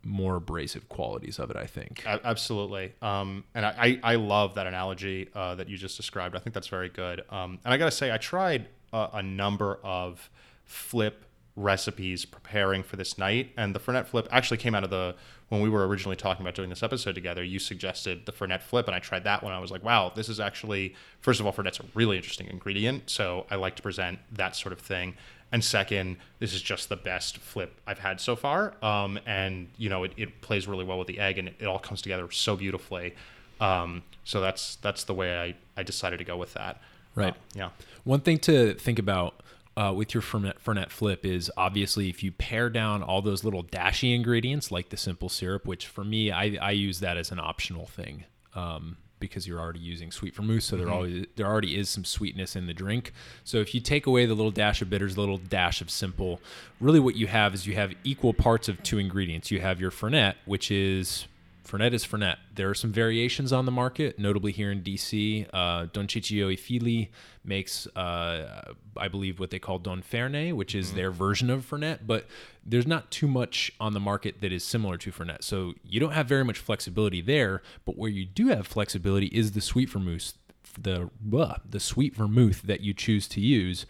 more 0.05 0.37
abrasive 0.37 0.89
qualities 0.89 1.39
of 1.39 1.51
it. 1.51 1.57
I 1.57 1.67
think 1.67 2.05
absolutely, 2.07 2.93
um, 3.03 3.45
and 3.55 3.65
I, 3.67 3.99
I 4.03 4.15
love 4.17 4.55
that 4.55 4.67
analogy 4.67 5.29
uh, 5.35 5.55
that 5.57 5.69
you 5.69 5.77
just 5.77 5.97
described. 5.97 6.37
I 6.37 6.39
think 6.39 6.55
that's 6.55 6.69
very 6.69 6.89
good. 6.89 7.23
Um, 7.31 7.59
and 7.65 7.73
I 7.75 7.77
got 7.77 7.87
to 7.87 7.91
say, 7.91 8.13
I 8.13 8.19
tried 8.19 8.69
a, 8.93 9.11
a, 9.15 9.23
number 9.23 9.81
of 9.83 10.31
flip 10.65 11.24
recipes 11.57 12.25
preparing 12.25 12.83
for 12.83 12.97
this 12.97 13.17
night, 13.17 13.53
and 13.57 13.75
the 13.75 13.81
Fernet 13.81 14.07
flip 14.07 14.29
actually 14.31 14.57
came 14.57 14.75
out 14.75 14.85
of 14.85 14.91
the 14.91 15.15
when 15.51 15.61
we 15.61 15.69
were 15.69 15.87
originally 15.87 16.17
talking 16.17 16.43
about 16.43 16.55
doing 16.55 16.71
this 16.71 16.83
episode 16.83 17.15
together. 17.15 17.45
You 17.45 17.59
suggested 17.59 18.27
the 18.27 18.33
Fernet 18.33 18.63
flip, 18.63 18.87
and 18.87 18.95
I 18.95 18.99
tried 18.99 19.25
that 19.25 19.43
one. 19.43 19.53
I 19.53 19.59
was 19.61 19.71
like, 19.71 19.85
wow, 19.85 20.13
this 20.15 20.29
is 20.29 20.41
actually 20.41 20.95
first 21.21 21.41
of 21.41 21.47
all, 21.47 21.53
Fernet's 21.53 21.81
a 21.81 21.85
really 21.95 22.17
interesting 22.17 22.49
ingredient, 22.49 23.11
so 23.11 23.47
I 23.51 23.57
like 23.57 23.77
to 23.77 23.83
present 23.83 24.19
that 24.33 24.57
sort 24.57 24.73
of 24.73 24.81
thing 24.81 25.15
and 25.55 25.63
second, 25.63 26.17
this 26.41 26.53
is 26.53 26.61
just 26.61 26.89
the 26.89 26.97
best 26.97 27.39
flip 27.39 27.81
I've 27.87 28.01
had 28.01 28.21
so 28.21 28.35
far. 28.35 28.75
Um, 28.83 29.21
and 29.25 29.69
you 29.79 29.89
know, 29.89 30.03
it, 30.03 30.13
it, 30.17 30.41
plays 30.41 30.67
really 30.67 30.85
well 30.85 30.99
with 30.99 31.07
the 31.07 31.21
egg, 31.21 31.39
and 31.39 31.47
it, 31.47 31.55
it 31.61 31.67
all 31.67 31.79
comes 31.79 32.03
together 32.03 32.29
so 32.33 32.57
beautifully. 32.57 33.15
Um, 33.61 34.03
so 34.25 34.41
that's 34.41 34.75
that's 34.77 35.05
the 35.05 35.15
way 35.15 35.39
I, 35.39 35.55
I 35.81 35.85
decided 35.85 36.19
to 36.19 36.25
go 36.25 36.37
with 36.37 36.55
that. 36.55 36.81
Right. 37.15 37.35
Uh, 37.35 37.55
yeah. 37.55 37.69
One 38.03 38.19
thing 38.19 38.39
to 38.41 38.75
think 38.75 38.99
about 38.99 39.44
uh, 39.77 39.93
with 39.95 40.15
your 40.15 40.23
Fernet, 40.23 40.59
Fernet 40.65 40.91
flip 40.91 41.25
is 41.25 41.51
obviously 41.57 42.09
if 42.09 42.23
you 42.23 42.33
pare 42.33 42.71
down 42.71 43.03
all 43.03 43.23
those 43.23 43.45
little 43.45 43.63
dashy 43.63 44.15
ingredients 44.15 44.71
like 44.71 44.91
the 44.91 44.97
simple 44.97 45.29
syrup, 45.29 45.67
which 45.67 45.87
for 45.87 46.05
me 46.05 46.31
I, 46.31 46.57
I 46.61 46.71
use 46.71 47.01
that 47.01 47.17
as 47.17 47.31
an 47.31 47.41
optional 47.41 47.87
thing. 47.87 48.25
Um, 48.55 48.99
because 49.21 49.47
you're 49.47 49.59
already 49.59 49.81
using 49.81 50.11
sweet 50.11 50.35
vermouth, 50.35 50.63
so 50.63 50.77
mm-hmm. 50.77 50.85
there 50.85 50.95
always 50.95 51.27
there 51.37 51.47
already 51.47 51.77
is 51.77 51.89
some 51.89 52.05
sweetness 52.05 52.57
in 52.57 52.67
the 52.67 52.75
drink. 52.75 53.13
So 53.43 53.57
if 53.59 53.75
you 53.75 53.81
take 53.81 54.07
away 54.07 54.27
the 54.27 54.35
little 54.35 54.51
dash 54.51 54.83
of 54.83 54.91
bitters, 54.91 55.15
the 55.15 55.21
little 55.21 55.39
dash 55.39 55.81
of 55.81 55.91
simple, 55.91 56.41
really 56.79 57.01
what 57.01 57.17
you 57.17 57.27
have 57.27 57.55
is 57.55 57.67
you 57.67 57.75
have 57.75 57.95
equal 58.05 58.35
parts 58.35 58.69
of 58.69 58.83
two 58.83 58.99
ingredients. 58.99 59.51
You 59.51 59.61
have 59.61 59.81
your 59.81 59.91
Fernet, 59.91 60.35
which 60.45 60.71
is 60.71 61.27
Fernet 61.67 61.95
is 61.95 62.05
Fernet. 62.05 62.37
There 62.55 62.69
are 62.69 62.75
some 62.75 62.93
variations 62.93 63.53
on 63.53 63.65
the 63.65 63.73
market, 63.73 64.19
notably 64.19 64.53
here 64.53 64.71
in 64.71 64.83
DC. 64.83 65.49
Uh, 65.53 65.87
Don 65.93 66.07
Ciccio 66.07 66.53
e 66.53 66.57
Figli 66.57 67.09
makes, 67.43 67.87
uh, 67.97 68.73
I 68.97 69.09
believe, 69.09 69.41
what 69.41 69.51
they 69.51 69.59
call 69.59 69.79
Don 69.79 70.03
Ferne, 70.03 70.55
which 70.55 70.75
is 70.75 70.91
mm 70.91 70.95
their 70.95 71.11
version 71.11 71.51
of 71.51 71.69
Fernet, 71.69 72.07
but 72.07 72.27
there's 72.65 72.87
not 72.87 73.11
too 73.11 73.27
much 73.27 73.73
on 73.81 73.95
the 73.95 74.01
market 74.01 74.41
that 74.43 74.53
is 74.53 74.63
similar 74.63 74.97
to 74.99 75.11
Fernet. 75.11 75.43
So 75.43 75.73
you 75.83 75.99
don't 75.99 76.13
have 76.13 76.27
very 76.27 76.45
much 76.45 76.59
flexibility 76.59 77.21
there, 77.21 77.63
but 77.85 77.97
where 77.97 78.11
you 78.11 78.25
do 78.25 78.49
have 78.49 78.67
flexibility 78.67 79.27
is 79.29 79.53
the 79.53 79.61
sweet 79.61 79.89
vermouth, 79.89 80.35
the, 80.79 81.11
uh, 81.37 81.57
the 81.69 81.81
sweet 81.81 82.15
vermouth 82.15 82.63
that 82.63 82.83
you 82.83 82.95
choose 82.95 83.27
to 83.29 83.41
use. 83.41 83.87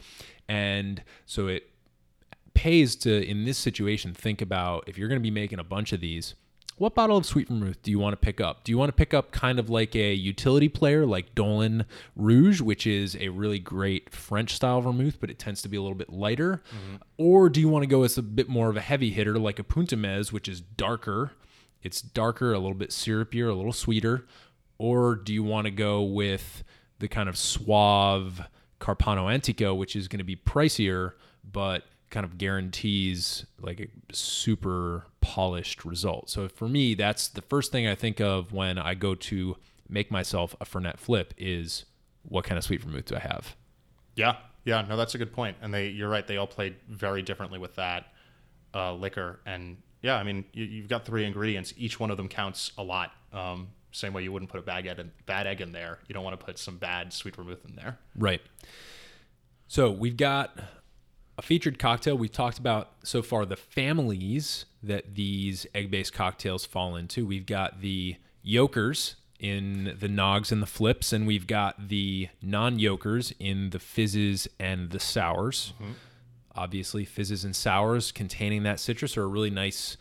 And 0.49 1.03
so 1.27 1.49
it 1.49 1.69
pays 2.55 2.97
to, 2.97 3.23
in 3.23 3.45
this 3.45 3.59
situation, 3.59 4.15
think 4.15 4.41
about 4.41 4.85
if 4.87 4.97
you're 4.97 5.09
going 5.09 5.21
to 5.21 5.23
be 5.23 5.31
making 5.31 5.59
a 5.59 5.65
bunch 5.65 5.93
of 5.93 6.01
these– 6.01 6.35
what 6.77 6.95
bottle 6.95 7.17
of 7.17 7.25
sweet 7.25 7.49
vermouth 7.49 7.83
do 7.83 7.91
you 7.91 7.99
want 7.99 8.13
to 8.13 8.17
pick 8.17 8.41
up? 8.41 8.65
Do 8.65 8.73
you 8.73 8.79
want 8.79 8.89
to 8.89 8.95
pick 8.95 9.15
up 9.15 9.31
kind 9.31 9.59
of 9.59 9.71
like 9.71 9.95
a 9.95 10.13
utility 10.13 10.69
player 10.69 11.07
like 11.07 11.35
Dolin 11.35 11.85
Rouge, 12.17 12.61
which 12.61 12.87
is 12.87 13.17
a 13.17 13.29
really 13.29 13.59
great 13.59 14.13
French 14.13 14.55
style 14.55 14.81
vermouth, 14.81 15.19
but 15.21 15.31
it 15.31 15.39
tends 15.39 15.63
to 15.63 15.69
be 15.69 15.77
a 15.77 15.83
little 15.83 15.97
bit 15.97 16.13
lighter? 16.13 16.63
Mm-hmm. 16.69 16.97
Or 17.17 17.49
do 17.49 17.61
you 17.61 17.69
want 17.69 17.85
to 17.85 17.87
go 17.87 18.03
as 18.03 18.19
a 18.19 18.23
bit 18.23 18.49
more 18.49 18.69
of 18.69 18.77
a 18.77 18.81
heavy 18.81 19.11
hitter 19.11 19.39
like 19.39 19.59
a 19.59 19.65
Punta 19.65 19.97
Mez, 19.97 20.33
which 20.33 20.49
is 20.49 20.61
darker? 20.61 21.33
It's 21.83 22.03
darker, 22.03 22.53
a 22.53 22.59
little 22.59 22.75
bit 22.75 22.91
syrupier, 22.91 23.49
a 23.49 23.55
little 23.55 23.73
sweeter. 23.73 24.27
Or 24.79 25.15
do 25.15 25.33
you 25.33 25.45
want 25.45 25.67
to 25.67 25.71
go 25.71 26.03
with 26.03 26.65
the 26.99 27.09
kind 27.09 27.29
of 27.29 27.37
suave 27.37 28.49
Carpano 28.81 29.33
Antica, 29.33 29.75
which 29.75 29.95
is 29.95 30.09
going 30.09 30.19
to 30.19 30.25
be 30.25 30.37
pricier, 30.37 31.13
but 31.45 31.85
kind 32.14 32.24
of 32.24 32.38
guarantees 32.38 33.44
like 33.61 33.81
a 33.81 33.88
super 34.14 35.05
polished 35.20 35.85
result. 35.85 36.31
So 36.31 36.48
for 36.48 36.68
me, 36.68 36.94
that's 36.94 37.27
the 37.27 37.42
first 37.42 37.72
thing 37.72 37.88
I 37.88 37.96
think 37.96 38.20
of 38.20 38.53
when 38.53 38.79
I 38.79 38.94
go 38.94 39.16
to 39.16 39.57
make 39.88 40.12
myself 40.12 40.55
a 40.61 40.64
Fernet 40.64 40.96
flip 40.96 41.35
is 41.37 41.87
what 42.22 42.44
kind 42.44 42.57
of 42.57 42.62
sweet 42.62 42.83
vermouth 42.83 43.07
do 43.07 43.16
I 43.16 43.18
have? 43.18 43.57
Yeah, 44.14 44.37
yeah, 44.64 44.83
no, 44.88 44.96
that's 44.96 45.16
a 45.16 45.18
good 45.18 45.33
point. 45.33 45.57
And 45.61 45.74
they, 45.74 45.88
you're 45.88 46.09
right, 46.09 46.24
they 46.24 46.37
all 46.37 46.46
played 46.46 46.77
very 46.88 47.20
differently 47.20 47.59
with 47.59 47.74
that 47.74 48.07
uh, 48.72 48.94
liquor. 48.94 49.40
And 49.44 49.77
yeah, 50.00 50.16
I 50.16 50.22
mean, 50.22 50.44
you, 50.53 50.83
have 50.83 50.88
got 50.88 51.05
three 51.05 51.24
ingredients. 51.24 51.74
Each 51.77 51.98
one 51.98 52.12
of 52.12 52.16
them 52.16 52.29
counts 52.29 52.70
a 52.79 52.85
lot. 52.85 53.11
Um, 53.33 53.70
same 53.90 54.12
way 54.12 54.22
you 54.22 54.31
wouldn't 54.31 54.53
put 54.53 54.61
a 54.61 54.62
bad 54.62 54.87
egg, 54.87 55.00
in, 55.00 55.11
bad 55.27 55.48
egg 55.48 55.61
in 55.61 55.72
there. 55.72 55.98
You 56.07 56.14
don't 56.14 56.22
want 56.22 56.38
to 56.38 56.46
put 56.46 56.59
some 56.59 56.79
bad 56.79 57.12
sweet 57.12 57.35
vermouth 57.35 57.64
in 57.68 57.74
there. 57.74 57.98
Right. 58.14 58.40
So 59.66 59.90
we've 59.90 60.16
got 60.16 60.57
a 61.37 61.42
featured 61.42 61.79
cocktail. 61.79 62.16
We've 62.16 62.33
talked 62.33 62.59
about 62.59 62.92
so 63.03 63.23
far 63.23 63.44
the 63.44 63.57
families 63.57 64.67
that 64.83 65.15
these 65.15 65.67
egg 65.75 65.90
based 65.90 66.13
cocktails 66.13 66.65
fall 66.65 66.96
into. 66.96 67.27
We've 67.27 67.46
got 67.46 67.81
the 67.81 68.17
yokers 68.42 69.17
in 69.40 69.96
the 69.98 70.09
nogs 70.09 70.52
and 70.52 70.63
the 70.63 70.67
flips, 70.67 71.13
and 71.13 71.27
we've 71.27 71.46
got 71.46 71.88
the 71.88 72.29
non 72.40 72.79
yokers 72.79 73.33
in 73.38 73.71
the 73.71 73.79
fizzes 73.79 74.48
and 74.61 74.90
the 74.90 75.00
sours. 75.00 75.73
Mm-hmm. 75.81 75.92
Obviously, 76.56 77.04
fizzes 77.04 77.44
and 77.44 77.54
sours 77.54 78.13
containing 78.13 78.63
that 78.63 78.79
citrus 78.79 79.17
are 79.17 79.25
a 79.25 79.27
really 79.27 79.50
nice 79.50 79.96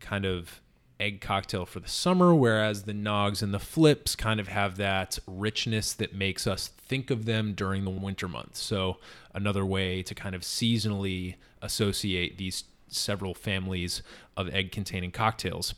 kind 0.00 0.24
of 0.24 0.60
egg 1.00 1.20
cocktail 1.20 1.64
for 1.64 1.80
the 1.80 1.88
summer, 1.88 2.34
whereas 2.34 2.82
the 2.82 2.92
nogs 2.92 3.42
and 3.42 3.54
the 3.54 3.58
flips 3.58 4.16
kind 4.16 4.40
of 4.40 4.48
have 4.48 4.76
that 4.76 5.18
richness 5.26 5.92
that 5.94 6.14
makes 6.14 6.46
us 6.46 6.68
think 6.68 7.10
of 7.10 7.24
them 7.24 7.52
during 7.52 7.84
the 7.84 7.90
winter 7.90 8.28
months. 8.28 8.60
So, 8.60 8.98
another 9.32 9.64
way 9.64 10.02
to 10.02 10.14
kind 10.14 10.34
of 10.34 10.42
seasonally 10.42 11.36
associate 11.62 12.38
these 12.38 12.64
several 12.88 13.34
families 13.34 14.02
of 14.36 14.48
egg 14.52 14.72
containing 14.72 15.10
cocktails. 15.10 15.74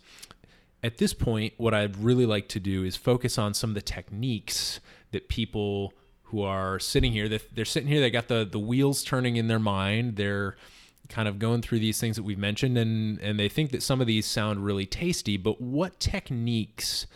At 0.82 0.98
this 0.98 1.12
point, 1.12 1.54
what 1.58 1.74
I'd 1.74 1.96
really 1.96 2.26
like 2.26 2.48
to 2.48 2.60
do 2.60 2.84
is 2.84 2.96
focus 2.96 3.36
on 3.36 3.52
some 3.52 3.70
of 3.70 3.74
the 3.74 3.82
techniques 3.82 4.80
that 5.10 5.28
people 5.28 5.92
who 6.24 6.42
are 6.42 6.78
sitting 6.78 7.12
here, 7.12 7.28
they're 7.28 7.64
sitting 7.64 7.88
here, 7.88 8.00
they 8.00 8.10
got 8.10 8.28
the, 8.28 8.48
the 8.50 8.58
wheels 8.58 9.02
turning 9.02 9.36
in 9.36 9.48
their 9.48 9.58
mind, 9.58 10.16
they're 10.16 10.56
kind 11.10 11.28
of 11.28 11.38
going 11.38 11.60
through 11.60 11.80
these 11.80 12.00
things 12.00 12.16
that 12.16 12.22
we've 12.22 12.38
mentioned, 12.38 12.78
and 12.78 13.20
and 13.20 13.38
they 13.38 13.48
think 13.48 13.70
that 13.72 13.82
some 13.82 14.00
of 14.00 14.06
these 14.06 14.24
sound 14.24 14.64
really 14.64 14.86
tasty. 14.86 15.36
But 15.36 15.60
what 15.60 16.00
techniques 16.00 17.06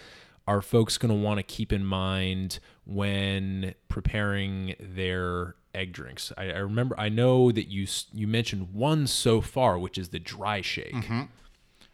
are 0.47 0.61
folks 0.61 0.99
going 0.99 1.09
to 1.15 1.19
want 1.19 1.39
to 1.39 1.43
keep 1.43 1.73
in 1.73 1.87
mind 1.87 2.59
when 2.85 3.75
preparing 3.89 4.75
their 4.79 5.55
egg 5.75 5.93
drinks? 5.93 6.33
I, 6.37 6.51
I 6.51 6.59
remember, 6.59 6.95
I 7.01 7.09
know 7.09 7.51
that 7.51 7.69
you 7.69 7.87
you 8.13 8.27
mentioned 8.27 8.75
one 8.75 9.07
so 9.07 9.41
far, 9.41 9.79
which 9.79 9.97
is 9.97 10.11
the 10.11 10.19
dry 10.19 10.61
shake. 10.61 10.95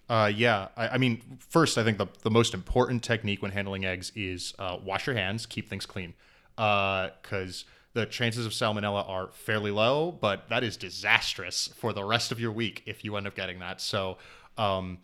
Uh, 0.08 0.26
yeah, 0.26 0.66
I, 0.76 0.88
I 0.88 0.98
mean, 0.98 1.38
first, 1.38 1.78
I 1.78 1.84
think 1.84 1.96
the, 1.98 2.08
the 2.22 2.30
most 2.32 2.52
important 2.52 3.04
technique 3.04 3.42
when 3.42 3.52
handling 3.52 3.84
eggs 3.84 4.10
is 4.16 4.54
uh, 4.58 4.76
wash 4.82 5.06
your 5.06 5.14
hands, 5.14 5.46
keep 5.46 5.68
things 5.68 5.86
clean. 5.86 6.14
Because 6.56 7.64
the 7.92 8.06
chances 8.06 8.46
of 8.46 8.52
salmonella 8.52 9.08
are 9.08 9.28
fairly 9.32 9.70
low, 9.70 10.12
but 10.12 10.48
that 10.48 10.62
is 10.62 10.76
disastrous 10.76 11.68
for 11.76 11.92
the 11.92 12.04
rest 12.04 12.30
of 12.32 12.38
your 12.38 12.52
week 12.52 12.82
if 12.86 13.04
you 13.04 13.16
end 13.16 13.26
up 13.26 13.34
getting 13.34 13.58
that. 13.60 13.80
So 13.80 14.18
um, 14.56 14.98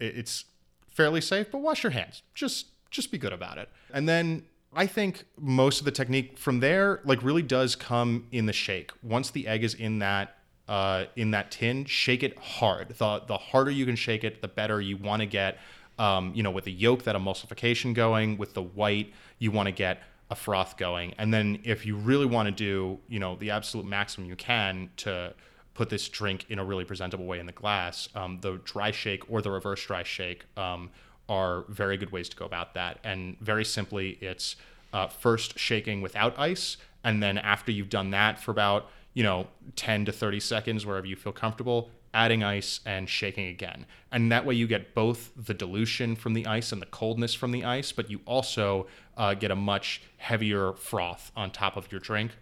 it- 0.00 0.16
it's 0.18 0.44
fairly 0.88 1.20
safe, 1.20 1.50
but 1.50 1.58
wash 1.58 1.82
your 1.82 1.92
hands. 1.92 2.22
Just 2.34 2.66
just 2.90 3.12
be 3.12 3.18
good 3.18 3.32
about 3.34 3.58
it. 3.58 3.68
And 3.92 4.08
then 4.08 4.44
I 4.74 4.86
think 4.86 5.24
most 5.38 5.78
of 5.80 5.84
the 5.84 5.90
technique 5.90 6.38
from 6.38 6.60
there 6.60 7.00
like 7.04 7.22
really 7.22 7.42
does 7.42 7.76
come 7.76 8.26
in 8.32 8.46
the 8.46 8.52
shake. 8.52 8.92
Once 9.02 9.30
the 9.30 9.46
egg 9.46 9.62
is 9.64 9.74
in 9.74 9.98
that 9.98 10.36
uh, 10.68 11.04
in 11.16 11.30
that 11.32 11.50
tin, 11.50 11.84
shake 11.86 12.22
it 12.22 12.38
hard. 12.38 12.88
The 12.90 13.22
the 13.26 13.36
harder 13.38 13.70
you 13.70 13.84
can 13.86 13.96
shake 13.96 14.24
it, 14.24 14.40
the 14.42 14.48
better 14.48 14.80
you 14.80 14.96
want 14.96 15.20
to 15.20 15.26
get. 15.26 15.58
Um, 15.98 16.32
you 16.34 16.42
know, 16.44 16.50
with 16.52 16.64
the 16.64 16.72
yolk, 16.72 17.02
that 17.04 17.16
emulsification 17.16 17.92
going. 17.94 18.38
With 18.38 18.54
the 18.54 18.62
white, 18.62 19.12
you 19.38 19.50
want 19.50 19.66
to 19.66 19.72
get 19.72 20.02
a 20.30 20.34
froth 20.34 20.76
going. 20.76 21.14
And 21.18 21.32
then 21.32 21.58
if 21.64 21.86
you 21.86 21.96
really 21.96 22.26
want 22.26 22.46
to 22.46 22.52
do, 22.52 22.98
you 23.08 23.18
know, 23.18 23.36
the 23.36 23.50
absolute 23.50 23.86
maximum 23.86 24.28
you 24.28 24.36
can 24.36 24.90
to 24.98 25.34
put 25.74 25.88
this 25.90 26.08
drink 26.08 26.44
in 26.48 26.58
a 26.58 26.64
really 26.64 26.84
presentable 26.84 27.24
way 27.24 27.38
in 27.38 27.46
the 27.46 27.52
glass, 27.52 28.08
um, 28.14 28.38
the 28.40 28.60
dry 28.64 28.90
shake 28.90 29.30
or 29.30 29.40
the 29.40 29.50
reverse 29.50 29.84
dry 29.86 30.02
shake 30.02 30.44
um, 30.56 30.90
are 31.28 31.64
very 31.68 31.96
good 31.96 32.10
ways 32.10 32.28
to 32.28 32.36
go 32.36 32.44
about 32.44 32.74
that. 32.74 32.98
And 33.04 33.38
very 33.40 33.64
simply, 33.64 34.18
it's 34.20 34.56
uh, 34.92 35.06
first 35.06 35.58
shaking 35.58 36.02
without 36.02 36.38
ice, 36.38 36.78
and 37.04 37.22
then 37.22 37.38
after 37.38 37.70
you've 37.70 37.90
done 37.90 38.10
that 38.10 38.38
for 38.40 38.50
about 38.50 38.90
you 39.14 39.22
know 39.22 39.46
10 39.76 40.06
to 40.06 40.12
30 40.12 40.40
seconds, 40.40 40.86
wherever 40.86 41.06
you 41.06 41.16
feel 41.16 41.32
comfortable, 41.32 41.90
adding 42.14 42.42
ice 42.42 42.80
and 42.86 43.08
shaking 43.08 43.46
again. 43.48 43.86
And 44.10 44.32
that 44.32 44.46
way 44.46 44.54
you 44.54 44.66
get 44.66 44.94
both 44.94 45.30
the 45.36 45.54
dilution 45.54 46.16
from 46.16 46.34
the 46.34 46.46
ice 46.46 46.72
and 46.72 46.80
the 46.80 46.86
coldness 46.86 47.34
from 47.34 47.52
the 47.52 47.64
ice, 47.64 47.92
but 47.92 48.10
you 48.10 48.20
also 48.24 48.86
uh, 49.16 49.34
get 49.34 49.50
a 49.50 49.56
much 49.56 50.02
heavier 50.16 50.72
froth 50.72 51.30
on 51.36 51.50
top 51.50 51.76
of 51.76 51.90
your 51.92 52.00
drink 52.00 52.32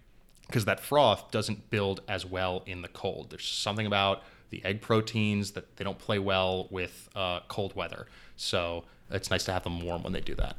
because 0.47 0.65
that 0.65 0.81
froth 0.81 1.31
doesn't 1.31 1.71
build 1.71 2.01
as 2.09 2.25
well 2.25 2.63
in 2.67 2.83
the 2.83 2.89
cold. 2.89 3.31
There's 3.31 3.47
something 3.47 3.87
about 3.87 4.23
the 4.51 4.65
egg 4.65 4.81
proteins 4.81 5.53
that 5.53 5.77
they 5.77 5.85
don't 5.85 5.99
play 5.99 6.19
well 6.19 6.69
with 6.71 7.09
uh, 7.17 7.41
cold 7.49 7.75
weather. 7.75 8.07
So 8.37 8.85
it's 9.11 9.31
nice 9.31 9.45
to 9.45 9.53
have 9.53 9.65
them 9.65 9.81
warm 9.81 10.05
when 10.05 10.13
they 10.13 10.21
do 10.21 10.35
that. 10.37 10.57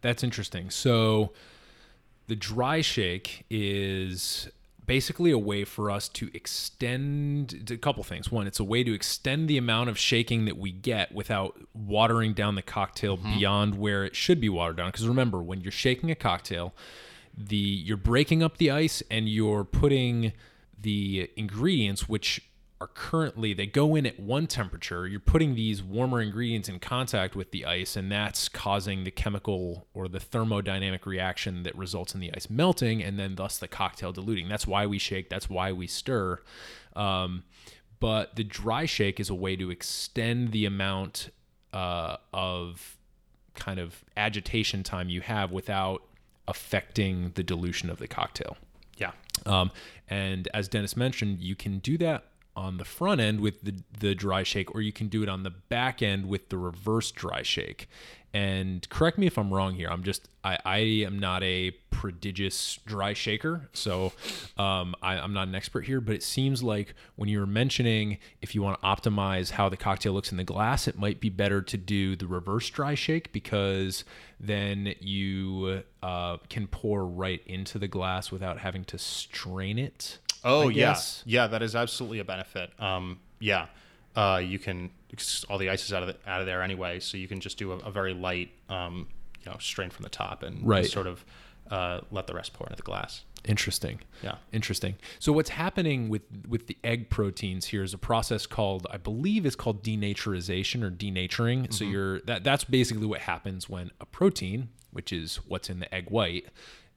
That's 0.00 0.22
interesting. 0.22 0.70
So 0.70 1.32
the 2.28 2.36
dry 2.36 2.80
shake 2.80 3.44
is 3.50 4.48
basically 4.86 5.30
a 5.30 5.38
way 5.38 5.64
for 5.64 5.90
us 5.90 6.08
to 6.08 6.30
extend 6.34 7.70
a 7.70 7.76
couple 7.76 8.02
things. 8.02 8.32
One, 8.32 8.46
it's 8.46 8.60
a 8.60 8.64
way 8.64 8.82
to 8.82 8.92
extend 8.92 9.48
the 9.48 9.56
amount 9.56 9.90
of 9.90 9.98
shaking 9.98 10.44
that 10.46 10.56
we 10.56 10.72
get 10.72 11.12
without 11.12 11.60
watering 11.74 12.32
down 12.32 12.54
the 12.56 12.62
cocktail 12.62 13.16
mm-hmm. 13.16 13.38
beyond 13.38 13.78
where 13.78 14.04
it 14.04 14.16
should 14.16 14.40
be 14.40 14.48
watered 14.48 14.76
down. 14.76 14.88
Because 14.88 15.06
remember, 15.06 15.42
when 15.42 15.60
you're 15.60 15.72
shaking 15.72 16.10
a 16.10 16.14
cocktail, 16.14 16.74
the 17.36 17.56
you're 17.56 17.96
breaking 17.96 18.42
up 18.42 18.58
the 18.58 18.70
ice 18.70 19.02
and 19.10 19.28
you're 19.28 19.64
putting 19.64 20.32
the 20.80 21.30
ingredients 21.36 22.08
which 22.08 22.42
are 22.82 22.88
currently 22.88 23.54
they 23.54 23.66
go 23.66 23.94
in 23.94 24.04
at 24.04 24.18
one 24.18 24.48
temperature. 24.48 25.06
You're 25.06 25.20
putting 25.20 25.54
these 25.54 25.84
warmer 25.84 26.20
ingredients 26.20 26.68
in 26.68 26.80
contact 26.80 27.36
with 27.36 27.52
the 27.52 27.64
ice 27.64 27.94
and 27.94 28.10
that's 28.10 28.48
causing 28.48 29.04
the 29.04 29.12
chemical 29.12 29.86
or 29.94 30.08
the 30.08 30.18
thermodynamic 30.18 31.06
reaction 31.06 31.62
that 31.62 31.76
results 31.78 32.12
in 32.12 32.20
the 32.20 32.34
ice 32.34 32.50
melting 32.50 33.00
and 33.00 33.20
then 33.20 33.36
thus 33.36 33.58
the 33.58 33.68
cocktail 33.68 34.10
diluting. 34.10 34.48
That's 34.48 34.66
why 34.66 34.86
we 34.86 34.98
shake 34.98 35.30
that's 35.30 35.48
why 35.48 35.70
we 35.70 35.86
stir. 35.86 36.40
Um, 36.96 37.44
but 38.00 38.34
the 38.34 38.42
dry 38.42 38.84
shake 38.84 39.20
is 39.20 39.30
a 39.30 39.34
way 39.34 39.54
to 39.54 39.70
extend 39.70 40.50
the 40.50 40.66
amount 40.66 41.30
uh, 41.72 42.16
of 42.34 42.98
kind 43.54 43.78
of 43.78 44.04
agitation 44.16 44.82
time 44.82 45.08
you 45.08 45.20
have 45.20 45.52
without 45.52 46.02
affecting 46.48 47.30
the 47.36 47.44
dilution 47.44 47.90
of 47.90 48.00
the 48.00 48.08
cocktail. 48.08 48.56
Yeah. 48.96 49.12
um, 49.46 49.70
and 50.10 50.48
as 50.52 50.66
Dennis 50.66 50.96
mentioned, 50.96 51.40
you 51.40 51.54
can 51.54 51.78
do 51.78 51.96
that 51.98 52.24
on 52.56 52.76
the 52.76 52.84
front 52.84 53.20
end 53.20 53.40
with 53.40 53.62
the, 53.62 53.74
the 53.98 54.14
dry 54.14 54.42
shake, 54.42 54.74
or 54.74 54.80
you 54.80 54.92
can 54.92 55.08
do 55.08 55.22
it 55.22 55.28
on 55.28 55.42
the 55.42 55.50
back 55.50 56.02
end 56.02 56.28
with 56.28 56.48
the 56.48 56.58
reverse 56.58 57.10
dry 57.10 57.42
shake. 57.42 57.88
And 58.34 58.88
correct 58.88 59.18
me 59.18 59.26
if 59.26 59.36
I'm 59.36 59.52
wrong 59.52 59.74
here. 59.74 59.88
I'm 59.90 60.02
just 60.02 60.28
I, 60.42 60.58
I 60.64 60.78
am 60.78 61.18
not 61.18 61.42
a 61.42 61.72
prodigious 61.90 62.78
dry 62.86 63.12
shaker, 63.12 63.68
so 63.74 64.12
um, 64.56 64.94
I, 65.02 65.18
I'm 65.18 65.34
not 65.34 65.48
an 65.48 65.54
expert 65.54 65.84
here. 65.84 66.00
But 66.00 66.14
it 66.14 66.22
seems 66.22 66.62
like 66.62 66.94
when 67.16 67.28
you 67.28 67.40
were 67.40 67.46
mentioning 67.46 68.18
if 68.40 68.54
you 68.54 68.62
want 68.62 68.80
to 68.80 68.86
optimize 68.86 69.50
how 69.50 69.68
the 69.68 69.76
cocktail 69.76 70.14
looks 70.14 70.30
in 70.30 70.38
the 70.38 70.44
glass, 70.44 70.88
it 70.88 70.98
might 70.98 71.20
be 71.20 71.28
better 71.28 71.60
to 71.60 71.76
do 71.76 72.16
the 72.16 72.26
reverse 72.26 72.70
dry 72.70 72.94
shake 72.94 73.32
because 73.32 74.02
then 74.40 74.94
you 74.98 75.82
uh, 76.02 76.38
can 76.48 76.66
pour 76.66 77.04
right 77.04 77.42
into 77.46 77.78
the 77.78 77.86
glass 77.86 78.32
without 78.32 78.58
having 78.58 78.84
to 78.84 78.98
strain 78.98 79.78
it. 79.78 80.18
Oh 80.44 80.68
yes, 80.68 81.22
yeah, 81.24 81.42
yeah. 81.42 81.46
That 81.48 81.62
is 81.62 81.74
absolutely 81.76 82.18
a 82.18 82.24
benefit. 82.24 82.70
Um, 82.80 83.18
yeah, 83.40 83.66
uh, 84.16 84.40
you 84.44 84.58
can 84.58 84.90
all 85.48 85.58
the 85.58 85.68
ice 85.70 85.84
is 85.84 85.92
out 85.92 86.02
of 86.02 86.08
the, 86.08 86.16
out 86.30 86.40
of 86.40 86.46
there 86.46 86.62
anyway, 86.62 86.98
so 87.00 87.16
you 87.18 87.28
can 87.28 87.40
just 87.40 87.58
do 87.58 87.72
a, 87.72 87.76
a 87.78 87.90
very 87.90 88.14
light, 88.14 88.50
um, 88.70 89.06
you 89.44 89.50
know, 89.50 89.58
strain 89.60 89.90
from 89.90 90.04
the 90.04 90.08
top 90.08 90.42
and 90.42 90.66
Right. 90.66 90.86
sort 90.86 91.06
of 91.06 91.24
uh, 91.70 92.00
let 92.10 92.26
the 92.26 92.34
rest 92.34 92.52
pour 92.54 92.66
into 92.66 92.76
the 92.76 92.82
glass. 92.82 93.24
Interesting. 93.44 94.00
Yeah. 94.22 94.36
Interesting. 94.52 94.94
So 95.18 95.32
what's 95.32 95.50
happening 95.50 96.08
with 96.08 96.22
with 96.48 96.66
the 96.68 96.76
egg 96.84 97.10
proteins 97.10 97.66
here 97.66 97.82
is 97.82 97.92
a 97.92 97.98
process 97.98 98.46
called 98.46 98.86
I 98.90 98.96
believe 98.98 99.44
is 99.44 99.56
called 99.56 99.82
denaturization 99.82 100.82
or 100.84 100.90
denaturing. 100.90 101.72
So 101.72 101.84
you're 101.84 102.20
that 102.22 102.44
that's 102.44 102.64
basically 102.64 103.06
what 103.06 103.20
happens 103.22 103.68
when 103.68 103.90
a 104.00 104.06
protein, 104.06 104.68
which 104.92 105.12
is 105.12 105.36
what's 105.48 105.68
in 105.68 105.80
the 105.80 105.92
egg 105.92 106.08
white, 106.10 106.46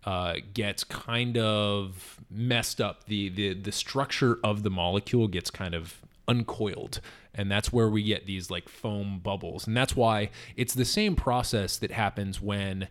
uh, 0.06 0.36
gets 0.54 0.84
kind 0.84 1.38
of 1.38 2.20
messed 2.30 2.80
up. 2.80 3.06
The 3.06 3.30
the 3.30 3.54
the 3.54 3.72
structure 3.72 4.40
of 4.44 4.64
the 4.64 4.70
molecule 4.70 5.28
gets 5.28 5.50
kind 5.50 5.76
of 5.76 6.02
uncoiled 6.28 7.02
and 7.36 7.52
that's 7.52 7.72
where 7.72 7.88
we 7.88 8.02
get 8.02 8.26
these 8.26 8.50
like 8.50 8.68
foam 8.68 9.20
bubbles 9.20 9.68
and 9.68 9.78
that's 9.78 9.96
why 9.96 10.28
it's 10.56 10.74
the 10.74 10.84
same 10.84 11.16
process 11.16 11.78
that 11.78 11.92
happens 11.92 12.42
when 12.42 12.88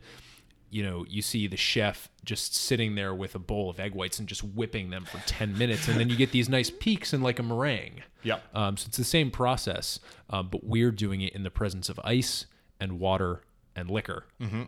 you 0.74 0.82
know, 0.82 1.06
you 1.08 1.22
see 1.22 1.46
the 1.46 1.56
chef 1.56 2.08
just 2.24 2.52
sitting 2.52 2.96
there 2.96 3.14
with 3.14 3.36
a 3.36 3.38
bowl 3.38 3.70
of 3.70 3.78
egg 3.78 3.94
whites 3.94 4.18
and 4.18 4.26
just 4.26 4.42
whipping 4.42 4.90
them 4.90 5.04
for 5.04 5.18
10 5.18 5.56
minutes. 5.56 5.86
And 5.86 6.00
then 6.00 6.08
you 6.08 6.16
get 6.16 6.32
these 6.32 6.48
nice 6.48 6.68
peaks 6.68 7.12
and 7.12 7.22
like 7.22 7.38
a 7.38 7.44
meringue. 7.44 8.02
Yep. 8.24 8.42
Um, 8.56 8.76
so 8.76 8.86
it's 8.88 8.96
the 8.96 9.04
same 9.04 9.30
process, 9.30 10.00
uh, 10.30 10.42
but 10.42 10.64
we're 10.64 10.90
doing 10.90 11.20
it 11.20 11.32
in 11.32 11.44
the 11.44 11.50
presence 11.50 11.88
of 11.88 12.00
ice 12.02 12.46
and 12.80 12.98
water 12.98 13.42
and 13.76 13.88
liquor, 13.88 14.24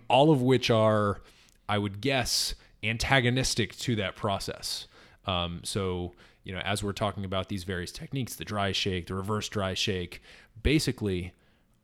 all 0.08 0.30
of 0.30 0.40
which 0.40 0.70
are, 0.70 1.22
I 1.68 1.78
would 1.78 2.00
guess, 2.00 2.54
antagonistic 2.82 3.76
to 3.78 3.96
that 3.96 4.16
process. 4.16 4.86
Um, 5.26 5.60
so, 5.64 6.12
you 6.44 6.52
know, 6.52 6.60
as 6.60 6.82
we're 6.82 6.92
talking 6.92 7.24
about 7.24 7.48
these 7.48 7.64
various 7.64 7.92
techniques, 7.92 8.36
the 8.36 8.44
dry 8.44 8.72
shake, 8.72 9.06
the 9.06 9.14
reverse 9.14 9.48
dry 9.48 9.74
shake, 9.74 10.22
basically, 10.62 11.32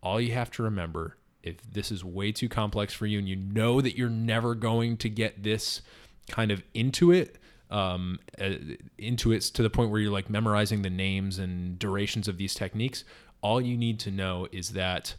all 0.03 0.21
you 0.21 0.33
have 0.33 0.51
to 0.53 0.63
remember 0.63 1.17
if 1.43 1.57
this 1.73 1.91
is 1.91 2.05
way 2.05 2.33
too 2.33 2.49
complex 2.49 2.95
for 2.95 3.07
you 3.07 3.19
and 3.19 3.29
you 3.29 3.37
know 3.37 3.81
that 3.81 3.97
you're 3.97 4.09
never 4.09 4.55
going 4.55 4.97
to 4.97 5.09
get 5.09 5.43
this 5.43 5.83
kind 6.31 6.51
of 6.51 6.63
into 6.75 7.11
it 7.11 7.37
um, 7.71 8.19
uh, 8.41 8.51
into 8.99 9.33
it 9.33 9.41
to 9.43 9.63
the 9.63 9.71
point 9.71 9.91
where 9.91 10.01
you're 10.01 10.13
like 10.13 10.29
memorizing 10.29 10.83
the 10.83 10.91
names 10.91 11.39
and 11.39 11.79
durations 11.79 12.29
of 12.29 12.37
these 12.37 12.55
techniques 12.55 13.05
all 13.41 13.61
you 13.61 13.77
need 13.77 13.99
to 13.99 14.11
know 14.11 14.47
is 14.53 14.71
that 14.71 15.15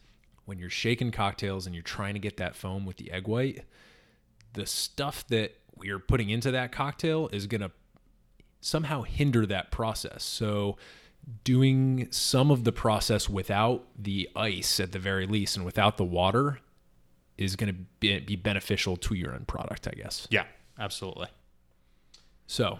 when 0.45 0.57
you're 0.59 0.70
shaking 0.70 1.11
cocktails 1.11 1.66
and 1.66 1.76
you're 1.76 1.82
trying 1.82 2.14
to 2.14 2.20
get 2.20 2.38
that 2.38 2.55
foam 2.55 2.86
with 2.86 2.97
the 2.97 3.11
egg 3.11 3.28
white 3.28 3.64
the 4.54 4.66
stuff 4.66 5.26
that 5.28 5.58
we're 5.76 5.99
putting 5.99 6.30
into 6.30 6.51
that 6.51 6.72
cocktail 6.72 7.30
is 7.32 7.47
going 7.47 7.62
to 7.62 7.72
somehow 8.62 9.04
hinder 9.04 9.45
that 9.45 9.72
process. 9.72 10.24
So, 10.24 10.78
doing 11.45 12.08
some 12.12 12.51
of 12.51 12.66
the 12.66 12.72
process 12.72 13.30
without 13.30 13.86
the 13.97 14.30
ice 14.36 14.80
at 14.80 14.91
the 14.91 14.99
very 14.99 15.26
least 15.26 15.56
and 15.56 15.66
without 15.66 15.95
the 15.97 16.04
water 16.04 16.60
is 17.38 17.56
going 17.56 17.74
to 17.74 17.80
be, 17.99 18.20
be 18.20 18.36
beneficial 18.36 18.97
to 18.97 19.16
your 19.16 19.34
end 19.34 19.47
product, 19.47 19.88
I 19.88 19.91
guess. 19.91 20.28
Yeah, 20.30 20.45
absolutely. 20.78 21.28
So, 22.45 22.80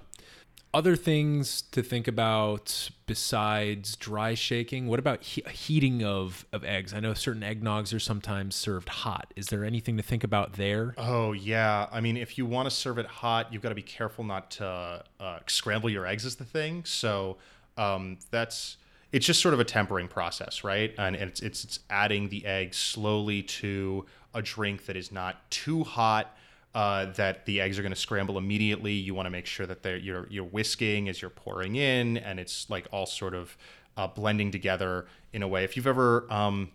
other 0.74 0.95
things 0.95 1.61
to 1.71 1.84
think 1.84 2.07
about 2.07 2.89
besides 3.05 3.95
dry 3.95 4.34
shaking. 4.34 4.88
What 4.88 4.99
about 4.99 5.21
he- 5.21 5.43
heating 5.51 6.03
of, 6.03 6.45
of 6.51 6.63
eggs? 6.63 6.93
I 6.93 6.99
know 6.99 7.13
certain 7.13 7.43
eggnogs 7.43 7.93
are 7.93 7.99
sometimes 7.99 8.55
served 8.55 8.89
hot. 8.89 9.34
Is 9.36 9.47
there 9.47 9.63
anything 9.63 9.97
to 9.97 10.03
think 10.03 10.24
about 10.24 10.53
there? 10.53 10.95
Oh 10.97 11.32
yeah. 11.34 11.88
I 11.91 12.01
mean, 12.01 12.17
if 12.17 12.38
you 12.38 12.45
want 12.45 12.67
to 12.67 12.71
serve 12.71 12.97
it 12.97 13.05
hot, 13.05 13.53
you've 13.53 13.61
got 13.61 13.69
to 13.69 13.76
be 13.76 13.84
careful 13.84 14.24
not 14.24 14.49
to 14.51 15.03
uh, 15.19 15.39
scramble 15.47 15.89
your 15.89 16.07
eggs. 16.07 16.26
Is 16.26 16.38
the 16.38 16.45
thing. 16.45 16.84
So 16.86 17.38
um, 17.78 18.17
that's 18.32 18.78
it's 19.11 19.28
just 19.28 19.41
sort 19.41 19.53
of 19.53 19.59
a 19.59 19.65
tempering 19.65 20.07
process, 20.07 20.63
right? 20.63 20.93
And 20.97 21.15
it's 21.15 21.39
it's, 21.41 21.63
it's 21.63 21.80
adding 21.89 22.30
the 22.30 22.45
egg 22.45 22.74
slowly 22.74 23.43
to 23.43 24.05
a 24.34 24.41
drink 24.41 24.88
that 24.88 24.97
is 24.97 25.11
not 25.11 25.49
too 25.51 25.84
hot. 25.84 26.36
Uh, 26.76 27.05
that 27.13 27.45
the 27.45 27.61
eggs 27.61 27.78
are 27.78 27.84
going 27.84 27.93
to 27.93 27.99
scramble 27.99 28.36
immediately. 28.36 28.93
You 28.93 29.13
want 29.13 29.28
to 29.28 29.30
make 29.30 29.45
sure 29.45 29.67
that 29.67 29.84
they're 29.84 29.97
you're 29.97 30.28
you're 30.32 30.43
whisking 30.43 31.07
as 31.07 31.21
you're 31.21 31.30
pouring 31.30 31.76
in, 31.76 32.17
and 32.17 32.39
it's 32.39 32.67
like 32.67 32.88
all 32.91 33.05
sort 33.05 33.36
of 33.36 33.55
uh, 33.95 34.07
blending 34.07 34.49
together 34.49 35.05
in 35.34 35.43
a 35.43 35.47
way. 35.47 35.63
If 35.63 35.76
you've 35.76 35.86
ever, 35.86 36.26
um, 36.32 36.71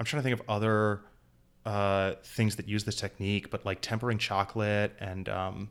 I'm 0.00 0.06
trying 0.06 0.22
to 0.22 0.28
think 0.28 0.40
of 0.40 0.48
other 0.48 1.02
uh, 1.64 2.14
things 2.24 2.56
that 2.56 2.68
use 2.68 2.84
this 2.84 2.96
technique, 2.96 3.50
but 3.50 3.64
like 3.64 3.80
tempering 3.80 4.18
chocolate 4.18 4.96
and 4.98 5.28
um, 5.28 5.68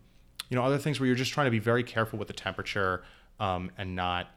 you 0.49 0.55
know 0.55 0.63
other 0.63 0.77
things 0.77 0.99
where 0.99 1.07
you're 1.07 1.15
just 1.15 1.31
trying 1.31 1.45
to 1.45 1.51
be 1.51 1.59
very 1.59 1.83
careful 1.83 2.19
with 2.19 2.27
the 2.27 2.33
temperature 2.33 3.03
um, 3.39 3.71
and 3.77 3.95
not 3.95 4.27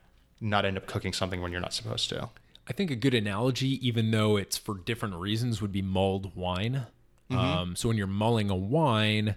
not 0.41 0.65
end 0.65 0.77
up 0.77 0.87
cooking 0.87 1.13
something 1.13 1.43
when 1.43 1.53
you're 1.53 1.61
not 1.61 1.75
supposed 1.75 2.09
to. 2.11 2.31
I 2.69 2.73
think 2.73 2.91
a 2.91 2.97
good 2.97 3.15
analogy, 3.15 3.85
even 3.87 4.11
though 4.11 4.37
it's 4.37 4.57
for 4.57 4.75
different 4.75 5.15
reasons, 5.15 5.63
would 5.63 5.73
be 5.73 5.83
mulled 5.83 6.37
wine. 6.37 6.87
Um, 7.31 7.77
so 7.77 7.89
when 7.89 7.97
you're 7.97 8.07
mulling 8.07 8.51
a 8.51 8.57
wine, 8.57 9.37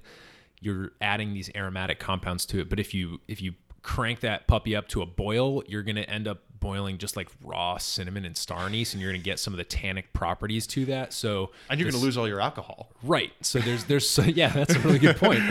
you're 0.60 0.92
adding 1.02 1.34
these 1.34 1.50
aromatic 1.56 2.00
compounds 2.00 2.46
to 2.48 2.60
it. 2.60 2.70
But 2.70 2.80
if 2.80 2.94
you 2.94 3.20
if 3.28 3.42
you 3.42 3.54
crank 3.82 4.20
that 4.22 4.48
puppy 4.48 4.76
up 4.76 4.88
to 4.89 5.02
a 5.02 5.06
boil, 5.06 5.64
you're 5.68 5.84
gonna 5.84 6.02
end 6.02 6.28
up 6.28 6.44
boiling 6.62 6.97
just 6.97 7.18
like 7.18 7.28
raw 7.43 7.78
cinnamon 7.78 8.24
and 8.24 8.38
star 8.38 8.59
anise, 8.66 8.93
and 8.93 9.01
you're 9.01 9.12
gonna 9.12 9.22
get 9.22 9.39
some 9.39 9.53
of 9.53 9.57
the 9.57 9.66
tannic 9.66 10.14
properties 10.14 10.66
to 10.68 10.86
that. 10.86 11.12
So 11.12 11.51
And 11.70 11.80
you're 11.80 11.89
going 11.89 11.99
to 11.99 12.05
lose 12.05 12.18
all 12.18 12.28
your 12.28 12.39
alcohol. 12.39 12.91
Right. 13.03 13.34
So 13.41 13.59
there's 13.59 13.84
there's 13.86 14.09
so 14.09 14.22
yeah, 14.22 14.49
that's 14.49 14.76
a 14.76 14.80
really 14.80 14.99
good 14.99 15.18
point. 15.18 15.41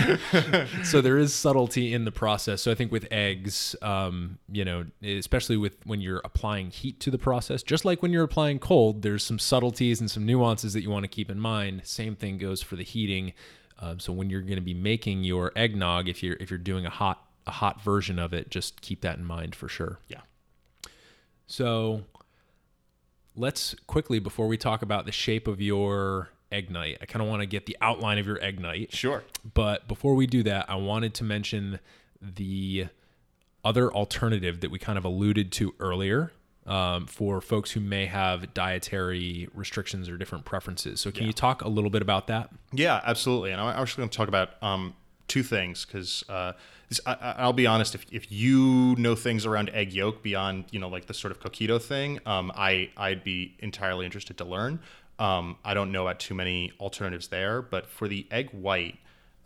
so 0.85 1.01
there 1.01 1.19
is 1.19 1.35
subtlety 1.35 1.93
in 1.93 2.05
the 2.05 2.13
process. 2.13 2.63
So 2.63 2.71
I 2.71 2.75
think 2.75 2.91
with 2.91 3.07
eggs, 3.11 3.77
um, 3.83 4.39
you 4.51 4.65
know, 4.65 4.87
especially 5.03 5.57
with 5.59 5.77
when 5.85 6.01
you're 6.01 6.23
applying 6.25 6.71
heat 6.71 7.01
to 7.01 7.11
the 7.11 7.19
process, 7.19 7.63
just 7.63 7.85
like 7.85 8.01
when 8.03 8.13
you're 8.13 8.25
applying 8.25 8.59
cold, 8.59 9.03
there's 9.03 9.25
some 9.25 9.39
subtleties 9.39 10.01
and 10.01 10.11
some 10.11 10.25
nuances 10.25 10.73
that 10.73 10.83
you 10.83 10.91
want 10.91 11.05
to 11.05 11.09
keep 11.09 11.31
in 11.31 11.39
mind. 11.39 11.83
Same 11.85 12.17
thing 12.17 12.39
goes 12.39 12.63
for 12.63 12.77
the 12.77 12.85
heating. 12.85 13.35
Um, 13.81 13.99
so 13.99 14.13
when 14.13 14.31
you're 14.31 14.43
going 14.43 14.57
to 14.57 14.61
be 14.61 14.75
making 14.75 15.25
your 15.25 15.53
eggnog, 15.57 16.09
if 16.09 16.23
you're 16.23 16.37
if 16.39 16.51
you're 16.51 16.59
doing 16.59 16.87
a 16.87 16.91
hot 16.91 17.27
a 17.47 17.51
hot 17.51 17.83
version 17.83 18.19
of 18.19 18.33
it, 18.33 18.51
just 18.51 18.81
keep 18.81 19.01
that 19.01 19.19
in 19.19 19.25
mind 19.25 19.55
for 19.55 19.69
sure. 19.69 19.99
Yeah. 20.09 20.21
So 21.51 22.03
let's 23.35 23.75
quickly, 23.89 24.21
before 24.21 24.47
we 24.47 24.57
talk 24.57 24.83
about 24.83 25.05
the 25.05 25.13
shape 25.13 25.49
of 25.49 25.61
your 25.61 26.29
egg 26.53 26.71
night, 26.71 26.99
I 27.03 27.07
kind 27.07 27.23
of 27.23 27.29
want 27.29 27.43
to 27.43 27.47
get 27.47 27.67
the 27.67 27.77
outline 27.81 28.19
of 28.19 28.27
your 28.27 28.43
egg 28.43 28.61
night. 28.61 28.95
Sure. 28.95 29.25
But 29.53 29.89
before 29.89 30.15
we 30.15 30.29
do 30.29 30.45
that, 30.45 30.71
I 30.71 30.77
wanted 30.77 31.13
to 31.15 31.25
mention 31.25 31.81
the 32.23 32.87
other 33.65 33.93
alternative 33.93 34.61
that 34.61 34.71
we 34.71 34.79
kind 34.79 34.97
of 34.97 35.05
alluded 35.05 35.51
to 35.53 35.75
earlier 35.81 36.33
um, 36.67 37.07
for 37.07 37.41
folks 37.41 37.73
who 37.73 37.81
may 37.81 38.07
have 38.07 38.55
dietary 38.55 39.49
restrictions 39.53 40.09
or 40.09 40.17
different 40.17 40.45
preferences. 40.45 41.01
So, 41.01 41.11
can 41.11 41.27
you 41.27 41.33
talk 41.33 41.63
a 41.63 41.69
little 41.69 41.91
bit 41.91 42.01
about 42.01 42.29
that? 42.29 42.51
Yeah, 42.73 43.01
absolutely. 43.05 43.51
And 43.51 43.61
I'm 43.61 43.77
actually 43.77 44.03
going 44.03 44.11
to 44.11 44.17
talk 44.17 44.29
about 44.29 44.51
um, 44.63 44.95
two 45.31 45.43
things 45.43 45.87
because 45.87 46.23
uh, 46.29 46.53
I, 47.07 47.13
I- 47.15 47.35
I'll 47.39 47.55
be 47.55 47.67
honest. 47.67 47.95
If, 47.95 48.05
if 48.13 48.31
you 48.31 48.95
know 48.99 49.15
things 49.15 49.47
around 49.47 49.71
egg 49.71 49.93
yolk 49.95 50.23
beyond 50.23 50.65
you 50.73 50.79
know 50.81 50.89
like 50.89 51.07
the 51.07 51.15
sort 51.15 51.31
of 51.31 51.41
coquito 51.41 51.81
thing, 51.81 52.19
um, 52.27 52.53
I 52.55 52.91
I'd 52.97 53.25
be 53.25 53.55
entirely 53.61 54.05
interested 54.05 54.37
to 54.39 54.45
learn. 54.45 54.81
Um, 55.19 55.57
I 55.65 55.73
don't 55.75 55.93
know 55.93 56.07
about 56.07 56.19
too 56.21 56.35
many 56.35 56.73
alternatives 56.81 57.29
there, 57.29 57.63
but 57.63 57.87
for 57.87 58.09
the 58.09 58.27
egg 58.31 58.51
white, 58.53 58.97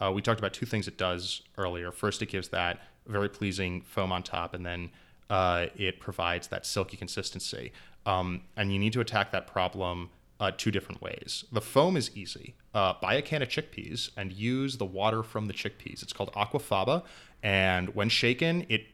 uh, 0.01 0.11
we 0.13 0.23
talked 0.23 0.41
about 0.41 0.53
two 0.55 0.67
things 0.67 0.89
it 0.89 0.97
does 0.97 1.43
earlier. 1.59 1.91
First, 1.93 2.23
it 2.23 2.29
gives 2.29 2.49
that 2.49 2.81
very 3.07 3.29
pleasing 3.29 3.83
foam 3.83 4.11
on 4.13 4.23
top, 4.23 4.55
and 4.55 4.65
then 4.65 4.91
uh, 5.31 5.67
it 5.77 6.01
provides 6.01 6.49
that 6.49 6.65
silky 6.65 6.97
consistency. 6.97 7.73
Um, 8.07 8.43
and 8.57 8.73
you 8.73 8.79
need 8.79 8.93
to 8.95 9.01
attack 9.01 9.33
that 9.33 9.47
problem 9.47 10.11
uh, 10.41 10.51
two 10.57 10.71
different 10.71 11.01
ways. 11.01 11.45
The 11.53 11.61
foam 11.61 11.97
is 11.97 12.11
easy. 12.15 12.55
Uh, 12.75 12.95
buy 13.01 13.15
a 13.15 13.23
can 13.23 13.43
of 13.43 13.49
chickpeas 13.49 14.11
and 14.17 14.33
use 14.33 14.77
the 14.77 14.85
water 14.85 15.23
from 15.23 15.47
the 15.47 15.53
chickpeas. 15.53 16.03
It's 16.03 16.13
called 16.13 16.33
aquafaba, 16.33 17.05
and 17.43 17.95
when 17.95 18.09
shaken, 18.09 18.67
it 18.69 18.87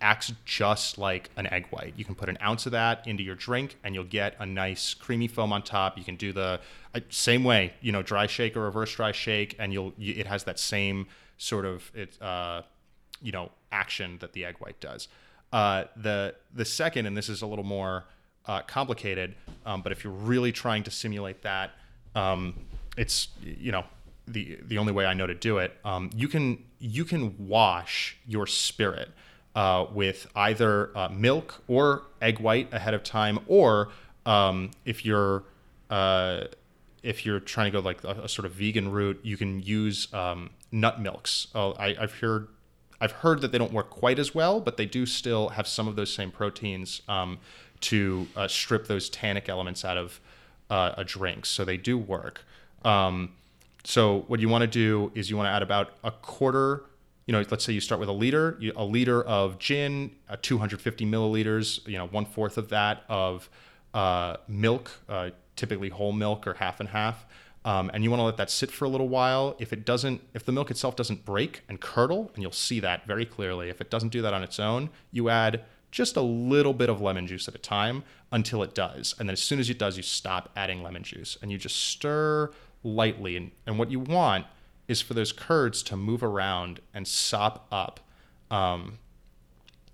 acts 0.00 0.32
just 0.44 0.96
like 0.96 1.30
an 1.36 1.46
egg 1.52 1.66
white. 1.70 1.94
You 1.96 2.04
can 2.04 2.14
put 2.14 2.28
an 2.28 2.38
ounce 2.42 2.66
of 2.66 2.72
that 2.72 3.06
into 3.06 3.22
your 3.22 3.34
drink, 3.34 3.76
and 3.84 3.94
you'll 3.94 4.04
get 4.04 4.34
a 4.38 4.46
nice 4.46 4.94
creamy 4.94 5.28
foam 5.28 5.52
on 5.52 5.62
top. 5.62 5.98
You 5.98 6.04
can 6.04 6.16
do 6.16 6.32
the 6.32 6.60
uh, 6.94 7.00
same 7.10 7.44
way, 7.44 7.74
you 7.80 7.92
know, 7.92 8.02
dry 8.02 8.26
shake 8.26 8.56
or 8.56 8.62
reverse 8.62 8.94
dry 8.94 9.12
shake, 9.12 9.56
and 9.58 9.72
you'll 9.72 9.92
you, 9.98 10.14
it 10.16 10.26
has 10.26 10.44
that 10.44 10.58
same 10.58 11.06
sort 11.36 11.64
of 11.64 11.90
it, 11.94 12.20
uh, 12.22 12.62
you 13.20 13.32
know, 13.32 13.50
action 13.72 14.18
that 14.20 14.32
the 14.32 14.44
egg 14.44 14.56
white 14.58 14.80
does. 14.80 15.08
Uh, 15.52 15.84
the 15.96 16.34
the 16.54 16.64
second, 16.64 17.06
and 17.06 17.16
this 17.16 17.28
is 17.28 17.42
a 17.42 17.46
little 17.46 17.64
more 17.64 18.04
uh, 18.50 18.62
complicated, 18.62 19.36
um, 19.64 19.80
but 19.80 19.92
if 19.92 20.02
you're 20.02 20.12
really 20.12 20.50
trying 20.50 20.82
to 20.82 20.90
simulate 20.90 21.42
that, 21.42 21.70
um, 22.16 22.54
it's 22.96 23.28
you 23.40 23.70
know 23.70 23.84
the 24.26 24.58
the 24.62 24.76
only 24.76 24.92
way 24.92 25.06
I 25.06 25.14
know 25.14 25.28
to 25.28 25.36
do 25.36 25.58
it. 25.58 25.76
Um, 25.84 26.10
you 26.12 26.26
can 26.26 26.64
you 26.80 27.04
can 27.04 27.46
wash 27.46 28.16
your 28.26 28.48
spirit 28.48 29.10
uh, 29.54 29.86
with 29.92 30.26
either 30.34 30.90
uh, 30.98 31.08
milk 31.10 31.62
or 31.68 32.02
egg 32.20 32.40
white 32.40 32.74
ahead 32.74 32.92
of 32.92 33.04
time, 33.04 33.38
or 33.46 33.90
um, 34.26 34.72
if 34.84 35.04
you're 35.04 35.44
uh, 35.88 36.46
if 37.04 37.24
you're 37.24 37.38
trying 37.38 37.70
to 37.70 37.80
go 37.80 37.84
like 37.86 38.02
a, 38.02 38.22
a 38.24 38.28
sort 38.28 38.46
of 38.46 38.52
vegan 38.52 38.90
route, 38.90 39.20
you 39.22 39.36
can 39.36 39.60
use 39.62 40.12
um, 40.12 40.50
nut 40.72 41.00
milks. 41.00 41.46
Oh, 41.54 41.74
I, 41.74 41.94
I've 42.00 42.18
heard 42.18 42.48
I've 43.00 43.12
heard 43.12 43.42
that 43.42 43.52
they 43.52 43.58
don't 43.58 43.72
work 43.72 43.90
quite 43.90 44.18
as 44.18 44.34
well, 44.34 44.60
but 44.60 44.76
they 44.76 44.86
do 44.86 45.06
still 45.06 45.50
have 45.50 45.68
some 45.68 45.86
of 45.86 45.94
those 45.94 46.12
same 46.12 46.32
proteins 46.32 47.02
um, 47.08 47.38
to 47.80 48.26
uh, 48.36 48.48
strip 48.48 48.86
those 48.86 49.08
tannic 49.08 49.48
elements 49.48 49.84
out 49.84 49.96
of 49.96 50.20
uh, 50.68 50.92
a 50.96 51.04
drink. 51.04 51.46
So 51.46 51.64
they 51.64 51.76
do 51.76 51.98
work. 51.98 52.44
Um, 52.84 53.32
so 53.84 54.24
what 54.28 54.40
you 54.40 54.48
want 54.48 54.62
to 54.62 54.68
do 54.68 55.10
is 55.14 55.30
you 55.30 55.36
want 55.36 55.46
to 55.46 55.50
add 55.50 55.62
about 55.62 55.94
a 56.04 56.10
quarter. 56.10 56.84
You 57.26 57.32
know, 57.32 57.44
let's 57.50 57.64
say 57.64 57.72
you 57.72 57.80
start 57.80 58.00
with 58.00 58.08
a 58.08 58.12
liter, 58.12 58.58
a 58.76 58.84
liter 58.84 59.22
of 59.22 59.58
gin, 59.58 60.12
uh, 60.28 60.36
250 60.40 61.06
milliliters. 61.06 61.86
You 61.86 61.98
know, 61.98 62.06
one 62.06 62.26
fourth 62.26 62.58
of 62.58 62.68
that 62.70 63.04
of 63.08 63.48
uh, 63.94 64.36
milk, 64.48 64.90
uh, 65.08 65.30
typically 65.56 65.88
whole 65.88 66.12
milk 66.12 66.46
or 66.46 66.54
half 66.54 66.80
and 66.80 66.88
half. 66.88 67.26
Um, 67.64 67.90
and 67.92 68.02
you 68.02 68.10
want 68.10 68.20
to 68.20 68.24
let 68.24 68.38
that 68.38 68.50
sit 68.50 68.70
for 68.70 68.86
a 68.86 68.88
little 68.88 69.08
while. 69.08 69.54
If 69.58 69.72
it 69.72 69.84
doesn't, 69.84 70.22
if 70.32 70.44
the 70.44 70.52
milk 70.52 70.70
itself 70.70 70.96
doesn't 70.96 71.24
break 71.26 71.62
and 71.68 71.78
curdle, 71.78 72.30
and 72.34 72.42
you'll 72.42 72.52
see 72.52 72.80
that 72.80 73.06
very 73.06 73.26
clearly. 73.26 73.68
If 73.68 73.80
it 73.80 73.90
doesn't 73.90 74.10
do 74.10 74.22
that 74.22 74.32
on 74.32 74.42
its 74.42 74.58
own, 74.58 74.88
you 75.12 75.28
add 75.28 75.62
just 75.90 76.16
a 76.16 76.20
little 76.20 76.72
bit 76.72 76.88
of 76.88 77.00
lemon 77.00 77.26
juice 77.26 77.48
at 77.48 77.54
a 77.54 77.58
time 77.58 78.04
until 78.32 78.62
it 78.62 78.74
does. 78.74 79.14
And 79.18 79.28
then 79.28 79.32
as 79.32 79.42
soon 79.42 79.58
as 79.58 79.68
it 79.70 79.78
does, 79.78 79.96
you 79.96 80.02
stop 80.02 80.50
adding 80.56 80.82
lemon 80.82 81.02
juice 81.02 81.36
and 81.42 81.50
you 81.50 81.58
just 81.58 81.76
stir 81.76 82.50
lightly. 82.82 83.36
And, 83.36 83.50
and 83.66 83.78
what 83.78 83.90
you 83.90 84.00
want 84.00 84.46
is 84.88 85.00
for 85.00 85.14
those 85.14 85.32
curds 85.32 85.82
to 85.84 85.96
move 85.96 86.22
around 86.22 86.80
and 86.94 87.06
sop 87.06 87.66
up, 87.70 88.00
um, 88.50 88.98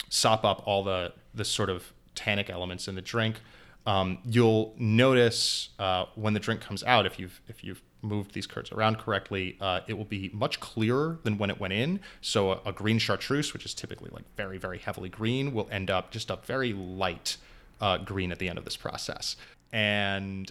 sop 0.09 0.45
up 0.45 0.63
all 0.67 0.83
the 0.83 1.13
the 1.35 1.45
sort 1.45 1.69
of 1.69 1.93
tannic 2.15 2.49
elements 2.49 2.89
in 2.89 2.95
the 2.95 3.03
drink. 3.03 3.41
Um, 3.87 4.19
you'll 4.25 4.75
notice 4.79 5.69
uh, 5.79 6.07
when 6.15 6.33
the 6.33 6.41
drink 6.41 6.61
comes 6.61 6.83
out, 6.85 7.07
if 7.07 7.19
you've 7.19 7.41
if 7.47 7.63
you've 7.63 7.83
moved 8.03 8.35
these 8.35 8.47
curds 8.47 8.71
around 8.73 8.99
correctly, 8.99 9.57
uh, 9.61 9.81
it 9.87 9.95
will 9.95 10.05
be 10.05 10.31
much 10.33 10.61
clearer 10.61 11.19
than 11.23 11.39
when 11.39 11.51
it 11.51 11.61
went 11.61 11.73
in. 11.73 12.01
So 12.21 12.53
a, 12.53 12.61
a 12.67 12.73
green 12.73 12.99
chartreuse, 12.99 13.53
which 13.53 13.65
is 13.65 13.75
typically 13.75 14.11
like 14.13 14.25
very 14.37 14.59
very 14.59 14.79
heavily 14.79 15.09
green, 15.09 15.53
will 15.53 15.69
end 15.71 15.91
up 15.91 16.11
just 16.11 16.31
a 16.31 16.37
very 16.37 16.73
light 16.73 17.37
uh, 17.81 17.99
green 17.99 18.33
at 18.33 18.39
the 18.39 18.49
end 18.49 18.59
of 18.59 18.65
this 18.65 18.77
process. 18.77 19.37
And 19.73 20.51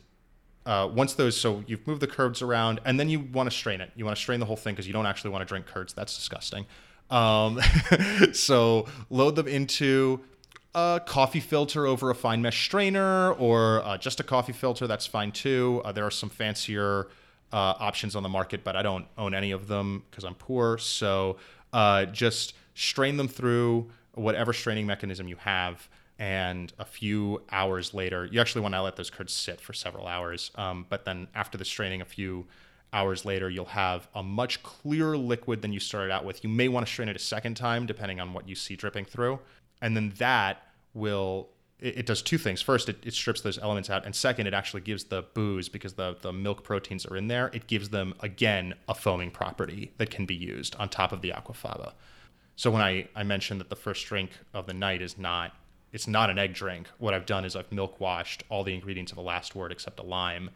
uh, 0.65 0.89
once 0.91 1.13
those, 1.13 1.39
so 1.39 1.63
you've 1.67 1.85
moved 1.85 2.01
the 2.01 2.07
curds 2.07 2.41
around, 2.41 2.81
and 2.85 2.99
then 2.99 3.09
you 3.09 3.19
want 3.19 3.49
to 3.49 3.55
strain 3.55 3.81
it. 3.81 3.91
You 3.95 4.03
want 4.03 4.17
to 4.17 4.21
strain 4.21 4.39
the 4.39 4.45
whole 4.45 4.55
thing 4.55 4.73
because 4.73 4.87
you 4.87 4.93
don't 4.93 5.05
actually 5.05 5.29
want 5.29 5.41
to 5.41 5.45
drink 5.45 5.67
curds. 5.67 5.93
That's 5.93 6.15
disgusting. 6.15 6.65
Um, 7.11 7.61
so 8.33 8.87
load 9.09 9.35
them 9.35 9.47
into 9.47 10.21
a 10.73 11.01
coffee 11.05 11.39
filter 11.39 11.85
over 11.85 12.09
a 12.09 12.15
fine 12.15 12.41
mesh 12.41 12.65
strainer, 12.65 13.33
or 13.33 13.83
uh, 13.85 13.97
just 13.97 14.19
a 14.19 14.23
coffee 14.23 14.53
filter. 14.53 14.87
That's 14.87 15.05
fine 15.05 15.31
too. 15.31 15.81
Uh, 15.85 15.91
there 15.91 16.05
are 16.05 16.11
some 16.11 16.29
fancier 16.29 17.07
uh, 17.55 17.73
options 17.79 18.15
on 18.15 18.21
the 18.21 18.29
market, 18.29 18.63
but 18.63 18.75
I 18.75 18.83
don't 18.83 19.07
own 19.17 19.33
any 19.33 19.51
of 19.51 19.67
them 19.67 20.03
because 20.11 20.25
I'm 20.25 20.35
poor. 20.35 20.77
So 20.77 21.37
uh, 21.73 22.05
just 22.05 22.53
strain 22.73 23.17
them 23.17 23.27
through 23.27 23.89
whatever 24.13 24.53
straining 24.53 24.85
mechanism 24.85 25.27
you 25.27 25.37
have 25.37 25.87
and 26.17 26.71
a 26.79 26.85
few 26.85 27.41
hours 27.51 27.93
later, 27.93 28.25
you 28.25 28.39
actually 28.39 28.61
want 28.61 28.73
to 28.73 28.81
let 28.81 28.95
those 28.95 29.09
curds 29.09 29.33
sit 29.33 29.59
for 29.59 29.73
several 29.73 30.07
hours. 30.07 30.51
Um, 30.55 30.85
but 30.87 31.03
then 31.03 31.27
after 31.35 31.57
the 31.57 31.65
straining, 31.65 32.01
a 32.01 32.05
few 32.05 32.45
hours 32.93 33.25
later, 33.25 33.49
you'll 33.49 33.65
have 33.65 34.07
a 34.15 34.23
much 34.23 34.63
clearer 34.63 35.17
liquid 35.17 35.61
than 35.61 35.73
you 35.73 35.79
started 35.79 36.13
out 36.13 36.23
with. 36.23 36.43
You 36.43 36.49
may 36.49 36.69
want 36.69 36.85
to 36.85 36.91
strain 36.91 37.09
it 37.09 37.15
a 37.17 37.19
second 37.19 37.55
time, 37.55 37.85
depending 37.85 38.21
on 38.21 38.33
what 38.33 38.47
you 38.47 38.55
see 38.55 38.77
dripping 38.77 39.05
through. 39.05 39.39
And 39.81 39.95
then 39.95 40.13
that 40.17 40.63
will, 40.93 41.49
it, 41.79 41.99
it 41.99 42.05
does 42.05 42.21
two 42.21 42.37
things. 42.37 42.61
First, 42.61 42.89
it, 42.89 42.97
it 43.03 43.13
strips 43.13 43.41
those 43.41 43.57
elements 43.59 43.89
out. 43.89 44.05
And 44.05 44.15
second, 44.15 44.47
it 44.47 44.53
actually 44.53 44.81
gives 44.81 45.05
the 45.05 45.23
booze, 45.33 45.69
because 45.69 45.93
the, 45.93 46.17
the 46.21 46.31
milk 46.31 46.63
proteins 46.63 47.05
are 47.05 47.15
in 47.15 47.27
there, 47.27 47.49
it 47.53 47.67
gives 47.67 47.89
them, 47.89 48.13
again, 48.19 48.73
a 48.87 48.93
foaming 48.93 49.31
property 49.31 49.91
that 49.97 50.09
can 50.09 50.25
be 50.25 50.35
used 50.35 50.75
on 50.75 50.89
top 50.89 51.11
of 51.11 51.21
the 51.21 51.31
aquafaba. 51.31 51.93
So 52.55 52.71
when 52.71 52.81
I, 52.81 53.07
I 53.15 53.23
mentioned 53.23 53.59
that 53.59 53.69
the 53.69 53.75
first 53.75 54.05
drink 54.05 54.31
of 54.53 54.65
the 54.65 54.73
night 54.73 55.01
is 55.01 55.17
not 55.17 55.51
it's 55.91 56.07
not 56.09 56.29
an 56.29 56.37
egg 56.37 56.53
drink. 56.53 56.89
What 56.97 57.13
I've 57.13 57.25
done 57.25 57.45
is 57.45 57.55
I've 57.55 57.71
milk 57.71 58.01
washed 58.01 58.43
all 58.49 58.65
the 58.65 58.73
ingredients 58.73 59.13
of 59.13 59.15
the 59.15 59.21
last 59.21 59.55
word 59.55 59.71
except 59.71 59.97
a 59.99 60.03
lime, 60.03 60.49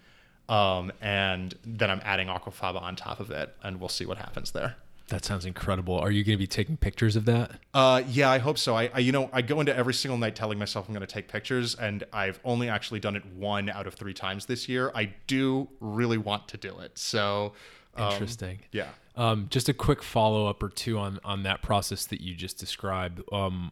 um, 0.49 0.91
and 0.99 1.55
then 1.63 1.89
I'm 1.89 2.01
adding 2.03 2.27
aquafaba 2.27 2.81
on 2.81 2.97
top 2.97 3.21
of 3.21 3.31
it, 3.31 3.55
and 3.63 3.79
we'll 3.79 3.87
see 3.87 4.05
what 4.05 4.17
happens 4.17 4.51
there. 4.51 4.75
That 5.09 5.25
sounds 5.25 5.45
incredible. 5.45 5.97
Are 5.97 6.11
you 6.11 6.23
going 6.23 6.37
to 6.37 6.41
be 6.41 6.47
taking 6.47 6.77
pictures 6.77 7.15
of 7.15 7.25
that? 7.25 7.51
Uh, 7.73 8.03
yeah, 8.07 8.29
I 8.29 8.37
hope 8.37 8.57
so. 8.57 8.75
I, 8.75 8.89
I, 8.93 8.99
you 8.99 9.11
know, 9.11 9.29
I 9.33 9.41
go 9.41 9.59
into 9.59 9.75
every 9.75 9.93
single 9.93 10.17
night 10.17 10.35
telling 10.35 10.57
myself 10.59 10.87
I'm 10.87 10.93
going 10.93 11.05
to 11.05 11.13
take 11.13 11.27
pictures, 11.27 11.75
and 11.75 12.03
I've 12.13 12.39
only 12.45 12.69
actually 12.69 12.99
done 12.99 13.15
it 13.15 13.25
one 13.25 13.69
out 13.69 13.87
of 13.87 13.95
three 13.95 14.13
times 14.13 14.45
this 14.45 14.69
year. 14.69 14.91
I 14.95 15.13
do 15.27 15.67
really 15.79 16.17
want 16.17 16.47
to 16.49 16.57
do 16.57 16.79
it. 16.79 16.97
So 16.97 17.53
um, 17.95 18.13
Interesting. 18.13 18.59
Yeah. 18.71 18.89
Um, 19.15 19.47
just 19.49 19.67
a 19.67 19.73
quick 19.73 20.01
follow 20.01 20.47
up 20.47 20.63
or 20.63 20.69
two 20.69 20.97
on 20.97 21.19
on 21.23 21.43
that 21.43 21.61
process 21.61 22.05
that 22.07 22.21
you 22.21 22.35
just 22.35 22.57
described. 22.57 23.21
Um, 23.31 23.71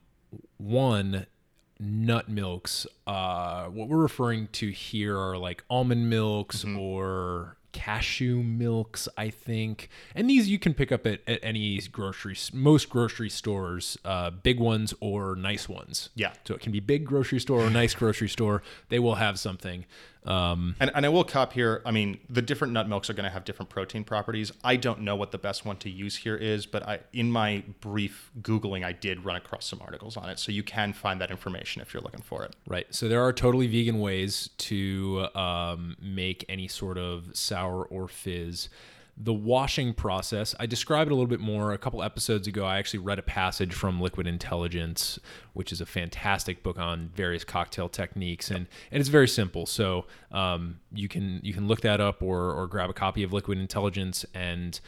one, 0.58 1.26
nut 1.80 2.28
milks. 2.28 2.86
Uh, 3.06 3.66
what 3.66 3.88
we're 3.88 3.98
referring 3.98 4.48
to 4.54 4.70
here 4.70 5.18
are 5.18 5.38
like 5.38 5.64
almond 5.70 6.10
milks 6.10 6.66
or 6.66 7.58
cashew 7.78 8.42
milks, 8.42 9.08
I 9.20 9.30
think. 9.30 9.90
And 10.16 10.28
these 10.28 10.50
you 10.50 10.58
can 10.58 10.74
pick 10.74 10.92
up 10.92 11.06
at, 11.06 11.22
at 11.28 11.40
any 11.44 11.78
grocery, 11.92 12.36
most 12.52 12.90
grocery 12.90 13.30
stores, 13.30 14.00
uh, 14.04 14.32
big 14.32 14.60
ones 14.60 14.96
or 15.00 15.36
nice 15.36 15.70
ones. 15.70 16.10
Yeah. 16.16 16.34
So 16.44 16.56
it 16.56 16.62
can 16.62 16.72
be 16.72 16.80
big 16.80 17.06
grocery 17.06 17.40
store 17.40 17.62
or 17.62 17.70
nice 17.70 17.94
grocery 17.94 18.30
store. 18.30 18.64
They 18.90 18.98
will 18.98 19.16
have 19.16 19.38
something. 19.38 19.86
Um, 20.28 20.76
And, 20.80 20.92
and 20.94 21.06
I 21.06 21.10
will 21.10 21.24
cop 21.24 21.54
here. 21.54 21.82
I 21.86 21.92
mean, 21.92 22.20
the 22.30 22.42
different 22.42 22.74
nut 22.74 22.88
milks 22.88 23.10
are 23.10 23.14
going 23.14 23.24
to 23.26 23.30
have 23.30 23.46
different 23.46 23.70
protein 23.70 24.04
properties. 24.04 24.52
I 24.64 24.76
don't 24.76 25.02
know 25.02 25.16
what 25.16 25.32
the 25.32 25.38
best 25.38 25.66
one 25.66 25.78
to 25.78 25.90
use 25.90 26.18
here 26.18 26.36
is, 26.36 26.66
but 26.66 26.88
I, 26.88 27.00
in 27.14 27.32
my 27.32 27.64
brief 27.82 28.32
googling, 28.42 28.84
I 28.84 28.92
did 28.92 29.26
run 29.26 29.36
across 29.36 29.66
some 29.66 29.82
articles 29.82 30.18
on 30.18 30.30
it, 30.30 30.40
so 30.40 30.52
you 30.52 30.64
can 30.64 30.94
find 30.94 31.22
that 31.22 31.32
information 31.32 31.82
if 31.82 31.94
you're 31.94 32.04
looking 32.04 32.22
for 32.22 32.44
it. 32.44 32.56
Right. 32.68 32.88
So 32.94 33.08
there 33.08 33.24
are 33.24 33.34
totally 33.34 33.68
vegan 33.68 34.00
ways 34.00 34.50
to 34.58 35.28
um, 35.36 35.96
make 36.02 36.46
any 36.50 36.68
sort 36.68 36.98
of 36.98 37.30
sour 37.34 37.86
or 37.86 38.08
fizz. 38.08 38.70
The 39.20 39.34
washing 39.34 39.96
process, 39.96 40.54
I 40.60 40.68
described 40.68 41.10
it 41.10 41.12
a 41.12 41.16
little 41.16 41.28
bit 41.28 41.40
more 41.40 41.74
a 41.74 41.80
couple 41.80 42.04
episodes 42.04 42.48
ago. 42.48 42.66
I 42.66 42.78
actually 42.78 43.00
read 43.00 43.18
a 43.18 43.24
passage 43.24 43.74
from 43.74 44.00
Liquid 44.00 44.28
Intelligence, 44.28 45.18
which 45.54 45.72
is 45.72 45.82
a 45.82 45.88
fantastic 45.88 46.62
book 46.62 46.78
on 46.78 47.10
various 47.16 47.44
cocktail 47.44 47.90
techniques, 47.90 48.52
and, 48.52 48.68
and 48.92 49.00
it's 49.00 49.10
very 49.10 49.28
simple. 49.28 49.66
So 49.66 50.06
um, 50.32 50.82
you 50.94 51.08
can 51.08 51.40
you 51.42 51.52
can 51.52 51.68
look 51.68 51.82
that 51.82 52.00
up 52.00 52.22
or 52.22 52.52
or 52.52 52.68
grab 52.68 52.92
a 52.92 52.94
copy 52.94 53.24
of 53.24 53.34
Liquid 53.34 53.58
Intelligence 53.58 54.24
and 54.36 54.80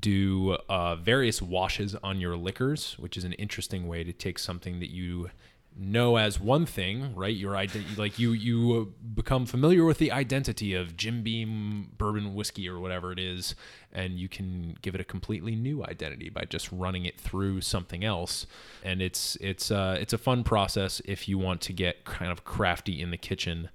do 0.00 0.58
uh, 0.68 0.96
various 0.96 1.40
washes 1.40 1.94
on 2.02 2.20
your 2.20 2.36
liquors, 2.36 2.94
which 2.98 3.16
is 3.16 3.24
an 3.24 3.32
interesting 3.34 3.88
way 3.88 4.04
to 4.04 4.12
take 4.12 4.38
something 4.38 4.80
that 4.80 4.90
you 4.90 5.30
know 5.78 6.16
as 6.16 6.40
one 6.40 6.66
thing, 6.66 7.14
right? 7.14 7.34
Your 7.34 7.52
ident- 7.52 7.96
like 7.96 8.18
you 8.18 8.32
you 8.32 8.94
become 9.14 9.46
familiar 9.46 9.84
with 9.84 9.98
the 9.98 10.10
identity 10.10 10.74
of 10.74 10.96
Jim 10.96 11.22
Beam 11.22 11.92
bourbon 11.96 12.34
whiskey 12.34 12.68
or 12.68 12.80
whatever 12.80 13.12
it 13.12 13.18
is, 13.18 13.54
and 13.92 14.18
you 14.18 14.28
can 14.28 14.76
give 14.82 14.94
it 14.94 15.00
a 15.00 15.04
completely 15.04 15.54
new 15.54 15.84
identity 15.84 16.28
by 16.28 16.44
just 16.44 16.70
running 16.72 17.04
it 17.04 17.20
through 17.20 17.60
something 17.60 18.04
else. 18.04 18.46
And 18.82 19.00
it's 19.00 19.36
it's 19.40 19.70
uh, 19.70 19.96
it's 20.00 20.12
a 20.12 20.18
fun 20.18 20.44
process 20.44 21.00
if 21.04 21.28
you 21.28 21.38
want 21.38 21.60
to 21.62 21.72
get 21.72 22.04
kind 22.04 22.32
of 22.32 22.44
crafty 22.44 23.00
in 23.00 23.10
the 23.10 23.18
kitchen. 23.18 23.70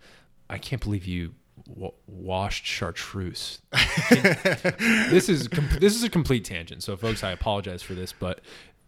I 0.50 0.58
can't 0.58 0.82
believe 0.82 1.06
you 1.06 1.34
wa- 1.68 1.92
washed 2.08 2.66
chartreuse. 2.66 3.60
this 4.10 5.30
is 5.30 5.48
com- 5.48 5.70
this 5.80 5.96
is 5.96 6.04
a 6.04 6.10
complete 6.10 6.46
tangent. 6.46 6.84
So, 6.84 6.96
folks, 6.98 7.24
I 7.24 7.32
apologize 7.32 7.82
for 7.82 7.94
this, 7.94 8.14
but 8.14 8.42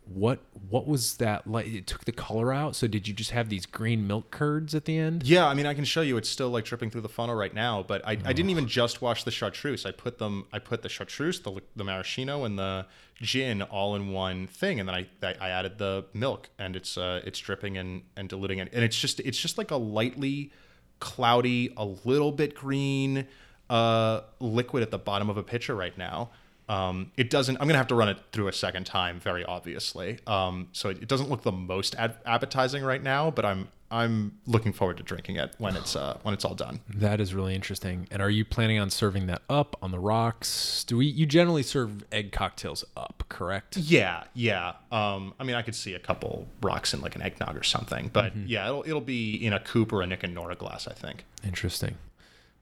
what 0.08 0.39
what 0.70 0.88
was 0.88 1.18
that 1.18 1.47
like? 1.47 1.68
It 1.68 1.88
took 1.88 2.06
the 2.06 2.12
color 2.12 2.53
out. 2.53 2.76
So, 2.76 2.88
did 2.88 3.08
you 3.08 3.14
just 3.14 3.32
have 3.32 3.49
these 3.49 3.66
green 3.66 4.06
milk 4.06 4.32
curds 4.32 4.76
at 4.76 4.86
the 4.86 4.97
end? 4.97 5.24
Yeah, 5.24 5.47
I 5.47 5.53
mean, 5.53 5.66
I 5.66 5.74
can 5.74 5.86
show 5.86 6.01
you. 6.01 6.18
It's 6.18 6.30
still 6.30 6.49
like 6.49 6.66
dripping 6.66 6.91
through 6.91 7.01
the 7.01 7.10
funnel 7.10 7.36
right 7.36 7.53
now. 7.53 7.84
But 7.84 8.06
I, 8.06 8.12
I 8.12 8.34
didn't 8.34 8.49
even 8.49 8.68
just 8.68 9.01
wash 9.01 9.24
the 9.24 9.32
chartreuse. 9.32 9.86
I 9.86 9.91
put 9.91 10.18
them. 10.20 10.45
I 10.53 10.60
put 10.60 10.82
the 10.84 10.89
chartreuse, 10.89 11.39
the 11.39 11.62
the 11.76 11.84
maraschino, 11.84 12.43
and 12.43 12.58
the 12.60 12.86
gin 13.22 13.62
all 13.64 13.95
in 13.95 14.12
one 14.12 14.47
thing, 14.47 14.80
and 14.80 14.88
then 14.88 14.95
I 14.95 15.08
I 15.24 15.36
I 15.39 15.49
added 15.49 15.78
the 15.78 16.06
milk, 16.14 16.49
and 16.60 16.76
it's 16.76 16.97
uh 16.97 17.22
it's 17.26 17.39
dripping 17.39 17.78
and 17.78 18.03
and 18.16 18.30
diluting 18.30 18.60
it, 18.60 18.70
and 18.74 18.84
it's 18.84 18.99
just 18.99 19.20
it's 19.22 19.39
just 19.39 19.58
like 19.58 19.72
a 19.72 19.78
lightly 19.78 20.51
cloudy, 20.99 21.74
a 21.78 21.86
little 21.86 22.32
bit 22.32 22.56
green 22.56 23.28
uh 23.70 24.22
liquid 24.39 24.84
at 24.84 24.91
the 24.91 24.99
bottom 24.99 25.30
of 25.30 25.38
a 25.38 25.43
pitcher 25.43 25.76
right 25.76 25.97
now. 25.97 26.30
Um, 26.68 27.11
it 27.16 27.30
doesn't. 27.30 27.57
I'm 27.57 27.68
gonna 27.68 27.78
have 27.78 27.88
to 27.88 27.95
run 27.95 28.09
it 28.09 28.18
through 28.32 28.47
a 28.47 28.53
second 28.53 28.86
time, 28.86 29.20
very 29.20 29.45
obviously. 29.45 30.20
Um, 30.26 30.70
so 30.72 30.89
it, 30.89 31.03
it 31.03 31.07
doesn't 31.07 31.30
look 31.30 31.43
the 31.43 31.51
most 31.51 31.95
ad- 31.95 32.18
appetizing 32.26 32.84
right 32.84 33.01
now, 33.03 33.30
but 33.32 33.45
I'm 33.45 33.68
I'm 33.91 34.39
looking 34.47 34.74
forward 34.74 34.97
to 34.97 35.03
drinking 35.03 35.36
it 35.36 35.53
when 35.59 35.76
it's 35.76 35.95
uh, 35.95 36.18
when 36.24 36.34
it's 36.34 36.43
all 36.43 36.55
done. 36.55 36.80
That 36.89 37.22
is 37.22 37.36
really 37.36 37.53
interesting. 37.53 38.07
And 38.09 38.20
are 38.22 38.32
you 38.32 38.43
planning 38.43 38.80
on 38.80 38.89
serving 38.89 39.28
that 39.28 39.43
up 39.47 39.78
on 39.82 39.91
the 39.91 39.99
rocks? 39.99 40.84
Do 40.86 40.97
we? 40.97 41.05
You 41.05 41.28
generally 41.28 41.61
serve 41.61 42.03
egg 42.11 42.32
cocktails 42.32 42.84
up, 42.97 43.24
correct? 43.30 43.78
Yeah, 43.78 44.24
yeah. 44.34 44.74
Um, 44.91 45.36
I 45.39 45.43
mean, 45.43 45.55
I 45.55 45.61
could 45.61 45.76
see 45.76 45.93
a 45.93 45.99
couple 45.99 46.47
rocks 46.63 46.95
in 46.95 47.01
like 47.01 47.16
an 47.16 47.22
eggnog 47.22 47.55
or 47.55 47.63
something, 47.63 48.09
but 48.11 48.36
yeah, 48.36 48.68
it'll 48.68 48.84
it'll 48.88 49.01
be 49.01 49.36
in 49.36 49.53
a 49.53 49.59
coupe 49.59 49.93
or 49.93 50.01
a 50.01 50.07
Nick 50.07 50.24
and 50.24 50.34
Nora 50.34 50.55
glass, 50.55 50.88
I 50.88 50.93
think. 50.93 51.26
Interesting. 51.43 51.95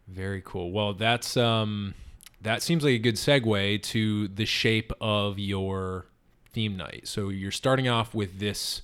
Very 0.09 0.41
cool. 0.43 0.71
Well, 0.71 0.93
that's 0.93 1.37
um 1.37 1.93
that 2.43 2.61
seems 2.61 2.83
like 2.83 2.93
a 2.93 2.99
good 2.99 3.15
segue 3.15 3.81
to 3.83 4.27
the 4.29 4.45
shape 4.45 4.91
of 5.01 5.39
your 5.39 6.05
theme 6.51 6.77
night. 6.77 7.07
So 7.07 7.29
you're 7.29 7.51
starting 7.51 7.87
off 7.87 8.13
with 8.13 8.39
this 8.39 8.81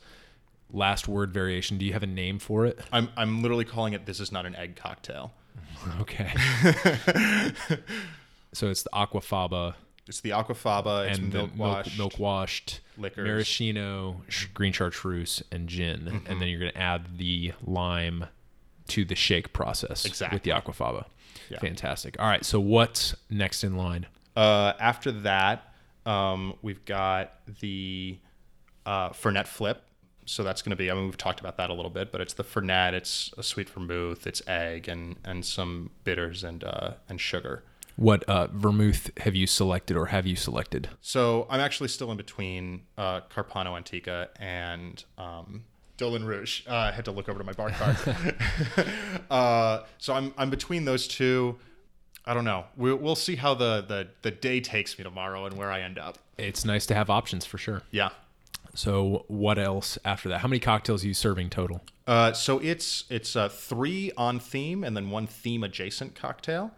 last 0.72 1.08
word 1.08 1.32
variation. 1.34 1.78
Do 1.78 1.86
you 1.86 1.94
have 1.94 2.04
a 2.04 2.08
name 2.08 2.40
for 2.40 2.66
it? 2.66 2.80
I'm 2.92 3.10
I'm 3.16 3.42
literally 3.42 3.66
calling 3.66 3.94
it. 3.94 4.06
This 4.06 4.20
is 4.20 4.32
not 4.32 4.46
an 4.46 4.56
egg 4.56 4.76
cocktail. 4.76 5.34
Okay. 6.02 6.30
so 8.54 8.68
it's 8.70 8.84
the 8.84 8.90
aquafaba 8.94 9.76
It's 10.08 10.22
the 10.22 10.32
aquafaba. 10.32 11.08
It's 11.10 11.20
and 11.20 11.32
milk 11.34 11.56
milk, 11.56 11.60
washed. 11.78 11.98
milk 11.98 12.20
washed 12.20 12.80
liquors. 12.98 13.26
maraschino, 13.28 14.22
sh- 14.28 14.48
green 14.54 14.74
chartreuse, 14.74 15.42
and 15.52 15.70
gin, 15.70 16.00
Mm-hmm. 16.02 16.32
and 16.32 16.42
then 16.42 16.48
you're 16.50 16.60
going 16.60 16.72
to 16.74 16.78
add 16.78 17.18
the 17.18 17.54
lime 17.64 18.26
to 18.90 19.06
the 19.06 19.16
shake 19.16 19.54
process 19.54 20.04
exactly. 20.06 20.36
with 20.36 20.44
the 20.44 20.50
aquafaba. 20.52 21.06
Yeah. 21.50 21.60
Fantastic. 21.60 22.20
All 22.20 22.28
right, 22.28 22.46
so 22.46 22.60
what's 22.60 23.16
next 23.30 23.64
in 23.64 23.76
line? 23.76 24.06
Uh, 24.36 24.74
after 24.80 25.12
that, 25.12 25.74
um, 26.06 26.56
we've 26.62 26.84
got 26.86 27.34
the 27.60 28.20
uh, 28.86 29.10
Fernet 29.10 29.48
Flip. 29.48 29.84
So 30.26 30.44
that's 30.44 30.62
going 30.62 30.70
to 30.72 30.76
be. 30.76 30.92
I 30.92 30.94
mean, 30.94 31.06
we've 31.06 31.18
talked 31.18 31.40
about 31.40 31.58
that 31.58 31.72
a 31.72 31.74
little 31.74 31.90
bit, 31.90 32.12
but 32.12 32.22
it's 32.22 32.34
the 32.34 32.44
Fernet. 32.44 32.94
It's 32.94 33.32
a 33.36 33.42
sweet 33.42 33.68
vermouth. 33.68 34.28
It's 34.28 34.44
egg 34.48 34.88
and 34.88 35.16
and 35.26 35.44
some 35.44 35.90
bitters 36.04 36.44
and 36.44 36.64
uh, 36.64 36.92
and 37.10 37.20
sugar. 37.20 37.64
What 37.96 38.24
uh, 38.26 38.48
vermouth 38.54 39.10
have 39.18 39.36
you 39.36 39.46
selected 39.46 39.98
or 39.98 40.06
have 40.06 40.26
you 40.26 40.36
selected? 40.38 40.88
So 41.02 41.48
I'm 41.50 41.60
actually 41.60 41.90
still 41.90 42.12
in 42.12 42.18
between 42.18 42.84
uh, 42.98 43.22
Carpano 43.22 43.76
Antica 43.76 44.30
and 44.40 45.04
um, 45.18 45.66
Dolin 46.00 46.26
Rouge. 46.26 46.64
Uh, 46.68 46.76
I 46.76 46.92
had 46.92 47.06
to 47.06 47.12
look 47.12 47.30
over 47.30 47.38
to 47.38 47.46
my 47.46 47.54
bar 47.54 47.70
cart. 47.72 47.98
uh, 49.30 49.84
so 49.98 50.14
I'm 50.14 50.34
I'm 50.38 50.50
between 50.50 50.86
those 50.86 51.08
two. 51.08 51.58
I 52.26 52.34
don't 52.34 52.46
know. 52.46 52.66
We'll, 52.78 52.98
we'll 52.98 53.16
see 53.16 53.36
how 53.36 53.54
the, 53.54 53.84
the 53.88 54.08
the 54.22 54.32
day 54.32 54.60
takes 54.60 54.98
me 54.98 55.04
tomorrow 55.04 55.46
and 55.46 55.58
where 55.58 55.72
I 55.72 55.82
end 55.82 56.00
up. 56.00 56.18
It's 56.38 56.66
nice 56.66 56.86
to 56.88 56.96
have 56.96 57.10
options 57.10 57.46
for 57.46 57.58
sure. 57.58 57.84
Yeah. 57.92 58.10
So 58.76 59.26
what 59.28 59.58
else 59.58 59.98
after 60.06 60.30
that? 60.30 60.40
How 60.40 60.48
many 60.48 60.60
cocktails 60.60 61.04
are 61.04 61.08
you 61.08 61.14
serving 61.14 61.50
total? 61.50 61.82
Uh, 62.08 62.34
so 62.34 62.60
it's 62.60 63.06
it's 63.10 63.36
uh, 63.36 63.50
three 63.50 64.12
on 64.16 64.40
theme 64.40 64.84
and 64.84 64.96
then 64.96 65.10
one 65.10 65.28
theme 65.28 65.64
adjacent 65.64 66.16
cocktail. 66.16 66.72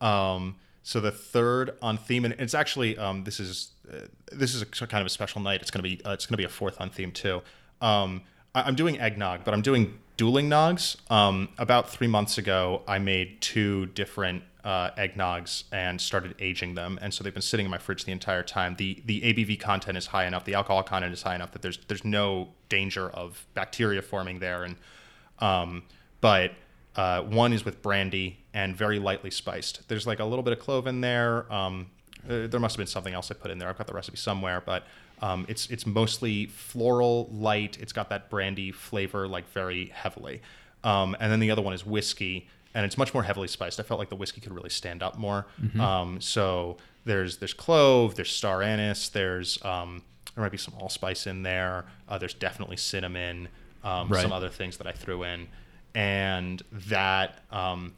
Um, 0.00 0.56
so 0.82 1.00
the 1.00 1.10
third 1.10 1.76
on 1.82 1.98
theme, 1.98 2.24
and 2.24 2.34
it's 2.38 2.54
actually 2.54 2.96
um, 2.96 3.24
this 3.24 3.40
is 3.40 3.70
uh, 3.92 4.06
this 4.32 4.54
is 4.54 4.62
a 4.62 4.66
kind 4.66 5.00
of 5.00 5.06
a 5.06 5.10
special 5.10 5.40
night. 5.40 5.60
It's 5.60 5.70
gonna 5.70 5.82
be 5.82 6.00
uh, 6.04 6.12
it's 6.12 6.26
gonna 6.26 6.38
be 6.38 6.44
a 6.44 6.48
fourth 6.48 6.80
on 6.80 6.90
theme 6.90 7.12
too. 7.12 7.42
Um, 7.80 8.22
I'm 8.54 8.74
doing 8.74 8.98
eggnog, 8.98 9.44
but 9.44 9.54
I'm 9.54 9.62
doing 9.62 9.98
dueling 10.16 10.48
nogs. 10.48 10.96
Um, 11.10 11.48
about 11.58 11.88
three 11.88 12.06
months 12.06 12.38
ago, 12.38 12.82
I 12.86 12.98
made 12.98 13.40
two 13.40 13.86
different 13.86 14.42
uh, 14.64 14.90
eggnogs 14.98 15.64
and 15.72 16.00
started 16.00 16.34
aging 16.40 16.74
them, 16.74 16.98
and 17.00 17.14
so 17.14 17.24
they've 17.24 17.32
been 17.32 17.40
sitting 17.40 17.66
in 17.66 17.70
my 17.70 17.78
fridge 17.78 18.04
the 18.04 18.12
entire 18.12 18.42
time. 18.42 18.76
the 18.76 19.02
The 19.06 19.20
ABV 19.22 19.60
content 19.60 19.96
is 19.96 20.06
high 20.06 20.26
enough, 20.26 20.44
the 20.44 20.54
alcohol 20.54 20.82
content 20.82 21.12
is 21.12 21.22
high 21.22 21.34
enough 21.34 21.52
that 21.52 21.62
there's 21.62 21.78
there's 21.88 22.04
no 22.04 22.48
danger 22.68 23.08
of 23.08 23.46
bacteria 23.54 24.02
forming 24.02 24.40
there, 24.40 24.64
and 24.64 24.76
um, 25.38 25.84
but 26.20 26.52
uh, 26.96 27.22
one 27.22 27.52
is 27.52 27.64
with 27.64 27.80
brandy 27.80 28.40
and 28.52 28.76
very 28.76 28.98
lightly 28.98 29.30
spiced. 29.30 29.88
There's 29.88 30.06
like 30.06 30.18
a 30.18 30.24
little 30.24 30.42
bit 30.42 30.52
of 30.52 30.58
clove 30.58 30.86
in 30.86 31.00
there. 31.00 31.50
Um, 31.52 31.86
uh, 32.28 32.48
there 32.48 32.58
must 32.58 32.74
have 32.74 32.78
been 32.78 32.88
something 32.88 33.14
else 33.14 33.30
I 33.30 33.34
put 33.34 33.52
in 33.52 33.58
there. 33.58 33.68
I've 33.68 33.78
got 33.78 33.86
the 33.86 33.94
recipe 33.94 34.16
somewhere, 34.16 34.60
but 34.64 34.84
um, 35.20 35.44
it's 35.48 35.68
it's 35.70 35.86
mostly 35.86 36.46
floral, 36.46 37.28
light. 37.32 37.78
It's 37.80 37.92
got 37.92 38.08
that 38.10 38.30
brandy 38.30 38.72
flavor, 38.72 39.26
like 39.28 39.50
very 39.52 39.86
heavily. 39.86 40.40
Um, 40.84 41.16
and 41.20 41.30
then 41.32 41.40
the 41.40 41.50
other 41.50 41.62
one 41.62 41.74
is 41.74 41.84
whiskey, 41.84 42.48
and 42.74 42.84
it's 42.86 42.96
much 42.96 43.12
more 43.14 43.22
heavily 43.24 43.48
spiced. 43.48 43.80
I 43.80 43.82
felt 43.82 43.98
like 43.98 44.08
the 44.10 44.16
whiskey 44.16 44.40
could 44.40 44.52
really 44.54 44.70
stand 44.70 45.02
up 45.02 45.18
more. 45.18 45.46
Um, 45.80 46.20
so 46.20 46.76
there's 47.04 47.38
there's 47.38 47.54
clove, 47.54 48.14
there's 48.14 48.30
star 48.30 48.62
anise, 48.62 49.08
there's 49.08 49.62
um, 49.64 50.02
there 50.34 50.44
might 50.44 50.52
be 50.52 50.58
some 50.58 50.74
allspice 50.80 51.26
in 51.26 51.42
there. 51.42 51.84
Uh, 52.08 52.18
there's 52.18 52.34
definitely 52.34 52.76
cinnamon. 52.76 53.48
um, 53.84 54.08
Right. 54.08 54.22
some 54.22 54.32
other 54.32 54.48
things 54.50 54.76
that 54.78 54.86
I 54.86 54.92
threw 54.92 55.22
in, 55.24 55.48
and 55.94 56.62
that 56.72 57.42
um, 57.50 57.94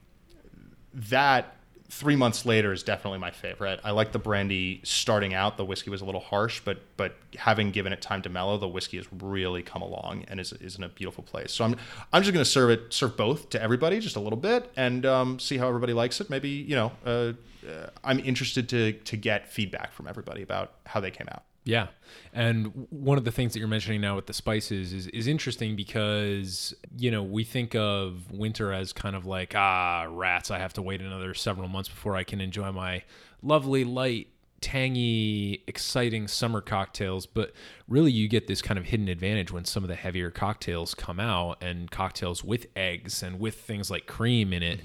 that 0.94 1.54
three 1.90 2.14
months 2.14 2.46
later 2.46 2.72
is 2.72 2.82
definitely 2.82 3.18
my 3.18 3.32
favorite. 3.32 3.80
I 3.82 3.90
like 3.90 4.12
the 4.12 4.18
brandy 4.18 4.80
starting 4.84 5.34
out. 5.34 5.56
The 5.56 5.64
whiskey 5.64 5.90
was 5.90 6.00
a 6.00 6.04
little 6.04 6.20
harsh, 6.20 6.60
but 6.64 6.78
but 6.96 7.16
having 7.36 7.72
given 7.72 7.92
it 7.92 8.00
time 8.00 8.22
to 8.22 8.28
mellow, 8.28 8.56
the 8.56 8.68
whiskey 8.68 8.96
has 8.96 9.06
really 9.20 9.62
come 9.62 9.82
along 9.82 10.24
and 10.28 10.38
is, 10.38 10.52
is 10.54 10.76
in 10.76 10.84
a 10.84 10.88
beautiful 10.88 11.24
place. 11.24 11.52
So 11.52 11.64
I'm 11.64 11.76
I'm 12.12 12.22
just 12.22 12.32
gonna 12.32 12.44
serve 12.44 12.70
it 12.70 12.92
serve 12.92 13.16
both 13.16 13.50
to 13.50 13.60
everybody 13.62 13.98
just 13.98 14.16
a 14.16 14.20
little 14.20 14.38
bit 14.38 14.70
and 14.76 15.04
um, 15.04 15.38
see 15.38 15.58
how 15.58 15.68
everybody 15.68 15.92
likes 15.92 16.20
it. 16.20 16.30
Maybe 16.30 16.48
you 16.48 16.76
know 16.76 16.92
uh, 17.04 17.32
uh, 17.68 17.90
I'm 18.04 18.20
interested 18.20 18.68
to 18.70 18.92
to 18.92 19.16
get 19.16 19.48
feedback 19.48 19.92
from 19.92 20.06
everybody 20.06 20.42
about 20.42 20.74
how 20.86 21.00
they 21.00 21.10
came 21.10 21.28
out. 21.30 21.42
Yeah. 21.64 21.88
And 22.32 22.86
one 22.90 23.18
of 23.18 23.24
the 23.24 23.30
things 23.30 23.52
that 23.52 23.58
you're 23.58 23.68
mentioning 23.68 24.00
now 24.00 24.16
with 24.16 24.26
the 24.26 24.32
spices 24.32 24.92
is, 24.92 25.06
is 25.08 25.26
interesting 25.26 25.76
because, 25.76 26.74
you 26.96 27.10
know, 27.10 27.22
we 27.22 27.44
think 27.44 27.74
of 27.74 28.30
winter 28.32 28.72
as 28.72 28.92
kind 28.92 29.14
of 29.14 29.26
like, 29.26 29.54
ah, 29.54 30.06
rats, 30.08 30.50
I 30.50 30.58
have 30.58 30.72
to 30.74 30.82
wait 30.82 31.00
another 31.00 31.34
several 31.34 31.68
months 31.68 31.88
before 31.88 32.16
I 32.16 32.24
can 32.24 32.40
enjoy 32.40 32.72
my 32.72 33.02
lovely, 33.42 33.84
light, 33.84 34.28
tangy, 34.62 35.62
exciting 35.66 36.28
summer 36.28 36.60
cocktails. 36.60 37.26
But 37.26 37.52
really, 37.88 38.12
you 38.12 38.26
get 38.26 38.46
this 38.46 38.62
kind 38.62 38.78
of 38.78 38.86
hidden 38.86 39.08
advantage 39.08 39.52
when 39.52 39.64
some 39.64 39.84
of 39.84 39.88
the 39.88 39.96
heavier 39.96 40.30
cocktails 40.30 40.94
come 40.94 41.20
out 41.20 41.62
and 41.62 41.90
cocktails 41.90 42.42
with 42.42 42.66
eggs 42.74 43.22
and 43.22 43.38
with 43.38 43.54
things 43.56 43.90
like 43.90 44.06
cream 44.06 44.52
in 44.52 44.62
it. 44.62 44.80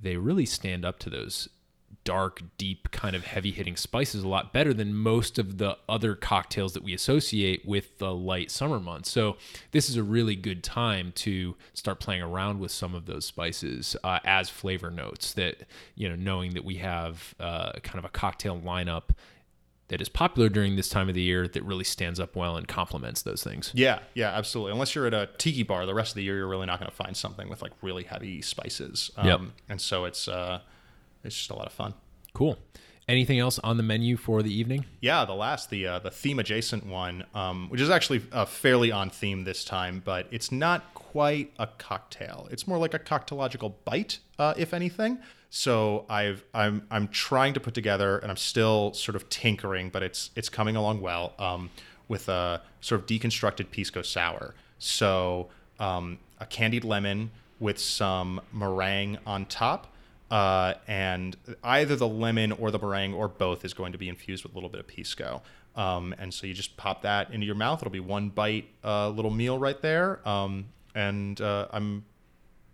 They 0.00 0.16
really 0.16 0.46
stand 0.46 0.84
up 0.84 0.98
to 1.00 1.10
those 1.10 1.48
dark, 2.04 2.42
deep, 2.58 2.90
kind 2.90 3.14
of 3.14 3.24
heavy 3.24 3.50
hitting 3.50 3.76
spices 3.76 4.22
a 4.22 4.28
lot 4.28 4.52
better 4.52 4.74
than 4.74 4.94
most 4.94 5.38
of 5.38 5.58
the 5.58 5.76
other 5.88 6.14
cocktails 6.14 6.72
that 6.74 6.82
we 6.82 6.92
associate 6.94 7.66
with 7.66 7.98
the 7.98 8.14
light 8.14 8.50
summer 8.50 8.80
months. 8.80 9.10
So, 9.10 9.36
this 9.70 9.88
is 9.88 9.96
a 9.96 10.02
really 10.02 10.36
good 10.36 10.62
time 10.62 11.12
to 11.16 11.56
start 11.74 12.00
playing 12.00 12.22
around 12.22 12.60
with 12.60 12.70
some 12.70 12.94
of 12.94 13.06
those 13.06 13.24
spices 13.24 13.96
uh, 14.04 14.18
as 14.24 14.48
flavor 14.50 14.90
notes. 14.90 15.32
That, 15.34 15.66
you 15.94 16.08
know, 16.08 16.16
knowing 16.16 16.54
that 16.54 16.64
we 16.64 16.76
have 16.76 17.34
uh, 17.40 17.72
kind 17.82 17.98
of 17.98 18.04
a 18.04 18.10
cocktail 18.10 18.60
lineup 18.60 19.10
that 19.92 20.00
is 20.00 20.08
popular 20.08 20.48
during 20.48 20.74
this 20.76 20.88
time 20.88 21.10
of 21.10 21.14
the 21.14 21.20
year 21.20 21.46
that 21.46 21.62
really 21.64 21.84
stands 21.84 22.18
up 22.18 22.34
well 22.34 22.56
and 22.56 22.66
complements 22.66 23.20
those 23.20 23.44
things. 23.44 23.70
Yeah, 23.74 23.98
yeah, 24.14 24.30
absolutely. 24.30 24.72
Unless 24.72 24.94
you're 24.94 25.06
at 25.06 25.12
a 25.12 25.28
tiki 25.36 25.64
bar, 25.64 25.84
the 25.84 25.92
rest 25.92 26.12
of 26.12 26.14
the 26.14 26.22
year 26.22 26.38
you're 26.38 26.48
really 26.48 26.64
not 26.64 26.78
going 26.78 26.90
to 26.90 26.96
find 26.96 27.14
something 27.14 27.46
with 27.46 27.60
like 27.60 27.72
really 27.82 28.04
heavy 28.04 28.40
spices. 28.40 29.10
Um, 29.18 29.26
Yep. 29.26 29.40
And 29.68 29.80
so 29.82 30.06
it's 30.06 30.28
uh, 30.28 30.60
it's 31.24 31.36
just 31.36 31.50
a 31.50 31.54
lot 31.54 31.66
of 31.66 31.72
fun. 31.72 31.94
Cool. 32.32 32.58
Anything 33.08 33.40
else 33.40 33.58
on 33.58 33.76
the 33.76 33.82
menu 33.82 34.16
for 34.16 34.42
the 34.42 34.54
evening? 34.54 34.86
Yeah, 35.00 35.24
the 35.24 35.34
last, 35.34 35.70
the 35.70 35.86
uh, 35.86 35.98
the 35.98 36.10
theme 36.10 36.38
adjacent 36.38 36.86
one, 36.86 37.24
um, 37.34 37.68
which 37.68 37.80
is 37.80 37.90
actually 37.90 38.22
uh, 38.30 38.44
fairly 38.44 38.92
on 38.92 39.10
theme 39.10 39.42
this 39.42 39.64
time, 39.64 40.00
but 40.04 40.28
it's 40.30 40.52
not 40.52 40.94
quite 40.94 41.52
a 41.58 41.66
cocktail. 41.66 42.48
It's 42.50 42.66
more 42.66 42.78
like 42.78 42.94
a 42.94 43.00
cocktailological 43.00 43.74
bite, 43.84 44.20
uh, 44.38 44.54
if 44.56 44.72
anything. 44.72 45.18
So 45.50 46.06
I've 46.08 46.44
I'm 46.54 46.86
I'm 46.90 47.08
trying 47.08 47.54
to 47.54 47.60
put 47.60 47.74
together, 47.74 48.18
and 48.18 48.30
I'm 48.30 48.36
still 48.36 48.94
sort 48.94 49.16
of 49.16 49.28
tinkering, 49.28 49.90
but 49.90 50.02
it's 50.02 50.30
it's 50.36 50.48
coming 50.48 50.76
along 50.76 51.00
well 51.00 51.34
um, 51.38 51.70
with 52.06 52.28
a 52.28 52.62
sort 52.80 53.00
of 53.00 53.06
deconstructed 53.06 53.70
pisco 53.72 54.02
sour. 54.02 54.54
So 54.78 55.48
um, 55.80 56.18
a 56.40 56.46
candied 56.46 56.84
lemon 56.84 57.32
with 57.58 57.78
some 57.78 58.40
meringue 58.52 59.18
on 59.26 59.44
top 59.46 59.91
uh, 60.32 60.72
and 60.88 61.36
either 61.62 61.94
the 61.94 62.08
lemon 62.08 62.52
or 62.52 62.70
the 62.70 62.78
meringue 62.78 63.12
or 63.12 63.28
both 63.28 63.66
is 63.66 63.74
going 63.74 63.92
to 63.92 63.98
be 63.98 64.08
infused 64.08 64.42
with 64.44 64.52
a 64.52 64.54
little 64.54 64.70
bit 64.70 64.80
of 64.80 64.86
pisco. 64.86 65.42
Um, 65.76 66.14
and 66.18 66.32
so 66.32 66.46
you 66.46 66.54
just 66.54 66.78
pop 66.78 67.02
that 67.02 67.30
into 67.34 67.44
your 67.44 67.54
mouth. 67.54 67.80
It'll 67.80 67.92
be 67.92 68.00
one 68.00 68.30
bite, 68.30 68.70
uh, 68.82 69.10
little 69.10 69.30
meal 69.30 69.58
right 69.58 69.80
there. 69.82 70.26
Um, 70.26 70.68
and 70.94 71.38
uh, 71.38 71.68
I'm, 71.70 72.06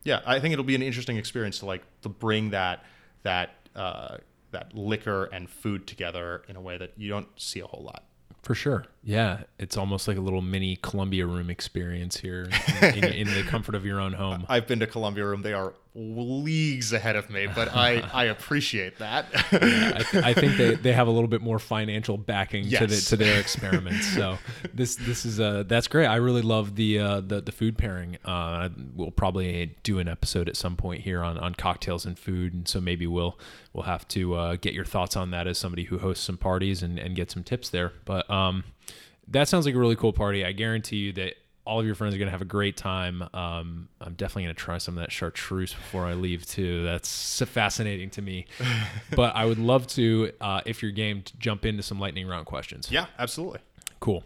yeah, 0.05 0.21
I 0.25 0.39
think 0.39 0.53
it'll 0.53 0.65
be 0.65 0.77
an 0.77 0.83
interesting 0.83 1.17
experience 1.17 1.59
to 1.59 1.67
like 1.67 1.83
to 2.03 2.09
bring 2.09 2.51
that 2.51 2.85
that 3.25 3.51
uh, 3.75 4.19
that 4.53 4.73
liquor 4.73 5.25
and 5.25 5.51
food 5.51 5.89
together 5.89 6.43
in 6.49 6.55
a 6.55 6.61
way 6.61 6.79
that 6.79 6.93
you 6.97 7.09
don't 7.09 7.29
see 7.37 7.59
a 7.59 7.67
whole 7.67 7.83
lot. 7.83 8.05
For 8.43 8.55
sure. 8.55 8.87
Yeah. 9.03 9.43
It's 9.59 9.77
almost 9.77 10.07
like 10.07 10.17
a 10.17 10.21
little 10.21 10.43
mini 10.43 10.77
Columbia 10.77 11.27
room 11.27 11.51
experience 11.51 12.19
here 12.19 12.49
in, 12.83 13.05
in, 13.05 13.05
in 13.05 13.35
the 13.35 13.43
comfort 13.43 13.75
of 13.75 13.85
your 13.85 14.01
own 14.01 14.13
home. 14.13 14.47
I've 14.49 14.67
been 14.67 14.79
to 14.79 14.87
Columbia 14.87 15.27
Room; 15.27 15.43
they 15.43 15.53
are 15.53 15.75
leagues 15.99 16.93
ahead 16.93 17.17
of 17.17 17.29
me, 17.29 17.49
but 17.53 17.75
I 17.75 18.01
I 18.13 18.25
appreciate 18.25 18.99
that. 18.99 19.27
I, 19.53 20.05
th- 20.11 20.25
I 20.25 20.33
think 20.33 20.57
they, 20.57 20.75
they 20.77 20.93
have 20.93 21.09
a 21.09 21.11
little 21.11 21.29
bit 21.29 21.43
more 21.43 21.59
financial 21.59 22.17
backing 22.17 22.69
to, 22.71 22.87
the, 22.87 22.97
to 22.97 23.17
their 23.17 23.41
experiments. 23.41 24.07
So 24.07 24.39
this 24.75 24.95
this 24.97 25.27
is 25.27 25.41
uh 25.41 25.65
that's 25.67 25.89
great. 25.89 26.07
I 26.07 26.17
really 26.17 26.43
love 26.43 26.77
the 26.77 26.99
uh, 26.99 27.21
the 27.21 27.41
the 27.41 27.53
food 27.53 27.77
pairing. 27.77 28.19
Uh, 28.25 28.69
we'll 28.95 29.11
probably 29.11 29.77
do 29.83 29.99
an 29.99 30.09
episode 30.09 30.49
at 30.49 30.57
some 30.57 30.77
point 30.77 31.03
here 31.03 31.23
on, 31.23 31.37
on 31.39 31.55
cocktails 31.55 32.07
and 32.07 32.19
food, 32.19 32.55
and 32.55 32.69
so 32.69 32.81
maybe 32.81 33.07
we'll 33.07 33.39
we'll 33.73 33.85
have 33.85 34.07
to 34.09 34.35
uh, 34.35 34.57
get 34.57 34.75
your 34.75 34.85
thoughts 34.85 35.17
on 35.17 35.31
that 35.33 35.47
as 35.47 35.59
somebody 35.59 35.85
who 35.85 35.99
hosts 35.99 36.25
some 36.25 36.37
parties 36.37 36.83
and, 36.83 36.99
and 36.99 37.17
get 37.17 37.31
some 37.31 37.43
tips 37.43 37.69
there. 37.71 37.93
But 38.05 38.31
um, 38.31 38.65
that 39.27 39.49
sounds 39.49 39.67
like 39.67 39.75
a 39.75 39.79
really 39.79 39.97
cool 39.97 40.13
party. 40.13 40.45
I 40.45 40.53
guarantee 40.53 40.97
you 40.97 41.13
that 41.15 41.35
all 41.69 41.81
of 41.81 41.87
your 41.87 41.95
friends 41.95 42.15
are 42.15 42.19
going 42.19 42.27
to 42.29 42.33
have 42.33 42.41
a 42.43 42.47
great 42.47 42.77
time. 42.77 43.23
Um, 43.35 43.89
I'm 44.01 44.15
definitely 44.15 44.45
going 44.45 44.55
to 44.55 44.61
try 44.61 44.79
some 44.79 44.97
of 44.97 45.01
that 45.03 45.13
chartreuse 45.13 45.75
before 45.75 46.07
I 46.07 46.15
leave 46.15 46.47
too. 46.47 46.83
That's 46.83 47.43
fascinating 47.43 48.11
to 48.11 48.23
me. 48.23 48.47
but 49.15 49.37
I 49.37 49.45
would 49.45 49.59
love 49.59 49.87
to, 49.89 50.33
uh, 50.41 50.63
if 50.65 50.83
you're 50.83 50.91
game, 50.93 51.23
to 51.23 51.37
jump 51.37 51.67
into 51.67 51.83
some 51.83 52.01
lightning 52.01 52.27
round 52.27 52.47
questions. 52.47 52.91
yeah, 52.91 53.07
absolutely. 53.19 53.61
Cool. 54.01 54.25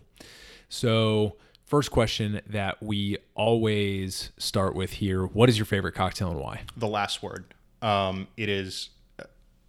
So, 0.68 1.36
first 1.66 1.90
question 1.90 2.40
that 2.46 2.82
we 2.82 3.18
always 3.34 4.30
start 4.38 4.74
with 4.74 4.92
here: 4.94 5.24
What 5.26 5.48
is 5.48 5.58
your 5.58 5.66
favorite 5.66 5.94
cocktail 5.94 6.30
and 6.30 6.40
why? 6.40 6.62
the 6.76 6.88
last 6.88 7.22
word. 7.22 7.54
Um, 7.82 8.28
it 8.36 8.48
is, 8.48 8.90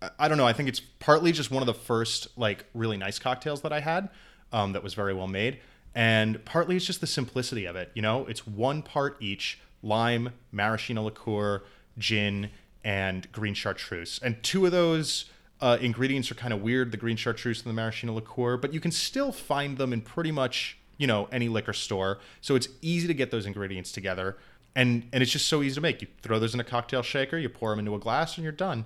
I- 0.01 0.09
I 0.19 0.27
don't 0.27 0.37
know. 0.37 0.45
I 0.45 0.53
think 0.53 0.69
it's 0.69 0.79
partly 0.79 1.31
just 1.31 1.49
one 1.49 1.63
of 1.63 1.67
the 1.67 1.73
first 1.73 2.27
like 2.37 2.65
really 2.73 2.97
nice 2.97 3.17
cocktails 3.19 3.61
that 3.61 3.73
I 3.73 3.79
had 3.79 4.09
um, 4.51 4.73
that 4.73 4.83
was 4.83 4.93
very 4.93 5.13
well 5.13 5.27
made, 5.27 5.59
and 5.95 6.43
partly 6.45 6.75
it's 6.75 6.85
just 6.85 7.01
the 7.01 7.07
simplicity 7.07 7.65
of 7.65 7.75
it. 7.75 7.91
You 7.93 8.01
know, 8.01 8.25
it's 8.25 8.45
one 8.47 8.81
part 8.81 9.17
each: 9.19 9.59
lime, 9.81 10.31
maraschino 10.51 11.03
liqueur, 11.03 11.63
gin, 11.97 12.49
and 12.83 13.31
green 13.31 13.53
chartreuse. 13.53 14.19
And 14.23 14.41
two 14.43 14.65
of 14.65 14.71
those 14.71 15.25
uh, 15.61 15.77
ingredients 15.79 16.31
are 16.31 16.35
kind 16.35 16.53
of 16.53 16.61
weird: 16.61 16.91
the 16.91 16.97
green 16.97 17.17
chartreuse 17.17 17.61
and 17.61 17.69
the 17.69 17.75
maraschino 17.75 18.13
liqueur, 18.13 18.57
but 18.57 18.73
you 18.73 18.79
can 18.79 18.91
still 18.91 19.31
find 19.31 19.77
them 19.77 19.93
in 19.93 20.01
pretty 20.01 20.31
much 20.31 20.77
you 20.97 21.07
know 21.07 21.27
any 21.31 21.49
liquor 21.49 21.73
store. 21.73 22.19
So 22.41 22.55
it's 22.55 22.67
easy 22.81 23.07
to 23.07 23.13
get 23.13 23.31
those 23.31 23.45
ingredients 23.45 23.91
together 23.91 24.37
and 24.75 25.07
and 25.13 25.21
it's 25.21 25.31
just 25.31 25.47
so 25.47 25.61
easy 25.61 25.75
to 25.75 25.81
make. 25.81 26.01
You 26.01 26.07
throw 26.21 26.39
those 26.39 26.53
in 26.53 26.59
a 26.59 26.63
cocktail 26.63 27.01
shaker, 27.01 27.37
you 27.37 27.49
pour 27.49 27.69
them 27.69 27.79
into 27.79 27.95
a 27.95 27.99
glass, 27.99 28.37
and 28.37 28.43
you're 28.43 28.51
done. 28.51 28.85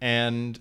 And 0.00 0.58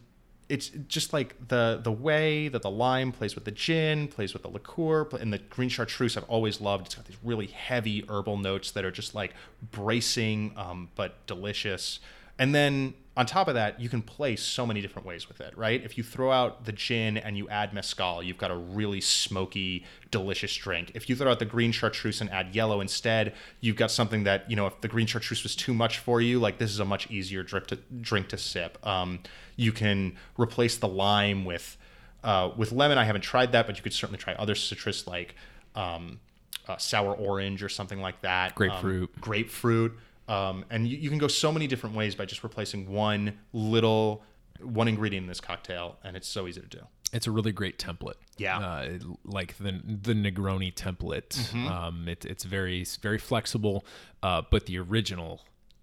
it's 0.52 0.70
just 0.90 1.14
like 1.14 1.48
the 1.48 1.80
the 1.82 1.92
way 1.92 2.50
that 2.50 2.62
the 2.62 2.70
lime 2.70 3.14
plays 3.14 3.36
with 3.36 3.46
the 3.46 3.52
gin, 3.52 4.10
plays 4.10 4.34
with 4.34 4.44
the 4.44 4.50
liqueur, 4.50 5.08
and 5.20 5.32
the 5.32 5.38
green 5.38 5.70
chartreuse. 5.70 6.18
I've 6.18 6.26
always 6.26 6.60
loved. 6.60 6.88
It's 6.88 6.96
got 6.96 7.06
these 7.06 7.18
really 7.24 7.48
heavy 7.48 8.04
herbal 8.10 8.38
notes 8.38 8.72
that 8.72 8.84
are 8.84 8.92
just 8.92 9.16
like 9.16 9.34
bracing, 9.72 10.54
um, 10.58 10.90
but 10.96 11.26
delicious. 11.26 12.02
And 12.38 12.54
then 12.54 12.96
on 13.18 13.26
top 13.26 13.50
of 13.50 13.56
that, 13.56 13.80
you 13.80 13.90
can 13.90 14.02
play 14.02 14.38
so 14.38 14.66
many 14.66 14.80
different 14.80 15.06
ways 15.06 15.28
with 15.28 15.42
it, 15.42 15.58
right? 15.58 15.84
If 15.84 15.98
you 15.98 16.04
throw 16.04 16.32
out 16.32 16.64
the 16.64 16.72
gin 16.72 17.18
and 17.18 17.38
you 17.38 17.50
add 17.50 17.74
mezcal, 17.74 18.24
you've 18.24 18.38
got 18.38 18.52
a 18.52 18.56
really 18.56 19.02
smoky, 19.02 19.86
delicious 20.12 20.56
drink. 20.56 20.92
If 20.94 21.10
you 21.10 21.18
throw 21.18 21.30
out 21.30 21.40
the 21.40 21.46
green 21.46 21.74
chartreuse 21.74 22.22
and 22.22 22.30
add 22.30 22.56
yellow 22.56 22.80
instead, 22.80 23.34
you've 23.60 23.76
got 23.76 23.92
something 23.92 24.24
that, 24.24 24.50
you 24.50 24.56
know, 24.56 24.66
if 24.66 24.80
the 24.80 24.88
green 24.88 25.08
chartreuse 25.08 25.44
was 25.44 25.58
too 25.58 25.74
much 25.74 25.98
for 25.98 26.22
you, 26.22 26.40
like 26.40 26.58
this 26.58 26.72
is 26.72 26.80
a 26.80 26.86
much 26.86 27.12
easier 27.12 27.44
drip 27.44 27.68
to, 27.68 27.76
drink 28.00 28.30
to 28.30 28.38
sip. 28.38 28.78
Um, 28.88 29.20
you 29.58 29.74
can 29.74 30.16
replace 30.38 30.78
the 30.78 30.88
lime 30.88 31.44
with 31.44 31.78
uh, 32.24 32.52
with 32.56 32.72
lemon. 32.72 32.98
I 32.98 33.04
haven't 33.04 33.24
tried 33.24 33.52
that, 33.54 33.66
but 33.66 33.78
you 33.78 33.84
could 33.84 33.94
certainly 33.94 34.20
try 34.20 34.36
other 34.36 34.56
citrus 34.56 35.08
like 35.08 35.36
um, 35.76 36.20
uh, 36.68 36.78
sour 36.78 37.14
orange 37.14 37.64
or 37.64 37.70
something 37.70 38.00
like 38.00 38.22
that. 38.22 38.56
Grapefruit. 38.56 39.10
Um, 39.16 39.22
grapefruit. 39.22 39.98
Um, 40.32 40.64
and 40.70 40.88
you, 40.88 40.98
you 40.98 41.10
can 41.10 41.18
go 41.18 41.28
so 41.28 41.52
many 41.52 41.68
different 41.68 41.94
ways 41.94 42.16
by 42.16 42.24
just 42.24 42.42
replacing 42.42 42.90
one 42.90 43.38
little 43.52 44.24
one 44.62 44.88
ingredient 44.88 45.26
in 45.26 45.28
this 45.28 45.42
cocktail, 45.42 45.98
and 46.06 46.16
it's 46.16 46.28
so 46.28 46.48
easy 46.48 46.62
to 46.62 46.68
do. 46.68 46.80
It's 47.12 47.28
a 47.28 47.32
really 47.32 47.52
great 47.52 47.78
template. 47.78 48.14
Yeah. 48.38 48.60
uh, 48.60 48.90
like 49.26 49.58
the 49.58 49.82
the 49.84 50.14
Negroni 50.14 50.74
template. 50.74 51.30
Mm-hmm. 51.30 51.68
Um, 51.68 52.08
it, 52.08 52.24
it's 52.24 52.46
very 52.46 52.86
very 53.02 53.18
flexible, 53.18 53.86
uh, 54.24 54.44
but 54.50 54.68
the 54.68 54.78
original 54.80 55.42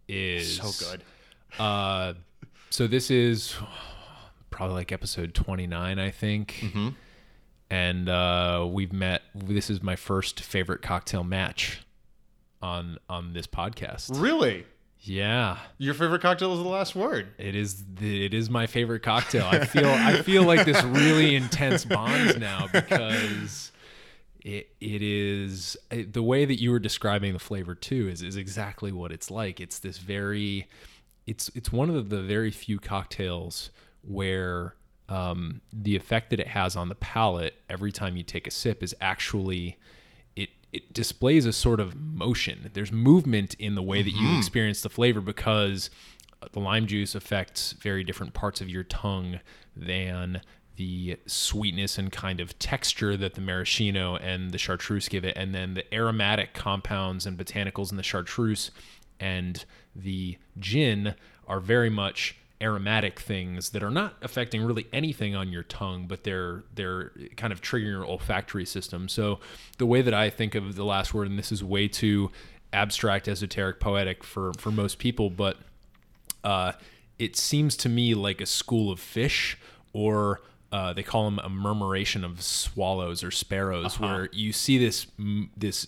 is 0.09 0.57
So 0.57 0.86
good. 0.86 1.03
Uh, 1.59 2.14
so 2.70 2.86
this 2.86 3.11
is 3.11 3.55
probably 4.51 4.76
like 4.76 4.92
episode 4.92 5.34
29, 5.34 5.99
I 5.99 6.11
think. 6.11 6.57
Mm-hmm. 6.61 6.88
And 7.70 8.09
uh, 8.09 8.66
we've 8.70 8.94
met. 8.94 9.22
This 9.34 9.68
is 9.68 9.82
my 9.82 9.96
first 9.96 10.40
favorite 10.40 10.80
cocktail 10.80 11.22
match 11.22 11.82
on 12.62 12.98
on 13.09 13.32
this 13.32 13.46
podcast. 13.46 14.20
Really? 14.20 14.64
Yeah, 15.00 15.59
Your 15.78 15.94
favorite 15.94 16.22
cocktail 16.22 16.52
is 16.54 16.59
the 16.59 16.68
last 16.68 16.96
word. 16.96 17.28
it 17.38 17.54
is. 17.54 17.84
The, 17.94 18.26
it 18.26 18.34
is 18.34 18.50
my 18.50 18.66
favorite 18.66 19.04
cocktail. 19.04 19.46
I 19.46 19.64
feel. 19.64 19.88
I 19.88 20.22
feel 20.22 20.42
like 20.42 20.64
this 20.66 20.82
really 20.82 21.36
intense 21.36 21.84
bond 21.84 22.40
now 22.40 22.66
because 22.72 23.70
it 24.44 24.70
it 24.80 25.02
is 25.02 25.76
it- 25.92 26.12
the 26.14 26.22
way 26.22 26.44
that 26.44 26.61
you 26.61 26.72
were 26.72 26.80
describing 26.80 27.32
the 27.32 27.38
flavor 27.38 27.76
too 27.76 28.09
is 28.09 28.22
is 28.22 28.36
exactly 28.36 28.90
what 28.90 29.12
it's 29.12 29.30
like. 29.30 29.61
It's 29.61 29.78
this 29.78 29.98
very 29.98 30.66
it's 31.28 31.48
it's 31.54 31.70
one 31.70 31.90
of 31.90 32.09
the 32.09 32.20
very 32.22 32.50
few 32.50 32.80
cocktails 32.80 33.70
where 34.02 34.74
um, 35.09 35.61
the 35.72 35.94
effect 35.94 36.30
that 36.30 36.40
it 36.40 36.48
has 36.48 36.74
on 36.74 36.88
the 36.88 36.94
palate 36.96 37.54
every 37.70 37.92
time 37.92 38.16
you 38.16 38.24
take 38.24 38.46
a 38.48 38.50
sip 38.50 38.82
is 38.82 38.96
actually 39.00 39.76
it 40.72 40.92
displays 40.92 41.46
a 41.46 41.52
sort 41.52 41.80
of 41.80 41.96
motion. 41.96 42.70
There's 42.74 42.92
movement 42.92 43.54
in 43.54 43.74
the 43.74 43.82
way 43.82 44.02
that 44.02 44.10
you 44.10 44.26
mm-hmm. 44.26 44.38
experience 44.38 44.82
the 44.82 44.90
flavor 44.90 45.20
because 45.20 45.90
the 46.52 46.60
lime 46.60 46.86
juice 46.86 47.14
affects 47.14 47.72
very 47.72 48.04
different 48.04 48.34
parts 48.34 48.60
of 48.60 48.68
your 48.68 48.84
tongue 48.84 49.40
than 49.76 50.42
the 50.76 51.16
sweetness 51.26 51.98
and 51.98 52.12
kind 52.12 52.38
of 52.38 52.56
texture 52.58 53.16
that 53.16 53.34
the 53.34 53.40
maraschino 53.40 54.16
and 54.16 54.52
the 54.52 54.58
chartreuse 54.58 55.08
give 55.08 55.24
it, 55.24 55.36
and 55.36 55.54
then 55.54 55.74
the 55.74 55.92
aromatic 55.94 56.54
compounds 56.54 57.26
and 57.26 57.36
botanicals 57.36 57.90
in 57.90 57.96
the 57.96 58.02
chartreuse 58.02 58.70
and 59.18 59.64
the 59.96 60.38
gin 60.58 61.14
are 61.48 61.58
very 61.58 61.90
much 61.90 62.36
aromatic 62.61 63.20
things 63.20 63.70
that 63.70 63.82
are 63.82 63.90
not 63.90 64.16
affecting 64.20 64.64
really 64.64 64.86
anything 64.92 65.36
on 65.36 65.52
your 65.52 65.62
tongue, 65.62 66.06
but 66.09 66.24
they're 66.24 66.64
they're 66.74 67.12
kind 67.36 67.52
of 67.52 67.61
triggering 67.61 67.86
your 67.86 68.04
olfactory 68.04 68.64
system. 68.64 69.09
So 69.09 69.38
the 69.78 69.86
way 69.86 70.02
that 70.02 70.14
I 70.14 70.30
think 70.30 70.54
of 70.54 70.74
the 70.74 70.84
last 70.84 71.14
word, 71.14 71.28
and 71.28 71.38
this 71.38 71.52
is 71.52 71.62
way 71.62 71.88
too 71.88 72.30
abstract, 72.72 73.28
esoteric, 73.28 73.80
poetic 73.80 74.24
for 74.24 74.52
for 74.54 74.70
most 74.70 74.98
people, 74.98 75.30
but 75.30 75.56
uh, 76.44 76.72
it 77.18 77.36
seems 77.36 77.76
to 77.78 77.88
me 77.88 78.14
like 78.14 78.40
a 78.40 78.46
school 78.46 78.90
of 78.90 79.00
fish, 79.00 79.56
or 79.92 80.40
uh, 80.72 80.92
they 80.92 81.02
call 81.02 81.24
them 81.24 81.38
a 81.42 81.48
murmuration 81.48 82.24
of 82.24 82.42
swallows 82.42 83.22
or 83.22 83.30
sparrows, 83.30 84.00
where 84.00 84.28
you 84.32 84.52
see 84.52 84.78
this 84.78 85.06
this 85.56 85.86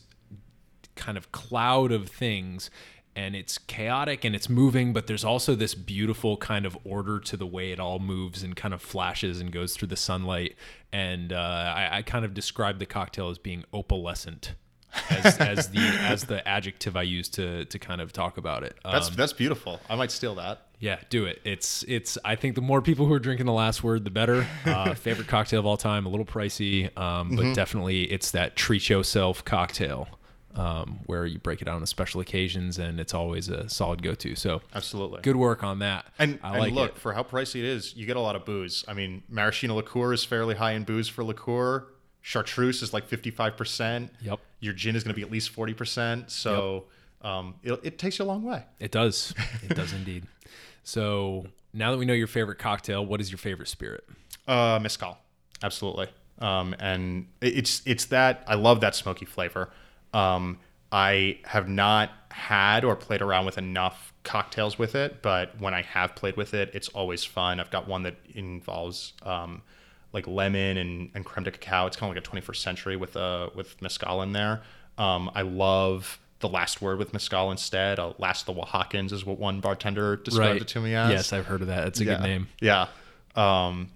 kind 0.95 1.17
of 1.19 1.33
cloud 1.33 1.93
of 1.93 2.09
things 2.09 2.71
and 3.17 3.35
it's 3.35 3.59
chaotic 3.59 4.25
and 4.25 4.35
it's 4.35 4.49
moving 4.49 4.93
but 4.93 5.07
there's 5.07 5.25
also 5.25 5.55
this 5.55 5.75
beautiful 5.75 6.37
kind 6.37 6.65
of 6.65 6.77
order 6.85 7.19
to 7.19 7.37
the 7.37 7.47
way 7.47 7.73
it 7.73 7.81
all 7.81 7.99
moves 7.99 8.43
and 8.43 8.57
kind 8.57 8.73
of 8.73 8.81
flashes 8.81 9.41
and 9.41 9.53
goes 9.53 9.75
through 9.75 9.89
the 9.89 9.97
sunlight 9.97 10.55
and 10.93 11.33
uh, 11.33 11.37
I, 11.77 11.99
I 11.99 12.03
kind 12.03 12.25
of 12.25 12.35
describe 12.35 12.79
the 12.79 12.87
cocktail 12.87 13.29
as 13.31 13.39
being 13.39 13.65
opalescent 13.73 14.55
as, 15.09 15.39
as 15.41 15.69
the 15.71 15.81
as 15.81 16.25
the 16.25 16.47
adjective 16.47 16.97
I 16.97 17.03
use 17.03 17.29
to 17.31 17.65
to 17.67 17.79
kind 17.79 18.01
of 18.01 18.13
talk 18.13 18.39
about 18.39 18.65
it. 18.65 18.77
That's 18.85 19.09
Um, 19.09 19.15
that's 19.17 19.33
beautiful. 19.33 19.81
I 19.89 19.97
might 19.97 20.11
steal 20.11 20.35
that. 20.37 20.67
yeah, 20.79 20.99
do 21.11 21.27
it. 21.27 21.41
It's 21.45 21.85
it's. 21.89 22.19
I 22.25 22.37
think 22.37 22.55
the 22.55 22.61
more 22.61 22.83
people 22.83 23.07
who 23.07 23.13
are 23.13 23.19
drinking 23.19 23.47
the 23.47 23.53
last 23.53 23.83
word, 23.85 24.05
the 24.05 24.11
better. 24.11 24.47
Uh, 24.65 24.95
favorite 24.95 25.27
cocktail 25.27 25.61
of 25.61 25.67
all 25.67 25.77
time. 25.77 26.07
A 26.07 26.09
little 26.09 26.25
pricey, 26.27 26.97
um, 26.99 27.35
but 27.35 27.55
definitely 27.55 28.05
it's 28.05 28.31
that 28.33 28.57
treat 28.57 28.89
yourself 28.89 29.45
cocktail 29.45 30.09
um, 30.55 31.01
where 31.07 31.27
you 31.27 31.39
break 31.39 31.63
it 31.63 31.69
out 31.69 31.77
on 31.77 31.87
special 31.87 32.21
occasions, 32.21 32.79
and 32.79 32.99
it's 32.99 33.15
always 33.15 33.49
a 33.49 33.69
solid 33.69 34.03
go-to. 34.03 34.35
So 34.35 34.63
Absolutely. 34.75 35.23
good 35.23 35.37
work 35.37 35.63
on 35.63 35.79
that. 35.81 36.07
And, 36.19 36.39
I 36.43 36.51
and 36.51 36.61
like 36.61 36.73
look, 36.73 36.91
it. 36.93 36.99
for 36.99 37.13
how 37.13 37.23
pricey 37.23 37.57
it 37.57 37.65
is, 37.65 37.95
you 37.97 38.07
get 38.07 38.17
a 38.17 38.21
lot 38.21 38.37
of 38.37 38.45
booze. 38.45 38.85
I 38.89 38.95
mean, 38.95 39.23
maraschino 39.29 39.75
liqueur 39.77 40.13
is 40.13 40.25
fairly 40.25 40.57
high 40.57 40.73
in 40.73 40.85
booze 40.85 41.09
for 41.09 41.25
liqueur. 41.25 41.87
Chartreuse 42.21 42.83
is 42.83 42.93
like 42.93 43.09
55%. 43.09 44.11
Yep. 44.21 44.41
Your 44.61 44.75
gin 44.75 44.97
is 44.97 45.05
going 45.05 45.15
to 45.15 45.17
be 45.17 45.23
at 45.23 45.31
least 45.31 45.55
40%. 45.55 46.31
So 46.31 46.85
um, 47.23 47.55
it, 47.63 47.81
it 47.83 47.99
takes 47.99 48.19
you 48.19 48.25
a 48.25 48.27
long 48.27 48.43
way. 48.43 48.65
It 48.79 48.91
does. 48.91 49.35
It 49.63 49.75
does 49.75 49.93
indeed. 49.93 50.25
So 50.83 51.47
now 51.73 51.93
that 51.93 51.99
we 51.99 52.05
know 52.05 52.15
your 52.15 52.27
favorite 52.27 52.59
cocktail, 52.59 53.05
what 53.05 53.21
is 53.21 53.31
your 53.31 53.39
favorite 53.39 53.69
spirit? 53.69 54.05
Uh, 54.47 54.79
mezcal, 54.83 55.19
absolutely. 55.63 56.09
Um, 56.41 56.75
and 56.79 57.29
it's 57.41 57.83
it's 57.85 58.07
that 58.07 58.45
I 58.47 58.55
love 58.55 58.81
that 58.81 58.95
smoky 58.95 59.27
flavor. 59.27 59.71
Um, 60.13 60.59
I 60.93 61.39
have 61.45 61.69
not 61.69 62.11
had 62.31 62.85
or 62.85 62.97
played 62.97 63.23
around 63.23 63.47
with 63.47 63.59
enough 63.59 64.13
cocktails 64.25 64.79
with 64.79 64.95
it, 64.95 65.23
but 65.23 65.59
when 65.61 65.75
I 65.75 65.83
have 65.83 66.15
played 66.15 66.37
with 66.37 66.55
it, 66.55 66.71
it's 66.75 66.89
always 66.89 67.25
fun. 67.25 67.61
I've 67.61 67.71
got 67.71 67.89
one 67.89 68.03
that 68.03 68.17
involves 68.35 69.13
um, 69.23 69.63
like 70.13 70.27
lemon 70.27 70.77
and, 70.77 71.11
and 71.15 71.25
creme 71.25 71.45
de 71.45 71.51
cacao. 71.51 71.87
It's 71.87 71.97
kind 71.97 72.11
of 72.11 72.17
like 72.17 72.43
a 72.43 72.43
21st 72.43 72.57
century 72.57 72.97
with 72.97 73.17
uh 73.17 73.51
with 73.55 73.81
mezcal 73.81 74.23
in 74.23 74.33
there. 74.33 74.63
Um, 74.99 75.31
I 75.35 75.43
love 75.43 76.19
the 76.41 76.49
last 76.49 76.83
word 76.83 76.99
with 76.99 77.13
mezcal 77.13 77.51
instead. 77.51 77.99
Uh, 77.99 78.15
last 78.19 78.49
of 78.49 78.55
the 78.55 78.63
Oaxacans 78.63 79.13
is 79.13 79.25
what 79.25 79.39
one 79.39 79.61
bartender 79.61 80.17
described 80.17 80.63
it 80.63 80.69
to 80.69 80.81
me 80.81 80.95
as. 80.95 81.11
Yes, 81.11 81.33
I've 81.33 81.47
heard 81.47 81.61
of 81.61 81.69
that. 81.69 81.87
It's 81.89 82.01
a 82.01 82.05
yeah. 82.05 82.17
good 82.17 82.23
name. 82.23 82.49
Yeah. 82.61 82.89
Um, 83.37 83.91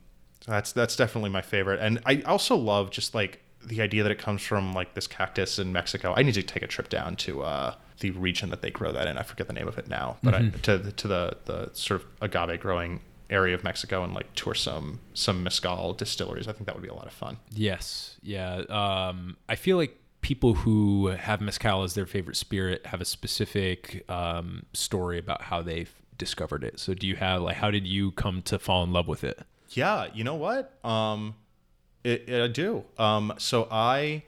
that's 0.46 0.72
that's 0.72 0.94
definitely 0.94 1.30
my 1.30 1.42
favorite, 1.42 1.80
and 1.80 2.00
I 2.04 2.22
also 2.22 2.54
love 2.54 2.90
just 2.90 3.14
like 3.14 3.40
the 3.64 3.80
idea 3.82 4.02
that 4.02 4.12
it 4.12 4.18
comes 4.18 4.42
from 4.42 4.72
like 4.72 4.94
this 4.94 5.06
cactus 5.06 5.58
in 5.58 5.72
Mexico. 5.72 6.14
I 6.16 6.22
need 6.22 6.34
to 6.34 6.42
take 6.42 6.62
a 6.62 6.66
trip 6.66 6.88
down 6.88 7.16
to 7.16 7.42
uh, 7.42 7.74
the 8.00 8.10
region 8.12 8.50
that 8.50 8.62
they 8.62 8.70
grow 8.70 8.92
that 8.92 9.06
in. 9.06 9.16
I 9.18 9.22
forget 9.22 9.46
the 9.46 9.52
name 9.52 9.68
of 9.68 9.78
it 9.78 9.88
now, 9.88 10.16
but 10.22 10.34
I, 10.34 10.48
to 10.50 10.78
the- 10.78 10.92
to 10.92 11.08
the 11.08 11.36
the 11.46 11.70
sort 11.72 12.00
of 12.02 12.06
agave 12.20 12.60
growing 12.60 13.00
area 13.30 13.54
of 13.54 13.64
Mexico 13.64 14.04
and 14.04 14.12
like 14.14 14.32
tour 14.34 14.54
some 14.54 15.00
some 15.14 15.42
mezcal 15.42 15.94
distilleries. 15.94 16.46
I 16.46 16.52
think 16.52 16.66
that 16.66 16.74
would 16.74 16.82
be 16.82 16.88
a 16.88 16.94
lot 16.94 17.06
of 17.06 17.12
fun. 17.12 17.38
Yes. 17.50 18.16
Yeah. 18.22 18.58
Um, 18.68 19.36
I 19.48 19.54
feel 19.56 19.76
like 19.78 19.98
people 20.20 20.54
who 20.54 21.08
have 21.08 21.40
mezcal 21.40 21.82
as 21.82 21.94
their 21.94 22.06
favorite 22.06 22.36
spirit 22.36 22.84
have 22.86 23.00
a 23.00 23.04
specific 23.04 24.04
um, 24.10 24.64
story 24.72 25.18
about 25.18 25.42
how 25.42 25.60
they 25.62 25.86
discovered 26.18 26.62
it. 26.64 26.78
So 26.78 26.94
do 26.94 27.06
you 27.06 27.16
have 27.16 27.42
like 27.42 27.56
how 27.56 27.70
did 27.70 27.86
you 27.86 28.10
come 28.12 28.42
to 28.42 28.58
fall 28.58 28.84
in 28.84 28.92
love 28.92 29.08
with 29.08 29.24
it? 29.24 29.40
Yeah, 29.70 30.06
you 30.14 30.22
know 30.24 30.36
what? 30.36 30.78
Um, 30.84 31.34
it, 32.04 32.28
it, 32.28 32.42
I 32.42 32.46
do. 32.48 32.84
Um, 32.98 33.32
so 33.38 33.66
I 33.70 34.22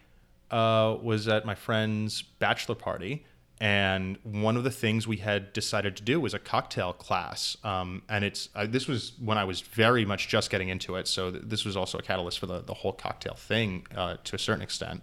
uh, 0.51 0.97
was 1.01 1.29
at 1.29 1.45
my 1.45 1.55
friend's 1.55 2.23
bachelor 2.23 2.75
party, 2.75 3.25
and 3.61 4.19
one 4.23 4.57
of 4.57 4.65
the 4.65 4.71
things 4.71 5.07
we 5.07 5.19
had 5.19 5.53
decided 5.53 5.97
to 5.97 6.03
do 6.03 6.21
was 6.21 6.35
a 6.35 6.39
cocktail 6.39 6.93
class. 6.93 7.57
Um, 7.63 8.03
and 8.09 8.25
it's 8.25 8.49
uh, 8.55 8.67
this 8.67 8.87
was 8.87 9.13
when 9.23 9.39
I 9.39 9.45
was 9.45 9.61
very 9.61 10.05
much 10.05 10.29
just 10.29 10.51
getting 10.51 10.69
into 10.69 10.97
it, 10.97 11.07
so 11.07 11.31
th- 11.31 11.45
this 11.47 11.65
was 11.65 11.77
also 11.77 11.99
a 11.99 12.03
catalyst 12.03 12.39
for 12.39 12.47
the 12.47 12.61
the 12.61 12.75
whole 12.75 12.93
cocktail 12.93 13.35
thing 13.35 13.87
uh, 13.95 14.17
to 14.25 14.37
a 14.37 14.39
certain 14.39 14.63
extent. 14.63 15.03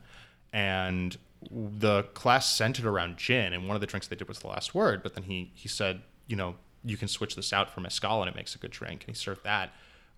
And 0.51 1.17
the 1.51 2.03
class 2.13 2.49
centered 2.55 2.85
around 2.85 3.17
gin, 3.17 3.53
and 3.53 3.67
one 3.67 3.75
of 3.75 3.81
the 3.81 3.87
drinks 3.87 4.07
they 4.07 4.15
did 4.15 4.27
was 4.27 4.39
the 4.39 4.47
last 4.47 4.73
word. 4.73 5.03
But 5.03 5.13
then 5.15 5.23
he 5.23 5.51
he 5.53 5.67
said, 5.67 6.01
you 6.27 6.35
know, 6.35 6.55
you 6.83 6.97
can 6.97 7.07
switch 7.07 7.35
this 7.35 7.53
out 7.53 7.69
for 7.69 7.81
mezcal, 7.81 8.21
and 8.21 8.29
it 8.29 8.35
makes 8.35 8.55
a 8.55 8.57
good 8.57 8.71
drink. 8.71 9.03
And 9.05 9.15
he 9.15 9.19
served 9.19 9.43
that. 9.43 9.71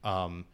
Um, 0.04 0.46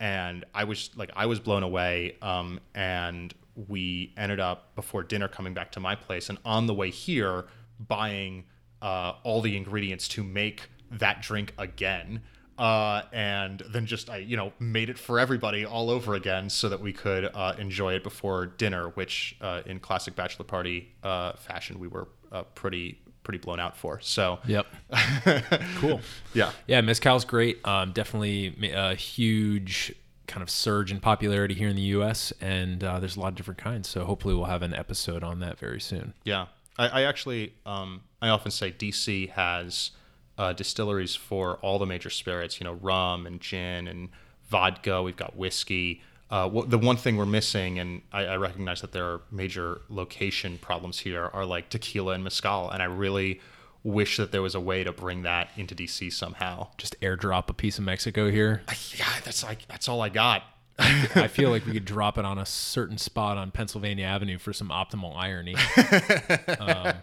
and 0.00 0.44
I 0.54 0.64
was 0.64 0.90
like, 0.96 1.10
I 1.14 1.26
was 1.26 1.38
blown 1.38 1.62
away. 1.62 2.16
Um, 2.22 2.58
and 2.74 3.32
we 3.68 4.14
ended 4.16 4.40
up 4.40 4.74
before 4.74 5.02
dinner 5.02 5.28
coming 5.28 5.54
back 5.54 5.72
to 5.72 5.80
my 5.80 5.94
place, 5.94 6.30
and 6.30 6.38
on 6.44 6.66
the 6.66 6.74
way 6.74 6.90
here, 6.90 7.44
buying 7.78 8.44
uh, 8.80 9.12
all 9.22 9.42
the 9.42 9.56
ingredients 9.56 10.08
to 10.08 10.24
make 10.24 10.68
that 10.90 11.20
drink 11.22 11.52
again. 11.58 12.22
Uh, 12.58 13.02
and 13.12 13.62
then 13.70 13.86
just 13.86 14.10
I, 14.10 14.18
you 14.18 14.36
know, 14.36 14.52
made 14.58 14.90
it 14.90 14.98
for 14.98 15.18
everybody 15.18 15.64
all 15.64 15.88
over 15.88 16.14
again, 16.14 16.50
so 16.50 16.68
that 16.68 16.80
we 16.80 16.92
could 16.92 17.24
uh, 17.24 17.54
enjoy 17.58 17.94
it 17.94 18.02
before 18.02 18.46
dinner. 18.46 18.88
Which, 18.90 19.36
uh, 19.40 19.62
in 19.66 19.80
classic 19.80 20.14
bachelor 20.14 20.44
party 20.44 20.94
uh, 21.02 21.34
fashion, 21.34 21.78
we 21.78 21.88
were 21.88 22.08
uh, 22.32 22.42
pretty 22.54 23.00
pretty 23.22 23.38
blown 23.38 23.60
out 23.60 23.76
for. 23.76 24.00
So, 24.00 24.38
Yep. 24.46 24.66
cool. 25.76 26.00
yeah, 26.34 26.52
Yeah, 26.66 26.80
mezcal's 26.80 27.24
great. 27.24 27.58
Um, 27.66 27.92
definitely 27.92 28.72
a 28.74 28.94
huge 28.94 29.94
kind 30.26 30.42
of 30.42 30.50
surge 30.50 30.92
in 30.92 31.00
popularity 31.00 31.54
here 31.54 31.68
in 31.68 31.76
the 31.76 31.82
U.S. 31.82 32.32
and 32.40 32.84
uh, 32.84 33.00
there's 33.00 33.16
a 33.16 33.20
lot 33.20 33.28
of 33.28 33.34
different 33.34 33.58
kinds. 33.58 33.88
So 33.88 34.04
hopefully 34.04 34.34
we'll 34.34 34.44
have 34.44 34.62
an 34.62 34.74
episode 34.74 35.22
on 35.24 35.40
that 35.40 35.58
very 35.58 35.80
soon. 35.80 36.14
Yeah, 36.24 36.46
I, 36.78 36.88
I 36.88 37.02
actually, 37.02 37.54
um, 37.66 38.02
I 38.22 38.28
often 38.28 38.50
say 38.52 38.70
DC 38.72 39.30
has 39.30 39.90
uh, 40.38 40.52
distilleries 40.52 41.16
for 41.16 41.56
all 41.58 41.78
the 41.78 41.86
major 41.86 42.10
spirits. 42.10 42.60
You 42.60 42.64
know, 42.64 42.74
rum 42.74 43.26
and 43.26 43.40
gin 43.40 43.88
and 43.88 44.08
vodka. 44.48 45.02
We've 45.02 45.16
got 45.16 45.36
whiskey. 45.36 46.00
Uh, 46.30 46.48
the 46.66 46.78
one 46.78 46.96
thing 46.96 47.16
we're 47.16 47.26
missing, 47.26 47.78
and 47.80 48.02
I, 48.12 48.24
I 48.24 48.36
recognize 48.36 48.80
that 48.82 48.92
there 48.92 49.04
are 49.04 49.20
major 49.32 49.80
location 49.88 50.58
problems 50.58 51.00
here, 51.00 51.28
are 51.32 51.44
like 51.44 51.70
tequila 51.70 52.12
and 52.12 52.22
mezcal, 52.22 52.70
and 52.70 52.80
I 52.80 52.86
really 52.86 53.40
wish 53.82 54.16
that 54.18 54.30
there 54.30 54.42
was 54.42 54.54
a 54.54 54.60
way 54.60 54.84
to 54.84 54.92
bring 54.92 55.22
that 55.22 55.48
into 55.56 55.74
DC 55.74 56.12
somehow. 56.12 56.68
Just 56.78 57.00
airdrop 57.00 57.48
a 57.48 57.52
piece 57.52 57.78
of 57.78 57.84
Mexico 57.84 58.30
here. 58.30 58.62
Yeah, 58.96 59.06
that's 59.24 59.42
like 59.42 59.66
that's 59.66 59.88
all 59.88 60.02
I 60.02 60.08
got. 60.08 60.44
I 60.78 61.28
feel 61.28 61.50
like 61.50 61.66
we 61.66 61.72
could 61.72 61.84
drop 61.84 62.16
it 62.16 62.24
on 62.24 62.38
a 62.38 62.46
certain 62.46 62.96
spot 62.96 63.36
on 63.36 63.50
Pennsylvania 63.50 64.06
Avenue 64.06 64.38
for 64.38 64.52
some 64.52 64.68
optimal 64.68 65.14
irony. 65.16 65.54
um, 66.58 66.94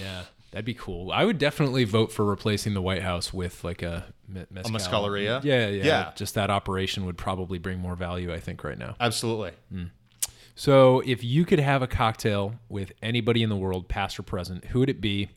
yeah, 0.00 0.24
that'd 0.54 0.64
be 0.64 0.74
cool. 0.74 1.10
I 1.10 1.24
would 1.24 1.38
definitely 1.38 1.82
vote 1.84 2.12
for 2.12 2.24
replacing 2.24 2.74
the 2.74 2.80
White 2.80 3.02
House 3.02 3.32
with 3.32 3.64
like 3.64 3.82
a, 3.82 4.06
me- 4.28 4.44
mezcal. 4.50 4.72
mezcaleria? 4.76 5.42
Yeah, 5.42 5.66
yeah, 5.66 5.84
Yeah. 5.84 6.12
Just 6.14 6.34
that 6.34 6.48
operation 6.48 7.04
would 7.06 7.18
probably 7.18 7.58
bring 7.58 7.80
more 7.80 7.96
value, 7.96 8.32
I 8.32 8.38
think, 8.38 8.62
right 8.62 8.78
now. 8.78 8.94
Absolutely. 9.00 9.50
So, 10.54 11.00
if 11.00 11.24
you 11.24 11.44
could 11.44 11.58
have 11.58 11.82
a 11.82 11.88
cocktail 11.88 12.54
with 12.68 12.92
anybody 13.02 13.42
in 13.42 13.48
the 13.48 13.56
world, 13.56 13.88
past 13.88 14.18
or 14.20 14.22
present, 14.22 14.66
who 14.66 14.78
would 14.78 14.88
it 14.90 15.00
be? 15.00 15.30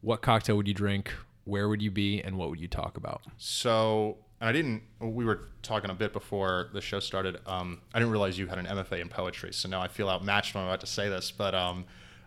What 0.00 0.20
cocktail 0.20 0.56
would 0.56 0.66
you 0.66 0.74
drink? 0.74 1.12
Where 1.44 1.68
would 1.68 1.80
you 1.80 1.92
be? 1.92 2.20
And 2.20 2.36
what 2.36 2.50
would 2.50 2.58
you 2.58 2.66
talk 2.66 2.96
about? 2.96 3.22
So 3.36 4.18
I 4.40 4.50
didn't. 4.50 4.82
We 5.00 5.24
were 5.24 5.48
talking 5.62 5.90
a 5.90 5.94
bit 5.94 6.12
before 6.12 6.70
the 6.72 6.80
show 6.80 6.98
started. 6.98 7.38
Um, 7.46 7.82
I 7.94 8.00
didn't 8.00 8.10
realize 8.10 8.36
you 8.36 8.48
had 8.48 8.58
an 8.58 8.66
MFA 8.66 9.00
in 9.00 9.08
poetry, 9.08 9.52
so 9.52 9.68
now 9.68 9.80
I 9.80 9.86
feel 9.86 10.08
outmatched 10.10 10.54
when 10.56 10.64
I'm 10.64 10.68
about 10.68 10.80
to 10.80 10.86
say 10.88 11.08
this. 11.08 11.30
But 11.30 11.54
um, 11.54 11.84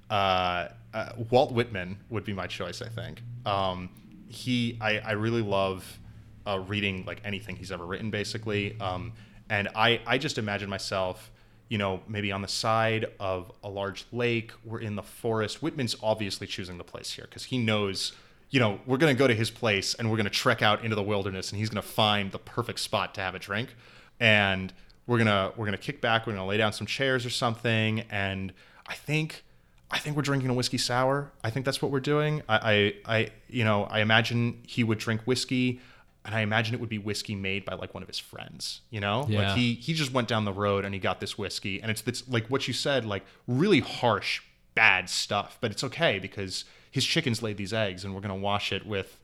uh, 0.10 0.70
uh, 0.94 1.10
Walt 1.30 1.52
Whitman 1.52 1.98
would 2.10 2.24
be 2.24 2.34
my 2.34 2.48
choice. 2.48 2.82
I 2.82 2.90
think 2.90 3.22
um, 3.46 3.90
he. 4.28 4.78
I, 4.82 5.00
I 5.00 5.12
really 5.12 5.42
love 5.42 6.00
uh, 6.46 6.60
reading 6.60 7.04
like 7.06 7.22
anything 7.24 7.56
he's 7.56 7.72
ever 7.72 7.86
written, 7.86 8.10
basically. 8.10 8.80
Um, 8.80 9.14
and 9.50 9.70
I 9.76 10.02
I 10.06 10.18
just 10.18 10.38
imagine 10.38 10.70
myself. 10.70 11.32
You 11.70 11.78
know, 11.78 12.02
maybe 12.08 12.32
on 12.32 12.42
the 12.42 12.48
side 12.48 13.08
of 13.20 13.52
a 13.62 13.70
large 13.70 14.06
lake, 14.14 14.54
we're 14.64 14.80
in 14.80 14.96
the 14.96 15.04
forest. 15.04 15.62
Whitman's 15.62 15.98
obviously 16.02 16.48
choosing 16.48 16.78
the 16.78 16.86
place 16.86 17.12
here 17.12 17.26
because 17.26 17.44
he 17.44 17.58
knows 17.58 18.14
you 18.50 18.60
know, 18.60 18.80
we're 18.86 18.98
going 18.98 19.14
to 19.14 19.20
go 19.20 19.28
to 19.28 19.36
his 19.36 19.52
place 19.52 19.94
and 19.94 20.10
we're 20.10 20.16
going 20.16 20.24
to 20.24 20.30
trek 20.30 20.62
out 20.62 20.84
into 20.84 20.96
the 20.96 21.04
wilderness 21.04 21.52
and 21.52 21.60
he's 21.60 21.70
going 21.70 21.82
to 21.82 21.88
find 21.88 22.32
the 22.32 22.40
perfect 22.40 22.80
spot 22.80 23.14
to 23.16 23.22
have 23.22 23.36
a 23.36 23.40
drink. 23.40 23.76
And 24.20 24.72
we're 25.06 25.18
going 25.18 25.28
to 25.28 25.52
we're 25.58 25.66
going 25.66 25.78
to 25.78 25.84
kick 25.84 26.02
back, 26.02 26.26
we're 26.26 26.34
going 26.34 26.46
to 26.46 26.48
lay 26.48 26.58
down 26.58 26.74
some 26.74 26.88
chairs 26.88 27.26
or 27.26 27.30
something 27.30 28.02
and 28.10 28.54
I 28.88 28.94
think 28.94 29.44
I 29.90 30.00
think 30.00 30.16
we're 30.16 30.22
drinking 30.24 30.50
a 30.50 30.54
whiskey 30.54 30.78
sour. 30.78 31.32
I 31.44 31.50
think 31.50 31.66
that's 31.66 31.82
what 31.82 31.92
we're 31.92 32.00
doing. 32.00 32.44
I 32.50 32.94
I, 33.06 33.16
I 33.18 33.30
you 33.50 33.64
know, 33.64 33.84
I 33.86 34.00
imagine 34.02 34.62
he 34.68 34.84
would 34.84 34.98
drink 34.98 35.22
whiskey 35.22 35.80
and 36.26 36.36
I 36.36 36.42
imagine 36.42 36.76
it 36.76 36.82
would 36.82 36.90
be 36.90 36.98
whiskey 36.98 37.36
made 37.36 37.64
by 37.64 37.76
like 37.76 37.94
one 37.94 38.04
of 38.04 38.10
his 38.10 38.20
friends, 38.20 38.82
you 38.90 39.00
know? 39.00 39.26
Yeah. 39.30 39.50
Like 39.50 39.58
he 39.58 39.76
he 39.76 39.94
just 39.94 40.12
went 40.12 40.28
down 40.28 40.46
the 40.46 40.54
road 40.54 40.84
and 40.84 40.94
he 40.94 41.00
got 41.00 41.20
this 41.22 41.38
whiskey 41.38 41.82
and 41.82 41.90
it's 41.90 42.02
this 42.02 42.28
like 42.28 42.48
what 42.48 42.68
you 42.68 42.74
said 42.74 43.06
like 43.06 43.24
really 43.48 43.80
harsh 43.80 44.42
bad 44.78 45.10
stuff, 45.10 45.58
but 45.60 45.72
it's 45.72 45.84
okay 45.84 46.20
because 46.20 46.64
his 46.92 47.04
chickens 47.04 47.42
laid 47.42 47.58
these 47.58 47.74
eggs, 47.74 48.06
and 48.06 48.14
we're 48.14 48.22
gonna 48.22 48.36
wash 48.36 48.72
it 48.72 48.86
with 48.86 49.20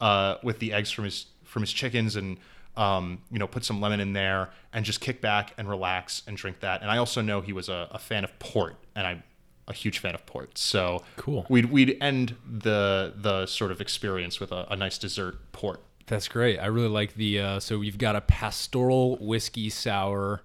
uh, 0.00 0.36
with 0.42 0.58
the 0.58 0.72
eggs 0.72 0.90
from 0.90 1.04
his 1.04 1.26
from 1.44 1.62
his 1.62 1.72
chickens, 1.72 2.14
and 2.14 2.36
um, 2.76 3.20
you 3.30 3.38
know 3.38 3.46
put 3.46 3.64
some 3.64 3.80
lemon 3.80 4.00
in 4.00 4.12
there, 4.12 4.50
and 4.72 4.84
just 4.84 5.00
kick 5.00 5.20
back 5.20 5.54
and 5.56 5.68
relax 5.68 6.22
and 6.26 6.36
drink 6.36 6.60
that. 6.60 6.82
And 6.82 6.90
I 6.90 6.98
also 6.98 7.22
know 7.22 7.40
he 7.40 7.54
was 7.54 7.68
a, 7.68 7.88
a 7.90 7.98
fan 7.98 8.22
of 8.22 8.38
port, 8.38 8.76
and 8.94 9.06
I'm 9.06 9.22
a 9.68 9.72
huge 9.72 9.98
fan 10.00 10.14
of 10.14 10.26
port. 10.26 10.58
So 10.58 11.04
Cool. 11.16 11.46
We'd 11.48 11.66
we'd 11.66 11.96
end 12.00 12.34
the 12.44 13.12
the 13.16 13.46
sort 13.46 13.70
of 13.70 13.80
experience 13.80 14.40
with 14.40 14.50
a, 14.50 14.66
a 14.70 14.76
nice 14.76 14.98
dessert 14.98 15.52
port. 15.52 15.80
That's 16.06 16.26
great. 16.26 16.58
I 16.58 16.66
really 16.66 16.88
like 16.88 17.14
the. 17.14 17.38
Uh, 17.38 17.60
so 17.60 17.78
we've 17.78 17.98
got 17.98 18.16
a 18.16 18.22
pastoral 18.22 19.16
whiskey 19.18 19.68
sour 19.68 20.42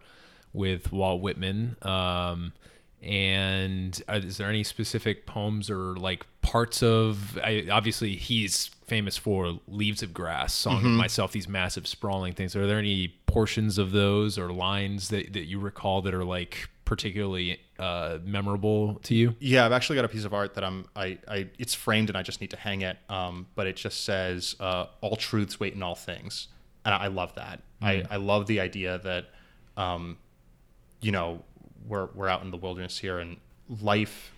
with 0.52 0.92
Walt 0.92 1.22
Whitman. 1.22 1.78
Um, 1.82 2.52
and 3.02 4.02
uh, 4.08 4.20
is 4.24 4.38
there 4.38 4.50
any 4.50 4.64
specific 4.64 5.26
poems 5.26 5.70
or 5.70 5.96
like 5.96 6.26
parts 6.42 6.84
of? 6.84 7.38
I, 7.44 7.68
obviously, 7.72 8.16
he's 8.16 8.68
famous 8.86 9.18
for 9.18 9.60
"Leaves 9.68 10.04
of 10.04 10.14
Grass," 10.14 10.54
"Song 10.54 10.78
of 10.86 10.92
Myself," 10.92 11.32
these 11.32 11.48
massive 11.48 11.88
sprawling 11.88 12.34
things. 12.34 12.56
Are 12.56 12.68
there 12.68 12.80
any 12.80 13.16
portions 13.26 13.78
of 13.78 13.92
those 13.92 14.38
or 14.38 14.52
lines 14.52 15.10
that 15.10 15.34
that 15.34 15.46
you 15.46 15.60
recall 15.60 16.02
that 16.02 16.14
are 16.14 16.26
like 16.26 16.70
particularly 16.86 17.60
uh, 17.84 18.20
memorable 18.24 18.96
to 19.04 19.14
you? 19.14 19.36
Yeah, 19.40 19.66
I've 19.66 19.74
actually 19.74 19.98
got 19.98 20.06
a 20.06 20.10
piece 20.10 20.24
of 20.24 20.34
art 20.34 20.56
that 20.56 20.64
I'm 20.64 20.86
I, 20.96 21.18
I 21.28 21.50
it's 21.60 21.74
framed 21.74 22.10
and 22.10 22.18
I 22.18 22.24
just 22.24 22.40
need 22.40 22.52
to 22.52 22.58
hang 22.58 22.82
it. 22.82 22.98
Um, 23.10 23.48
but 23.56 23.68
it 23.68 23.76
just 23.76 24.06
says 24.06 24.56
uh, 24.60 24.86
all 25.02 25.18
truths 25.18 25.60
wait 25.60 25.74
in 25.74 25.84
all 25.84 25.96
things. 25.96 26.48
And 26.86 26.94
I, 26.96 27.06
I 27.06 27.08
love 27.08 27.36
that. 27.36 27.62
I, 27.82 28.04
I 28.10 28.16
love 28.16 28.48
the 28.48 28.62
idea 28.62 29.00
that 29.00 29.26
um, 29.76 30.18
you 31.02 31.12
know, 31.12 31.44
we're 31.86 32.08
we're 32.16 32.30
out 32.30 32.42
in 32.42 32.52
the 32.52 32.58
wilderness 32.58 32.98
here 33.00 33.20
and 33.20 33.38
life 33.82 34.32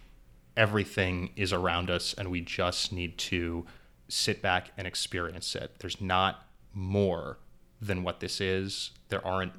everything 0.57 1.29
is 1.35 1.53
around 1.53 1.89
us 1.91 2.15
and 2.17 2.31
we 2.31 2.41
just 2.41 2.91
need 2.93 3.17
to 3.17 3.65
sit 4.07 4.41
back 4.41 4.71
and 4.77 4.87
experience 4.87 5.53
it. 5.55 5.71
There's 5.79 6.01
not 6.01 6.47
more 6.73 7.37
than 7.81 8.03
what 8.03 8.21
this 8.21 8.41
is. 8.41 8.91
There 9.09 9.25
aren't 9.25 9.53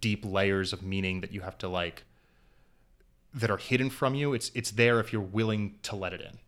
deep 0.00 0.24
layers 0.24 0.72
of 0.72 0.82
meaning 0.82 1.20
that 1.20 1.32
you 1.32 1.42
have 1.42 1.58
to 1.58 1.68
like 1.68 2.02
that 3.34 3.50
are 3.50 3.56
hidden 3.56 3.90
from 3.90 4.14
you. 4.14 4.34
It's 4.34 4.50
it's 4.54 4.70
there 4.70 5.00
if 5.00 5.12
you're 5.12 5.22
willing 5.22 5.76
to 5.82 5.96
let 5.96 6.12
it 6.12 6.20
in. 6.20 6.38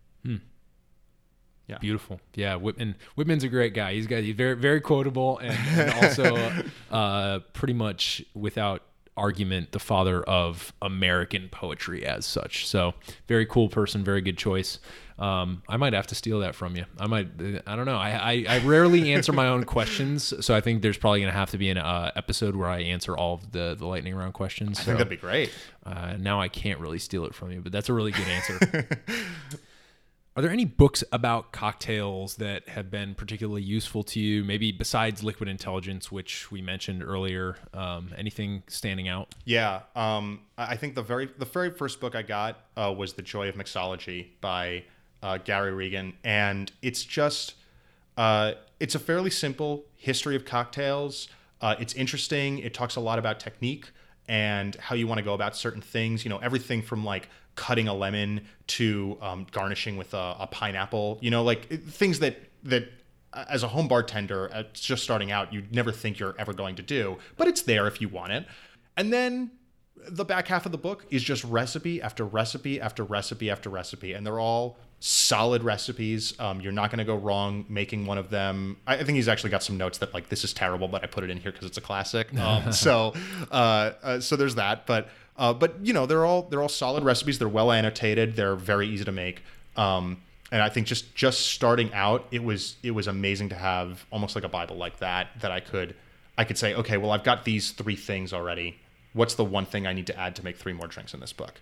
Yeah. 1.70 1.78
Beautiful. 1.78 2.20
Yeah, 2.34 2.56
Whitman. 2.56 2.96
Whitman's 3.14 3.44
a 3.44 3.48
great 3.48 3.74
guy. 3.74 3.94
He's 3.94 4.08
got 4.08 4.24
he's 4.24 4.34
very 4.34 4.56
very 4.56 4.80
quotable 4.80 5.38
and, 5.38 5.56
and 5.78 6.04
also 6.04 6.64
uh, 6.90 7.38
pretty 7.52 7.74
much 7.74 8.24
without 8.34 8.82
argument 9.16 9.70
the 9.70 9.78
father 9.78 10.22
of 10.24 10.72
American 10.82 11.48
poetry 11.48 12.04
as 12.04 12.26
such. 12.26 12.66
So 12.66 12.94
very 13.28 13.46
cool 13.46 13.68
person. 13.68 14.02
Very 14.02 14.20
good 14.20 14.36
choice. 14.36 14.80
Um, 15.20 15.62
I 15.68 15.76
might 15.76 15.92
have 15.92 16.06
to 16.08 16.14
steal 16.14 16.40
that 16.40 16.54
from 16.54 16.76
you. 16.76 16.86
I 16.98 17.06
might. 17.06 17.28
I 17.66 17.76
don't 17.76 17.84
know. 17.84 17.96
I 17.96 18.10
I, 18.10 18.44
I 18.48 18.58
rarely 18.60 19.12
answer 19.12 19.32
my 19.32 19.48
own 19.48 19.64
questions, 19.64 20.32
so 20.44 20.54
I 20.54 20.62
think 20.62 20.80
there's 20.80 20.96
probably 20.96 21.20
gonna 21.20 21.32
have 21.32 21.50
to 21.50 21.58
be 21.58 21.68
an 21.68 21.76
uh, 21.76 22.10
episode 22.16 22.56
where 22.56 22.68
I 22.68 22.80
answer 22.80 23.14
all 23.16 23.34
of 23.34 23.52
the 23.52 23.76
the 23.78 23.86
lightning 23.86 24.14
round 24.14 24.32
questions. 24.32 24.80
I 24.80 24.84
think 24.84 24.96
that'd 24.96 25.10
be 25.10 25.16
great. 25.16 25.52
Uh, 25.84 26.16
now 26.18 26.40
I 26.40 26.48
can't 26.48 26.80
really 26.80 26.98
steal 26.98 27.26
it 27.26 27.34
from 27.34 27.52
you, 27.52 27.60
but 27.60 27.70
that's 27.70 27.90
a 27.90 27.92
really 27.92 28.12
good 28.12 28.28
answer. 28.28 28.88
Are 30.36 30.42
there 30.42 30.52
any 30.52 30.64
books 30.64 31.02
about 31.12 31.52
cocktails 31.52 32.36
that 32.36 32.68
have 32.68 32.90
been 32.90 33.14
particularly 33.14 33.62
useful 33.62 34.04
to 34.04 34.20
you? 34.20 34.44
Maybe 34.44 34.72
besides 34.72 35.22
Liquid 35.24 35.48
Intelligence, 35.48 36.10
which 36.10 36.50
we 36.52 36.62
mentioned 36.62 37.02
earlier. 37.02 37.56
Um, 37.74 38.14
anything 38.16 38.62
standing 38.68 39.08
out? 39.08 39.34
Yeah, 39.44 39.80
um, 39.94 40.42
I 40.56 40.72
I 40.72 40.76
think 40.76 40.94
the 40.94 41.02
very 41.02 41.28
the 41.36 41.44
very 41.44 41.70
first 41.70 42.00
book 42.00 42.14
I 42.14 42.22
got 42.22 42.58
uh, 42.74 42.94
was 42.96 43.14
The 43.14 43.22
Joy 43.22 43.50
of 43.50 43.56
Mixology 43.56 44.28
by 44.40 44.84
uh, 45.22 45.38
Gary 45.38 45.72
Regan, 45.72 46.14
and 46.24 46.70
it's 46.82 47.04
just 47.04 47.54
uh, 48.16 48.52
it's 48.78 48.94
a 48.94 48.98
fairly 48.98 49.30
simple 49.30 49.84
history 49.96 50.36
of 50.36 50.44
cocktails. 50.44 51.28
Uh, 51.60 51.76
it's 51.78 51.94
interesting. 51.94 52.58
It 52.58 52.74
talks 52.74 52.96
a 52.96 53.00
lot 53.00 53.18
about 53.18 53.38
technique 53.40 53.90
and 54.28 54.76
how 54.76 54.94
you 54.94 55.06
want 55.06 55.18
to 55.18 55.24
go 55.24 55.34
about 55.34 55.56
certain 55.56 55.82
things. 55.82 56.24
You 56.24 56.30
know, 56.30 56.38
everything 56.38 56.82
from 56.82 57.04
like 57.04 57.28
cutting 57.56 57.88
a 57.88 57.94
lemon 57.94 58.42
to 58.68 59.18
um, 59.20 59.46
garnishing 59.50 59.96
with 59.96 60.14
a, 60.14 60.36
a 60.40 60.46
pineapple. 60.46 61.18
You 61.20 61.30
know, 61.30 61.42
like 61.42 61.68
things 61.68 62.20
that 62.20 62.38
that 62.64 62.88
uh, 63.32 63.44
as 63.48 63.62
a 63.62 63.68
home 63.68 63.88
bartender, 63.88 64.50
uh, 64.52 64.64
just 64.72 65.02
starting 65.02 65.30
out, 65.30 65.52
you'd 65.52 65.74
never 65.74 65.92
think 65.92 66.18
you're 66.18 66.34
ever 66.38 66.52
going 66.52 66.76
to 66.76 66.82
do, 66.82 67.18
but 67.36 67.48
it's 67.48 67.62
there 67.62 67.86
if 67.86 68.00
you 68.00 68.08
want 68.08 68.32
it. 68.32 68.46
And 68.96 69.12
then 69.12 69.50
the 70.08 70.24
back 70.24 70.48
half 70.48 70.66
of 70.66 70.72
the 70.72 70.78
book 70.78 71.04
is 71.10 71.22
just 71.22 71.44
recipe 71.44 72.00
after 72.02 72.24
recipe 72.24 72.80
after 72.80 73.04
recipe 73.04 73.50
after 73.50 73.70
recipe, 73.70 74.14
and 74.14 74.26
they're 74.26 74.40
all 74.40 74.78
solid 75.00 75.64
recipes. 75.64 76.38
Um, 76.38 76.60
you're 76.60 76.72
not 76.72 76.90
going 76.90 76.98
to 76.98 77.04
go 77.04 77.16
wrong 77.16 77.64
making 77.68 78.06
one 78.06 78.18
of 78.18 78.28
them. 78.30 78.76
I, 78.86 78.96
I 78.96 79.04
think 79.04 79.16
he's 79.16 79.28
actually 79.28 79.50
got 79.50 79.62
some 79.62 79.78
notes 79.78 79.98
that 79.98 80.14
like 80.14 80.28
this 80.28 80.44
is 80.44 80.52
terrible, 80.52 80.88
but 80.88 81.02
I 81.02 81.06
put 81.06 81.24
it 81.24 81.30
in 81.30 81.38
here 81.38 81.50
because 81.50 81.66
it's 81.66 81.78
a 81.78 81.82
classic. 81.82 82.28
Um, 82.40 82.72
so, 82.72 83.12
uh, 83.52 83.92
uh, 84.02 84.20
so 84.20 84.34
there's 84.34 84.54
that. 84.54 84.86
But 84.86 85.08
uh, 85.36 85.52
but 85.52 85.74
you 85.84 85.92
know 85.92 86.06
they're 86.06 86.24
all 86.24 86.42
they're 86.42 86.62
all 86.62 86.68
solid 86.70 87.04
recipes. 87.04 87.38
They're 87.38 87.48
well 87.48 87.70
annotated. 87.70 88.34
They're 88.34 88.56
very 88.56 88.88
easy 88.88 89.04
to 89.04 89.12
make. 89.12 89.42
Um, 89.76 90.22
and 90.50 90.62
I 90.62 90.68
think 90.68 90.86
just 90.86 91.14
just 91.14 91.48
starting 91.52 91.92
out, 91.92 92.26
it 92.30 92.42
was 92.42 92.76
it 92.82 92.92
was 92.92 93.06
amazing 93.06 93.50
to 93.50 93.54
have 93.56 94.04
almost 94.10 94.34
like 94.34 94.44
a 94.44 94.48
Bible 94.48 94.76
like 94.76 94.98
that 94.98 95.28
that 95.40 95.50
I 95.50 95.60
could 95.60 95.94
I 96.38 96.44
could 96.44 96.58
say, 96.58 96.74
okay, 96.74 96.96
well 96.96 97.10
I've 97.10 97.24
got 97.24 97.44
these 97.44 97.72
three 97.72 97.96
things 97.96 98.32
already. 98.32 98.78
What's 99.12 99.34
the 99.34 99.44
one 99.44 99.66
thing 99.66 99.86
I 99.86 99.92
need 99.92 100.06
to 100.06 100.18
add 100.18 100.34
to 100.36 100.44
make 100.44 100.56
three 100.56 100.72
more 100.72 100.86
drinks 100.86 101.14
in 101.14 101.20
this 101.20 101.32
book? 101.32 101.60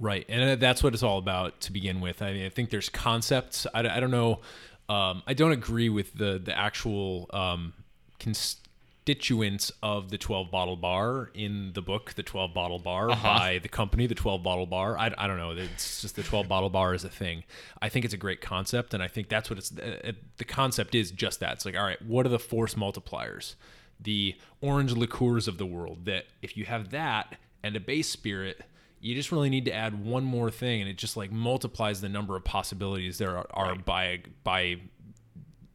Right, 0.00 0.24
and 0.28 0.50
uh, 0.50 0.56
that's 0.56 0.82
what 0.82 0.94
it's 0.94 1.02
all 1.02 1.18
about 1.18 1.60
to 1.62 1.72
begin 1.72 2.00
with. 2.00 2.22
I 2.22 2.32
mean, 2.32 2.46
I 2.46 2.50
think 2.50 2.70
there's 2.70 2.88
concepts. 2.88 3.66
I, 3.74 3.80
I 3.80 4.00
don't 4.00 4.12
know. 4.12 4.40
Um, 4.88 5.22
I 5.26 5.34
don't 5.34 5.52
agree 5.52 5.88
with 5.88 6.14
the 6.14 6.38
the 6.38 6.56
actual 6.56 7.28
um, 7.32 7.72
constituents 8.20 9.72
of 9.82 10.10
the 10.10 10.18
12 10.18 10.50
bottle 10.52 10.76
bar 10.76 11.30
in 11.34 11.72
the 11.74 11.82
book, 11.82 12.14
the 12.14 12.22
12 12.22 12.54
bottle 12.54 12.78
bar 12.78 13.08
by 13.08 13.58
the 13.60 13.68
company, 13.68 14.06
the 14.06 14.14
12 14.14 14.42
bottle 14.42 14.66
bar. 14.66 14.96
I, 14.96 15.12
I 15.18 15.26
don't 15.26 15.36
know. 15.36 15.50
It's 15.50 16.02
just 16.02 16.14
the 16.14 16.22
12 16.22 16.46
bottle 16.46 16.70
bar 16.70 16.94
is 16.94 17.02
a 17.02 17.08
thing. 17.08 17.42
I 17.82 17.88
think 17.88 18.04
it's 18.04 18.14
a 18.14 18.18
great 18.18 18.40
concept, 18.40 18.94
and 18.94 19.02
I 19.02 19.08
think 19.08 19.28
that's 19.28 19.50
what 19.50 19.58
it's. 19.58 19.76
Uh, 19.76 20.12
the 20.36 20.44
concept 20.44 20.94
is 20.94 21.10
just 21.10 21.40
that. 21.40 21.54
It's 21.54 21.64
like, 21.64 21.76
all 21.76 21.82
right, 21.84 22.00
what 22.02 22.24
are 22.24 22.30
the 22.30 22.38
force 22.38 22.74
multipliers? 22.74 23.56
The 24.00 24.36
orange 24.60 24.92
liqueurs 24.92 25.48
of 25.48 25.58
the 25.58 25.66
world. 25.66 26.04
That 26.04 26.26
if 26.40 26.56
you 26.56 26.66
have 26.66 26.90
that 26.90 27.34
and 27.64 27.74
a 27.74 27.80
base 27.80 28.08
spirit 28.08 28.62
you 29.00 29.14
just 29.14 29.30
really 29.32 29.48
need 29.50 29.64
to 29.64 29.72
add 29.72 30.04
one 30.04 30.24
more 30.24 30.50
thing 30.50 30.80
and 30.80 30.90
it 30.90 30.96
just 30.96 31.16
like 31.16 31.30
multiplies 31.32 32.00
the 32.00 32.08
number 32.08 32.34
of 32.36 32.44
possibilities 32.44 33.18
there 33.18 33.36
are, 33.36 33.46
are 33.54 33.74
by 33.76 34.20
by 34.44 34.76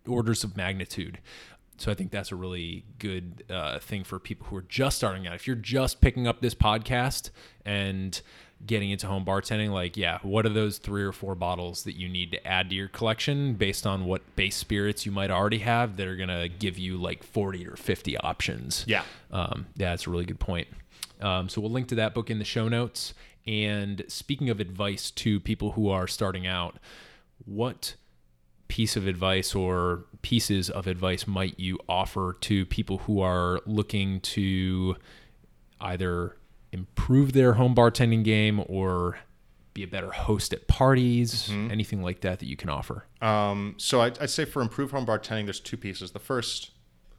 orders 0.08 0.44
of 0.44 0.58
magnitude 0.58 1.20
so 1.78 1.90
i 1.92 1.94
think 1.96 2.12
that's 2.12 2.32
a 2.32 2.36
really 2.36 2.84
good 3.00 3.44
uh, 3.50 3.80
thing 3.80 4.04
for 4.04 4.20
people 4.20 4.46
who 4.48 4.56
are 4.58 4.62
just 4.64 4.98
starting 4.98 5.26
out 5.28 5.34
if 5.36 5.48
you're 5.48 5.56
just 5.56 6.02
picking 6.02 6.28
up 6.28 6.42
this 6.42 6.54
podcast 6.54 7.30
and 7.66 8.22
getting 8.66 8.92
into 8.92 9.08
home 9.08 9.26
bartending 9.26 9.72
like 9.72 9.98
yeah 9.98 10.20
what 10.22 10.46
are 10.46 10.50
those 10.50 10.78
three 10.78 11.04
or 11.04 11.12
four 11.12 11.36
bottles 11.36 11.84
that 11.84 11.94
you 11.98 12.08
need 12.08 12.32
to 12.32 12.48
add 12.48 12.70
to 12.70 12.76
your 12.76 12.88
collection 12.88 13.54
based 13.56 13.86
on 13.88 14.06
what 14.06 14.22
base 14.36 14.56
spirits 14.56 15.06
you 15.06 15.12
might 15.12 15.30
already 15.32 15.58
have 15.60 15.98
that 15.98 16.08
are 16.08 16.16
going 16.16 16.30
to 16.30 16.48
give 16.60 16.78
you 16.78 16.96
like 16.98 17.24
40 17.24 17.68
or 17.68 17.76
50 17.76 18.18
options 18.20 18.86
Yeah. 18.88 19.04
um, 19.32 19.66
yeah, 19.76 19.90
that's 19.90 20.08
a 20.08 20.10
really 20.10 20.24
good 20.26 20.40
point. 20.40 20.68
Um, 21.24 21.50
so 21.50 21.62
we'll 21.62 21.72
link 21.72 21.88
to 21.88 21.96
that 21.96 22.14
book 22.14 22.30
in 22.30 22.40
the 22.40 22.46
show 22.46 22.68
notes. 22.68 23.14
And 23.48 24.04
speaking 24.08 24.50
of 24.50 24.60
advice 24.60 25.10
to 25.12 25.40
people 25.40 25.72
who 25.72 25.90
are 25.90 26.08
starting 26.08 26.46
out, 26.46 26.78
what 27.46 27.96
piece 28.68 28.96
of 28.96 29.08
advice 29.08 29.54
or 29.54 30.06
pieces 30.22 30.70
of 30.70 30.88
advice 30.88 31.28
might 31.28 31.60
you 31.60 31.78
offer 31.88 32.38
to 32.42 32.66
people 32.66 33.00
who 33.00 33.22
are 33.22 33.62
looking 33.66 34.20
to 34.22 34.96
either 35.80 36.38
improve 36.72 37.34
their 37.34 37.54
home 37.54 37.76
bartending 37.76 38.24
game 38.24 38.64
or 38.68 39.18
be 39.74 39.84
a 39.84 39.88
better 39.88 40.12
host 40.12 40.54
at 40.54 40.68
parties, 40.68 41.50
anything 41.52 42.02
like 42.02 42.22
that 42.22 42.40
that 42.40 42.46
you 42.46 42.56
can 42.56 42.70
offer? 42.70 43.06
Um, 43.22 43.76
so 43.78 44.02
I'd, 44.02 44.18
I'd 44.20 44.30
say 44.30 44.46
for 44.46 44.62
improved 44.62 44.92
home 44.92 45.06
bartending, 45.06 45.46
there's 45.46 45.60
two 45.60 45.78
pieces. 45.78 46.12
The 46.12 46.20
first 46.20 46.72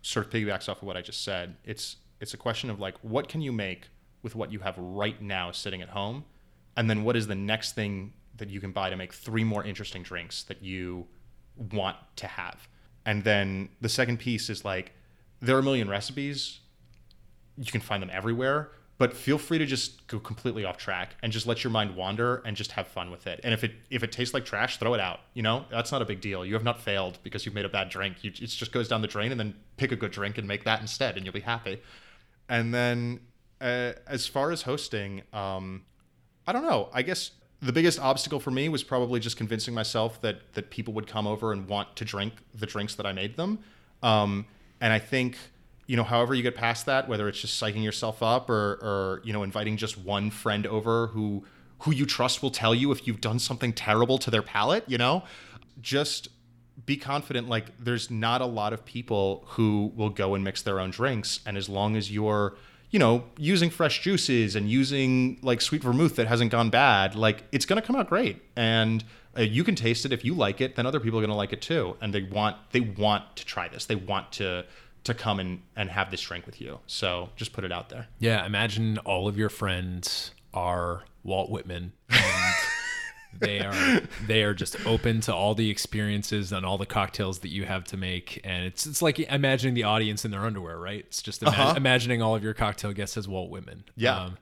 sort 0.02 0.26
of 0.26 0.32
piggybacks 0.32 0.68
off 0.68 0.78
of 0.78 0.84
what 0.84 0.96
I 0.96 1.02
just 1.02 1.24
said. 1.24 1.56
It's 1.64 1.96
it's 2.20 2.32
a 2.32 2.36
question 2.36 2.70
of 2.70 2.80
like, 2.80 2.96
what 3.02 3.28
can 3.28 3.42
you 3.42 3.52
make 3.52 3.88
with 4.24 4.34
what 4.34 4.50
you 4.50 4.58
have 4.58 4.76
right 4.76 5.20
now 5.22 5.52
sitting 5.52 5.82
at 5.82 5.90
home, 5.90 6.24
and 6.76 6.90
then 6.90 7.04
what 7.04 7.14
is 7.14 7.28
the 7.28 7.36
next 7.36 7.76
thing 7.76 8.12
that 8.36 8.50
you 8.50 8.60
can 8.60 8.72
buy 8.72 8.90
to 8.90 8.96
make 8.96 9.12
three 9.12 9.44
more 9.44 9.62
interesting 9.62 10.02
drinks 10.02 10.42
that 10.44 10.60
you 10.60 11.06
want 11.70 11.96
to 12.16 12.26
have. 12.26 12.66
And 13.06 13.22
then 13.22 13.68
the 13.80 13.88
second 13.88 14.18
piece 14.18 14.50
is 14.50 14.64
like, 14.64 14.90
there 15.40 15.54
are 15.54 15.60
a 15.60 15.62
million 15.62 15.88
recipes. 15.88 16.58
You 17.56 17.70
can 17.70 17.80
find 17.80 18.02
them 18.02 18.10
everywhere 18.12 18.72
but 18.96 19.12
feel 19.12 19.38
free 19.38 19.58
to 19.58 19.66
just 19.66 20.06
go 20.06 20.20
completely 20.20 20.64
off 20.64 20.76
track 20.76 21.16
and 21.22 21.32
just 21.32 21.46
let 21.46 21.64
your 21.64 21.70
mind 21.72 21.96
wander 21.96 22.36
and 22.46 22.56
just 22.56 22.72
have 22.72 22.86
fun 22.86 23.10
with 23.10 23.26
it. 23.26 23.40
And 23.42 23.52
if 23.52 23.64
it 23.64 23.72
if 23.90 24.04
it 24.04 24.12
tastes 24.12 24.32
like 24.32 24.44
trash, 24.44 24.78
throw 24.78 24.94
it 24.94 25.00
out. 25.00 25.20
You 25.34 25.42
know, 25.42 25.64
that's 25.70 25.90
not 25.90 26.00
a 26.00 26.04
big 26.04 26.20
deal. 26.20 26.44
You 26.44 26.54
have 26.54 26.62
not 26.62 26.80
failed 26.80 27.18
because 27.22 27.44
you've 27.44 27.54
made 27.54 27.64
a 27.64 27.70
bad 27.70 27.88
drink. 27.88 28.22
You, 28.22 28.30
it 28.30 28.46
just 28.46 28.72
goes 28.72 28.88
down 28.88 29.02
the 29.02 29.08
drain, 29.08 29.32
and 29.32 29.40
then 29.40 29.54
pick 29.76 29.90
a 29.90 29.96
good 29.96 30.12
drink 30.12 30.38
and 30.38 30.46
make 30.46 30.64
that 30.64 30.80
instead, 30.80 31.16
and 31.16 31.26
you'll 31.26 31.34
be 31.34 31.40
happy. 31.40 31.80
And 32.48 32.72
then 32.72 33.20
uh, 33.64 33.94
as 34.06 34.26
far 34.26 34.50
as 34.50 34.62
hosting, 34.62 35.22
um, 35.32 35.84
I 36.46 36.52
don't 36.52 36.64
know. 36.64 36.90
I 36.92 37.02
guess 37.02 37.30
the 37.62 37.72
biggest 37.72 37.98
obstacle 37.98 38.38
for 38.38 38.50
me 38.50 38.68
was 38.68 38.84
probably 38.84 39.18
just 39.20 39.38
convincing 39.38 39.72
myself 39.72 40.20
that 40.20 40.52
that 40.52 40.70
people 40.70 40.92
would 40.94 41.06
come 41.06 41.26
over 41.26 41.52
and 41.52 41.66
want 41.66 41.96
to 41.96 42.04
drink 42.04 42.34
the 42.54 42.66
drinks 42.66 42.94
that 42.96 43.06
I 43.06 43.12
made 43.12 43.36
them. 43.36 43.60
Um, 44.02 44.44
and 44.80 44.92
I 44.92 44.98
think 44.98 45.38
you 45.86 45.96
know, 45.96 46.02
however 46.02 46.34
you 46.34 46.42
get 46.42 46.54
past 46.54 46.86
that, 46.86 47.08
whether 47.08 47.28
it's 47.28 47.40
just 47.40 47.62
psyching 47.62 47.84
yourself 47.84 48.22
up 48.22 48.48
or, 48.48 48.78
or 48.80 49.22
you 49.24 49.32
know, 49.32 49.42
inviting 49.42 49.76
just 49.76 49.98
one 49.98 50.30
friend 50.30 50.66
over 50.66 51.08
who 51.08 51.44
who 51.80 51.92
you 51.92 52.06
trust 52.06 52.42
will 52.42 52.50
tell 52.50 52.74
you 52.74 52.92
if 52.92 53.06
you've 53.06 53.20
done 53.20 53.38
something 53.38 53.72
terrible 53.72 54.16
to 54.18 54.30
their 54.30 54.42
palate, 54.42 54.84
you 54.86 54.96
know, 54.96 55.24
just 55.80 56.28
be 56.86 56.96
confident. 56.96 57.48
Like, 57.48 57.66
there's 57.78 58.10
not 58.10 58.40
a 58.40 58.46
lot 58.46 58.72
of 58.72 58.84
people 58.84 59.44
who 59.48 59.92
will 59.94 60.10
go 60.10 60.34
and 60.34 60.42
mix 60.42 60.62
their 60.62 60.80
own 60.80 60.90
drinks, 60.90 61.40
and 61.46 61.56
as 61.56 61.68
long 61.68 61.96
as 61.96 62.10
you're 62.10 62.56
you 62.94 63.00
know, 63.00 63.24
using 63.38 63.70
fresh 63.70 64.02
juices 64.02 64.54
and 64.54 64.70
using 64.70 65.36
like 65.42 65.60
sweet 65.60 65.82
vermouth 65.82 66.14
that 66.14 66.28
hasn't 66.28 66.52
gone 66.52 66.70
bad, 66.70 67.16
like 67.16 67.42
it's 67.50 67.66
going 67.66 67.74
to 67.82 67.84
come 67.84 67.96
out 67.96 68.08
great. 68.08 68.40
And 68.54 69.02
uh, 69.36 69.42
you 69.42 69.64
can 69.64 69.74
taste 69.74 70.06
it 70.06 70.12
if 70.12 70.24
you 70.24 70.32
like 70.32 70.60
it, 70.60 70.76
then 70.76 70.86
other 70.86 71.00
people 71.00 71.18
are 71.18 71.22
going 71.22 71.28
to 71.30 71.34
like 71.34 71.52
it 71.52 71.60
too. 71.60 71.96
And 72.00 72.14
they 72.14 72.22
want 72.22 72.56
they 72.70 72.78
want 72.78 73.34
to 73.34 73.44
try 73.44 73.66
this. 73.66 73.86
They 73.86 73.96
want 73.96 74.30
to 74.34 74.64
to 75.02 75.12
come 75.12 75.40
and, 75.40 75.60
and 75.74 75.90
have 75.90 76.12
this 76.12 76.20
drink 76.20 76.46
with 76.46 76.60
you. 76.60 76.78
So 76.86 77.30
just 77.34 77.52
put 77.52 77.64
it 77.64 77.72
out 77.72 77.88
there. 77.88 78.06
Yeah, 78.20 78.46
imagine 78.46 78.98
all 78.98 79.26
of 79.26 79.36
your 79.36 79.48
friends 79.48 80.30
are 80.54 81.02
Walt 81.24 81.50
Whitman 81.50 81.94
and 82.10 82.54
they 83.40 83.60
are 83.60 84.00
they 84.26 84.42
are 84.42 84.54
just 84.54 84.76
open 84.86 85.20
to 85.22 85.34
all 85.34 85.54
the 85.54 85.70
experiences 85.70 86.52
and 86.52 86.64
all 86.66 86.78
the 86.78 86.86
cocktails 86.86 87.40
that 87.40 87.48
you 87.50 87.64
have 87.64 87.84
to 87.84 87.96
make 87.96 88.40
and 88.44 88.64
it's 88.64 88.86
it's 88.86 89.02
like 89.02 89.18
imagining 89.18 89.74
the 89.74 89.84
audience 89.84 90.24
in 90.24 90.30
their 90.30 90.44
underwear, 90.44 90.78
right? 90.78 91.00
It's 91.06 91.22
just 91.22 91.42
ima- 91.42 91.50
Uh-huh. 91.52 91.74
imagining 91.76 92.22
all 92.22 92.34
of 92.34 92.42
your 92.42 92.54
cocktail 92.54 92.92
guests 92.92 93.16
as 93.16 93.26
Walt 93.28 93.50
Whitman 93.50 93.84
Yeah. 93.96 94.16
Um, 94.18 94.38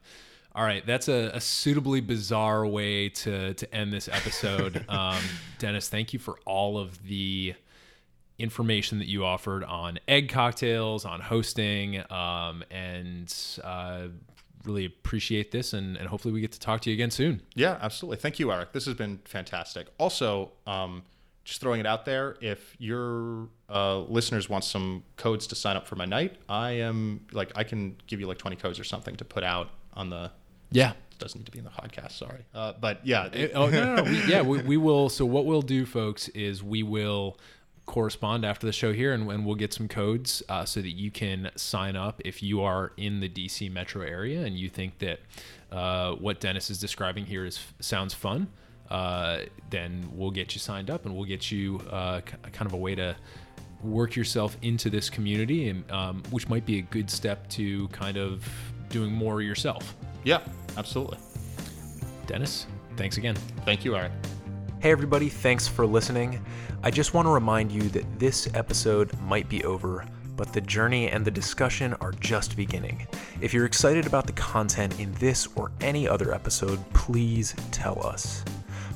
all 0.55 0.65
right, 0.65 0.85
that's 0.87 1.09
a, 1.09 1.31
a 1.33 1.41
suitably 1.41 2.01
bizarre 2.03 2.67
way 2.67 3.09
to 3.09 3.55
to 3.55 3.75
end 3.75 3.93
this 3.93 4.09
episode. 4.09 4.85
Um, 4.89 5.23
Dennis, 5.59 5.89
thank 5.89 6.13
you 6.13 6.19
for 6.19 6.39
all 6.45 6.77
of 6.79 7.03
the 7.07 7.55
information 8.39 8.99
that 8.99 9.09
you 9.09 9.25
offered 9.25 9.63
on 9.65 9.99
egg 10.09 10.29
cocktails, 10.29 11.05
on 11.05 11.21
hosting, 11.21 12.03
um, 12.11 12.65
and 12.71 13.33
uh, 13.63 14.09
really 14.65 14.85
appreciate 14.85 15.51
this. 15.51 15.73
And, 15.73 15.97
and 15.97 16.09
hopefully 16.09 16.33
we 16.33 16.41
get 16.41 16.53
to 16.53 16.61
talk 16.61 16.81
to 16.83 16.91
you 16.91 16.95
again 16.95 17.11
soon. 17.11 17.43
Yeah, 17.55 17.79
absolutely. 17.81 18.19
Thank 18.19 18.39
you, 18.39 18.53
Eric. 18.53 18.73
This 18.73 18.87
has 18.87 18.95
been 18.95 19.21
fantastic. 19.25 19.89
Also, 19.99 20.53
um, 20.67 21.03
just 21.45 21.61
throwing 21.61 21.81
it 21.81 21.87
out 21.87 22.05
there, 22.05 22.37
if 22.41 22.77
your 22.79 23.49
uh, 23.69 24.01
listeners 24.01 24.49
want 24.49 24.65
some 24.65 25.03
codes 25.17 25.47
to 25.49 25.55
sign 25.55 25.77
up 25.77 25.87
for 25.87 25.97
my 25.97 26.05
night, 26.05 26.37
I 26.49 26.73
am 26.73 27.27
like 27.33 27.51
I 27.57 27.65
can 27.65 27.97
give 28.07 28.21
you 28.21 28.27
like 28.27 28.39
20 28.39 28.57
codes 28.57 28.79
or 28.79 28.85
something 28.85 29.17
to 29.17 29.25
put 29.25 29.43
out 29.43 29.71
on 29.95 30.11
the. 30.11 30.31
Yeah. 30.71 30.93
Doesn't 31.19 31.41
need 31.41 31.47
to 31.47 31.53
be 31.53 31.59
in 31.59 31.65
the 31.65 31.71
podcast. 31.71 32.13
Sorry, 32.13 32.45
uh, 32.53 32.73
but 32.81 33.07
yeah. 33.07 33.29
oh 33.55 33.69
no, 33.69 33.85
no, 33.85 33.97
no. 33.97 34.03
We, 34.03 34.25
yeah, 34.25 34.43
we, 34.43 34.61
we 34.63 34.77
will. 34.77 35.09
So 35.09 35.25
what 35.25 35.47
we'll 35.47 35.63
do, 35.63 35.87
folks, 35.87 36.27
is 36.31 36.65
we 36.65 36.83
will 36.83 37.39
correspond 37.93 38.43
after 38.43 38.67
the 38.67 38.73
show 38.73 38.91
here, 38.91 39.13
and, 39.13 39.31
and 39.31 39.45
we'll 39.45 39.55
get 39.55 39.73
some 39.73 39.87
codes 39.87 40.43
uh, 40.49 40.65
so 40.65 40.81
that 40.81 40.93
you 40.93 41.11
can 41.11 41.51
sign 41.57 41.95
up 41.95 42.23
if 42.25 42.43
you 42.43 42.63
are 42.63 42.93
in 42.97 43.21
the 43.21 43.29
DC 43.29 43.71
metro 43.71 44.03
area 44.03 44.43
and 44.45 44.57
you 44.57 44.71
think 44.71 44.99
that 44.99 45.21
uh, 45.71 46.13
what 46.13 46.41
Dennis 46.41 46.71
is 46.71 46.81
describing 46.81 47.27
here 47.27 47.45
is 47.45 47.61
sounds 47.81 48.15
fun. 48.15 48.49
Uh, 48.91 49.41
then 49.69 50.11
we'll 50.15 50.31
get 50.31 50.55
you 50.55 50.59
signed 50.59 50.91
up, 50.91 51.05
and 51.05 51.15
we'll 51.15 51.27
get 51.27 51.51
you 51.51 51.81
uh, 51.91 52.21
kind 52.23 52.67
of 52.67 52.73
a 52.73 52.77
way 52.77 52.95
to 52.95 53.15
work 53.83 54.17
yourself 54.17 54.57
into 54.63 54.89
this 54.89 55.11
community, 55.11 55.69
and 55.69 55.91
um, 55.91 56.23
which 56.31 56.49
might 56.49 56.65
be 56.65 56.79
a 56.79 56.83
good 56.83 57.11
step 57.11 57.47
to 57.51 57.89
kind 57.89 58.17
of 58.17 58.49
doing 58.89 59.13
more 59.13 59.43
yourself. 59.43 59.95
yeah, 60.25 60.41
absolutely. 60.79 61.19
Dennis, 62.27 62.67
thanks 62.97 63.19
again. 63.19 63.37
Thank 63.65 63.85
you, 63.85 63.97
Eric. 63.97 64.13
Hey, 64.83 64.91
everybody, 64.91 65.29
thanks 65.29 65.69
for 65.69 65.87
listening. 65.87 66.45
I 66.83 66.91
just 66.91 67.15
want 67.15 67.27
to 67.27 67.31
remind 67.31 67.71
you 67.71 67.83
that 67.91 68.19
this 68.19 68.49
episode 68.53 69.17
might 69.21 69.49
be 69.49 69.63
over, 69.63 70.05
but 70.35 70.53
the 70.53 70.61
journey 70.61 71.09
and 71.09 71.25
the 71.25 71.31
discussion 71.31 71.95
are 72.01 72.11
just 72.19 72.57
beginning. 72.57 73.07
If 73.41 73.55
you're 73.55 73.65
excited 73.65 74.09
about 74.09 74.27
the 74.27 74.33
content 74.33 74.99
in 74.99 75.13
this 75.21 75.47
or 75.55 75.71
any 75.83 76.09
other 76.09 76.35
episode, 76.35 76.81
please 76.95 77.55
tell 77.71 78.05
us. 78.05 78.45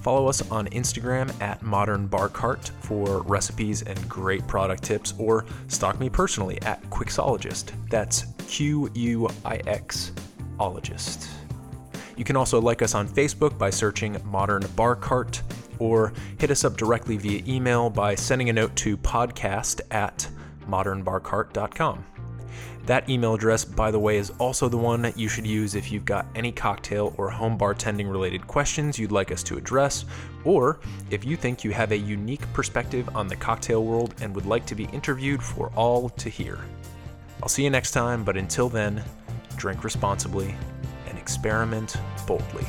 Follow 0.03 0.26
us 0.26 0.51
on 0.51 0.66
Instagram 0.70 1.32
at 1.41 1.62
Modern 1.62 2.09
Bar 2.09 2.30
Cart 2.30 2.72
for 2.80 3.22
recipes 3.22 3.82
and 3.82 4.09
great 4.09 4.45
product 4.49 4.82
tips, 4.82 5.14
or 5.18 5.47
stalk 5.68 6.01
me 6.01 6.11
personally 6.11 6.61
at 6.62 6.82
Quixologist. 6.91 7.70
That's 7.91 8.24
Q 8.49 8.91
U 8.93 9.28
I 9.45 9.59
X 9.68 10.11
ologist. 10.59 11.28
You 12.16 12.24
can 12.24 12.34
also 12.34 12.61
like 12.61 12.82
us 12.82 12.97
on 12.97 13.07
Facebook 13.07 13.57
by 13.57 13.70
searching 13.70 14.16
Modern 14.24 14.64
Bar 14.74 14.97
Cart, 14.97 15.43
or 15.79 16.12
hit 16.39 16.51
us 16.51 16.64
up 16.64 16.77
directly 16.77 17.16
via 17.16 17.43
email 17.47 17.91
by 17.91 18.14
sending 18.14 18.51
a 18.51 18.53
note 18.53 18.74
to 18.77 18.97
podcast 18.97 19.81
at 19.91 20.29
modernbarcart.com. 20.68 22.05
That 22.87 23.09
email 23.11 23.35
address, 23.35 23.64
by 23.64 23.91
the 23.91 23.99
way, 23.99 24.16
is 24.16 24.31
also 24.39 24.68
the 24.68 24.77
one 24.77 25.03
that 25.03 25.18
you 25.18 25.29
should 25.29 25.47
use 25.47 25.74
if 25.74 25.91
you've 25.91 26.05
got 26.05 26.24
any 26.37 26.53
cocktail 26.53 27.14
or 27.18 27.29
home 27.29 27.59
bartending 27.59 28.09
related 28.09 28.47
questions 28.47 28.96
you'd 28.96 29.11
like 29.11 29.33
us 29.33 29.42
to 29.45 29.57
address, 29.57 30.05
or 30.45 30.79
if 31.11 31.25
you 31.25 31.37
think 31.37 31.64
you 31.64 31.72
have 31.72 31.91
a 31.91 31.99
unique 31.99 32.50
perspective 32.53 33.09
on 33.17 33.26
the 33.26 33.34
cocktail 33.34 33.84
world 33.84 34.14
and 34.21 34.33
would 34.37 34.46
like 34.46 34.64
to 34.67 34.76
be 34.76 34.84
interviewed 34.92 35.42
for 35.42 35.72
all 35.75 36.09
to 36.11 36.29
hear. 36.29 36.61
I'll 37.42 37.49
see 37.49 37.64
you 37.64 37.71
next 37.71 37.91
time, 37.91 38.22
but 38.22 38.37
until 38.37 38.68
then, 38.68 39.03
drink 39.57 39.83
responsibly 39.83 40.55
and 41.09 41.18
experiment 41.18 41.96
boldly. 42.25 42.67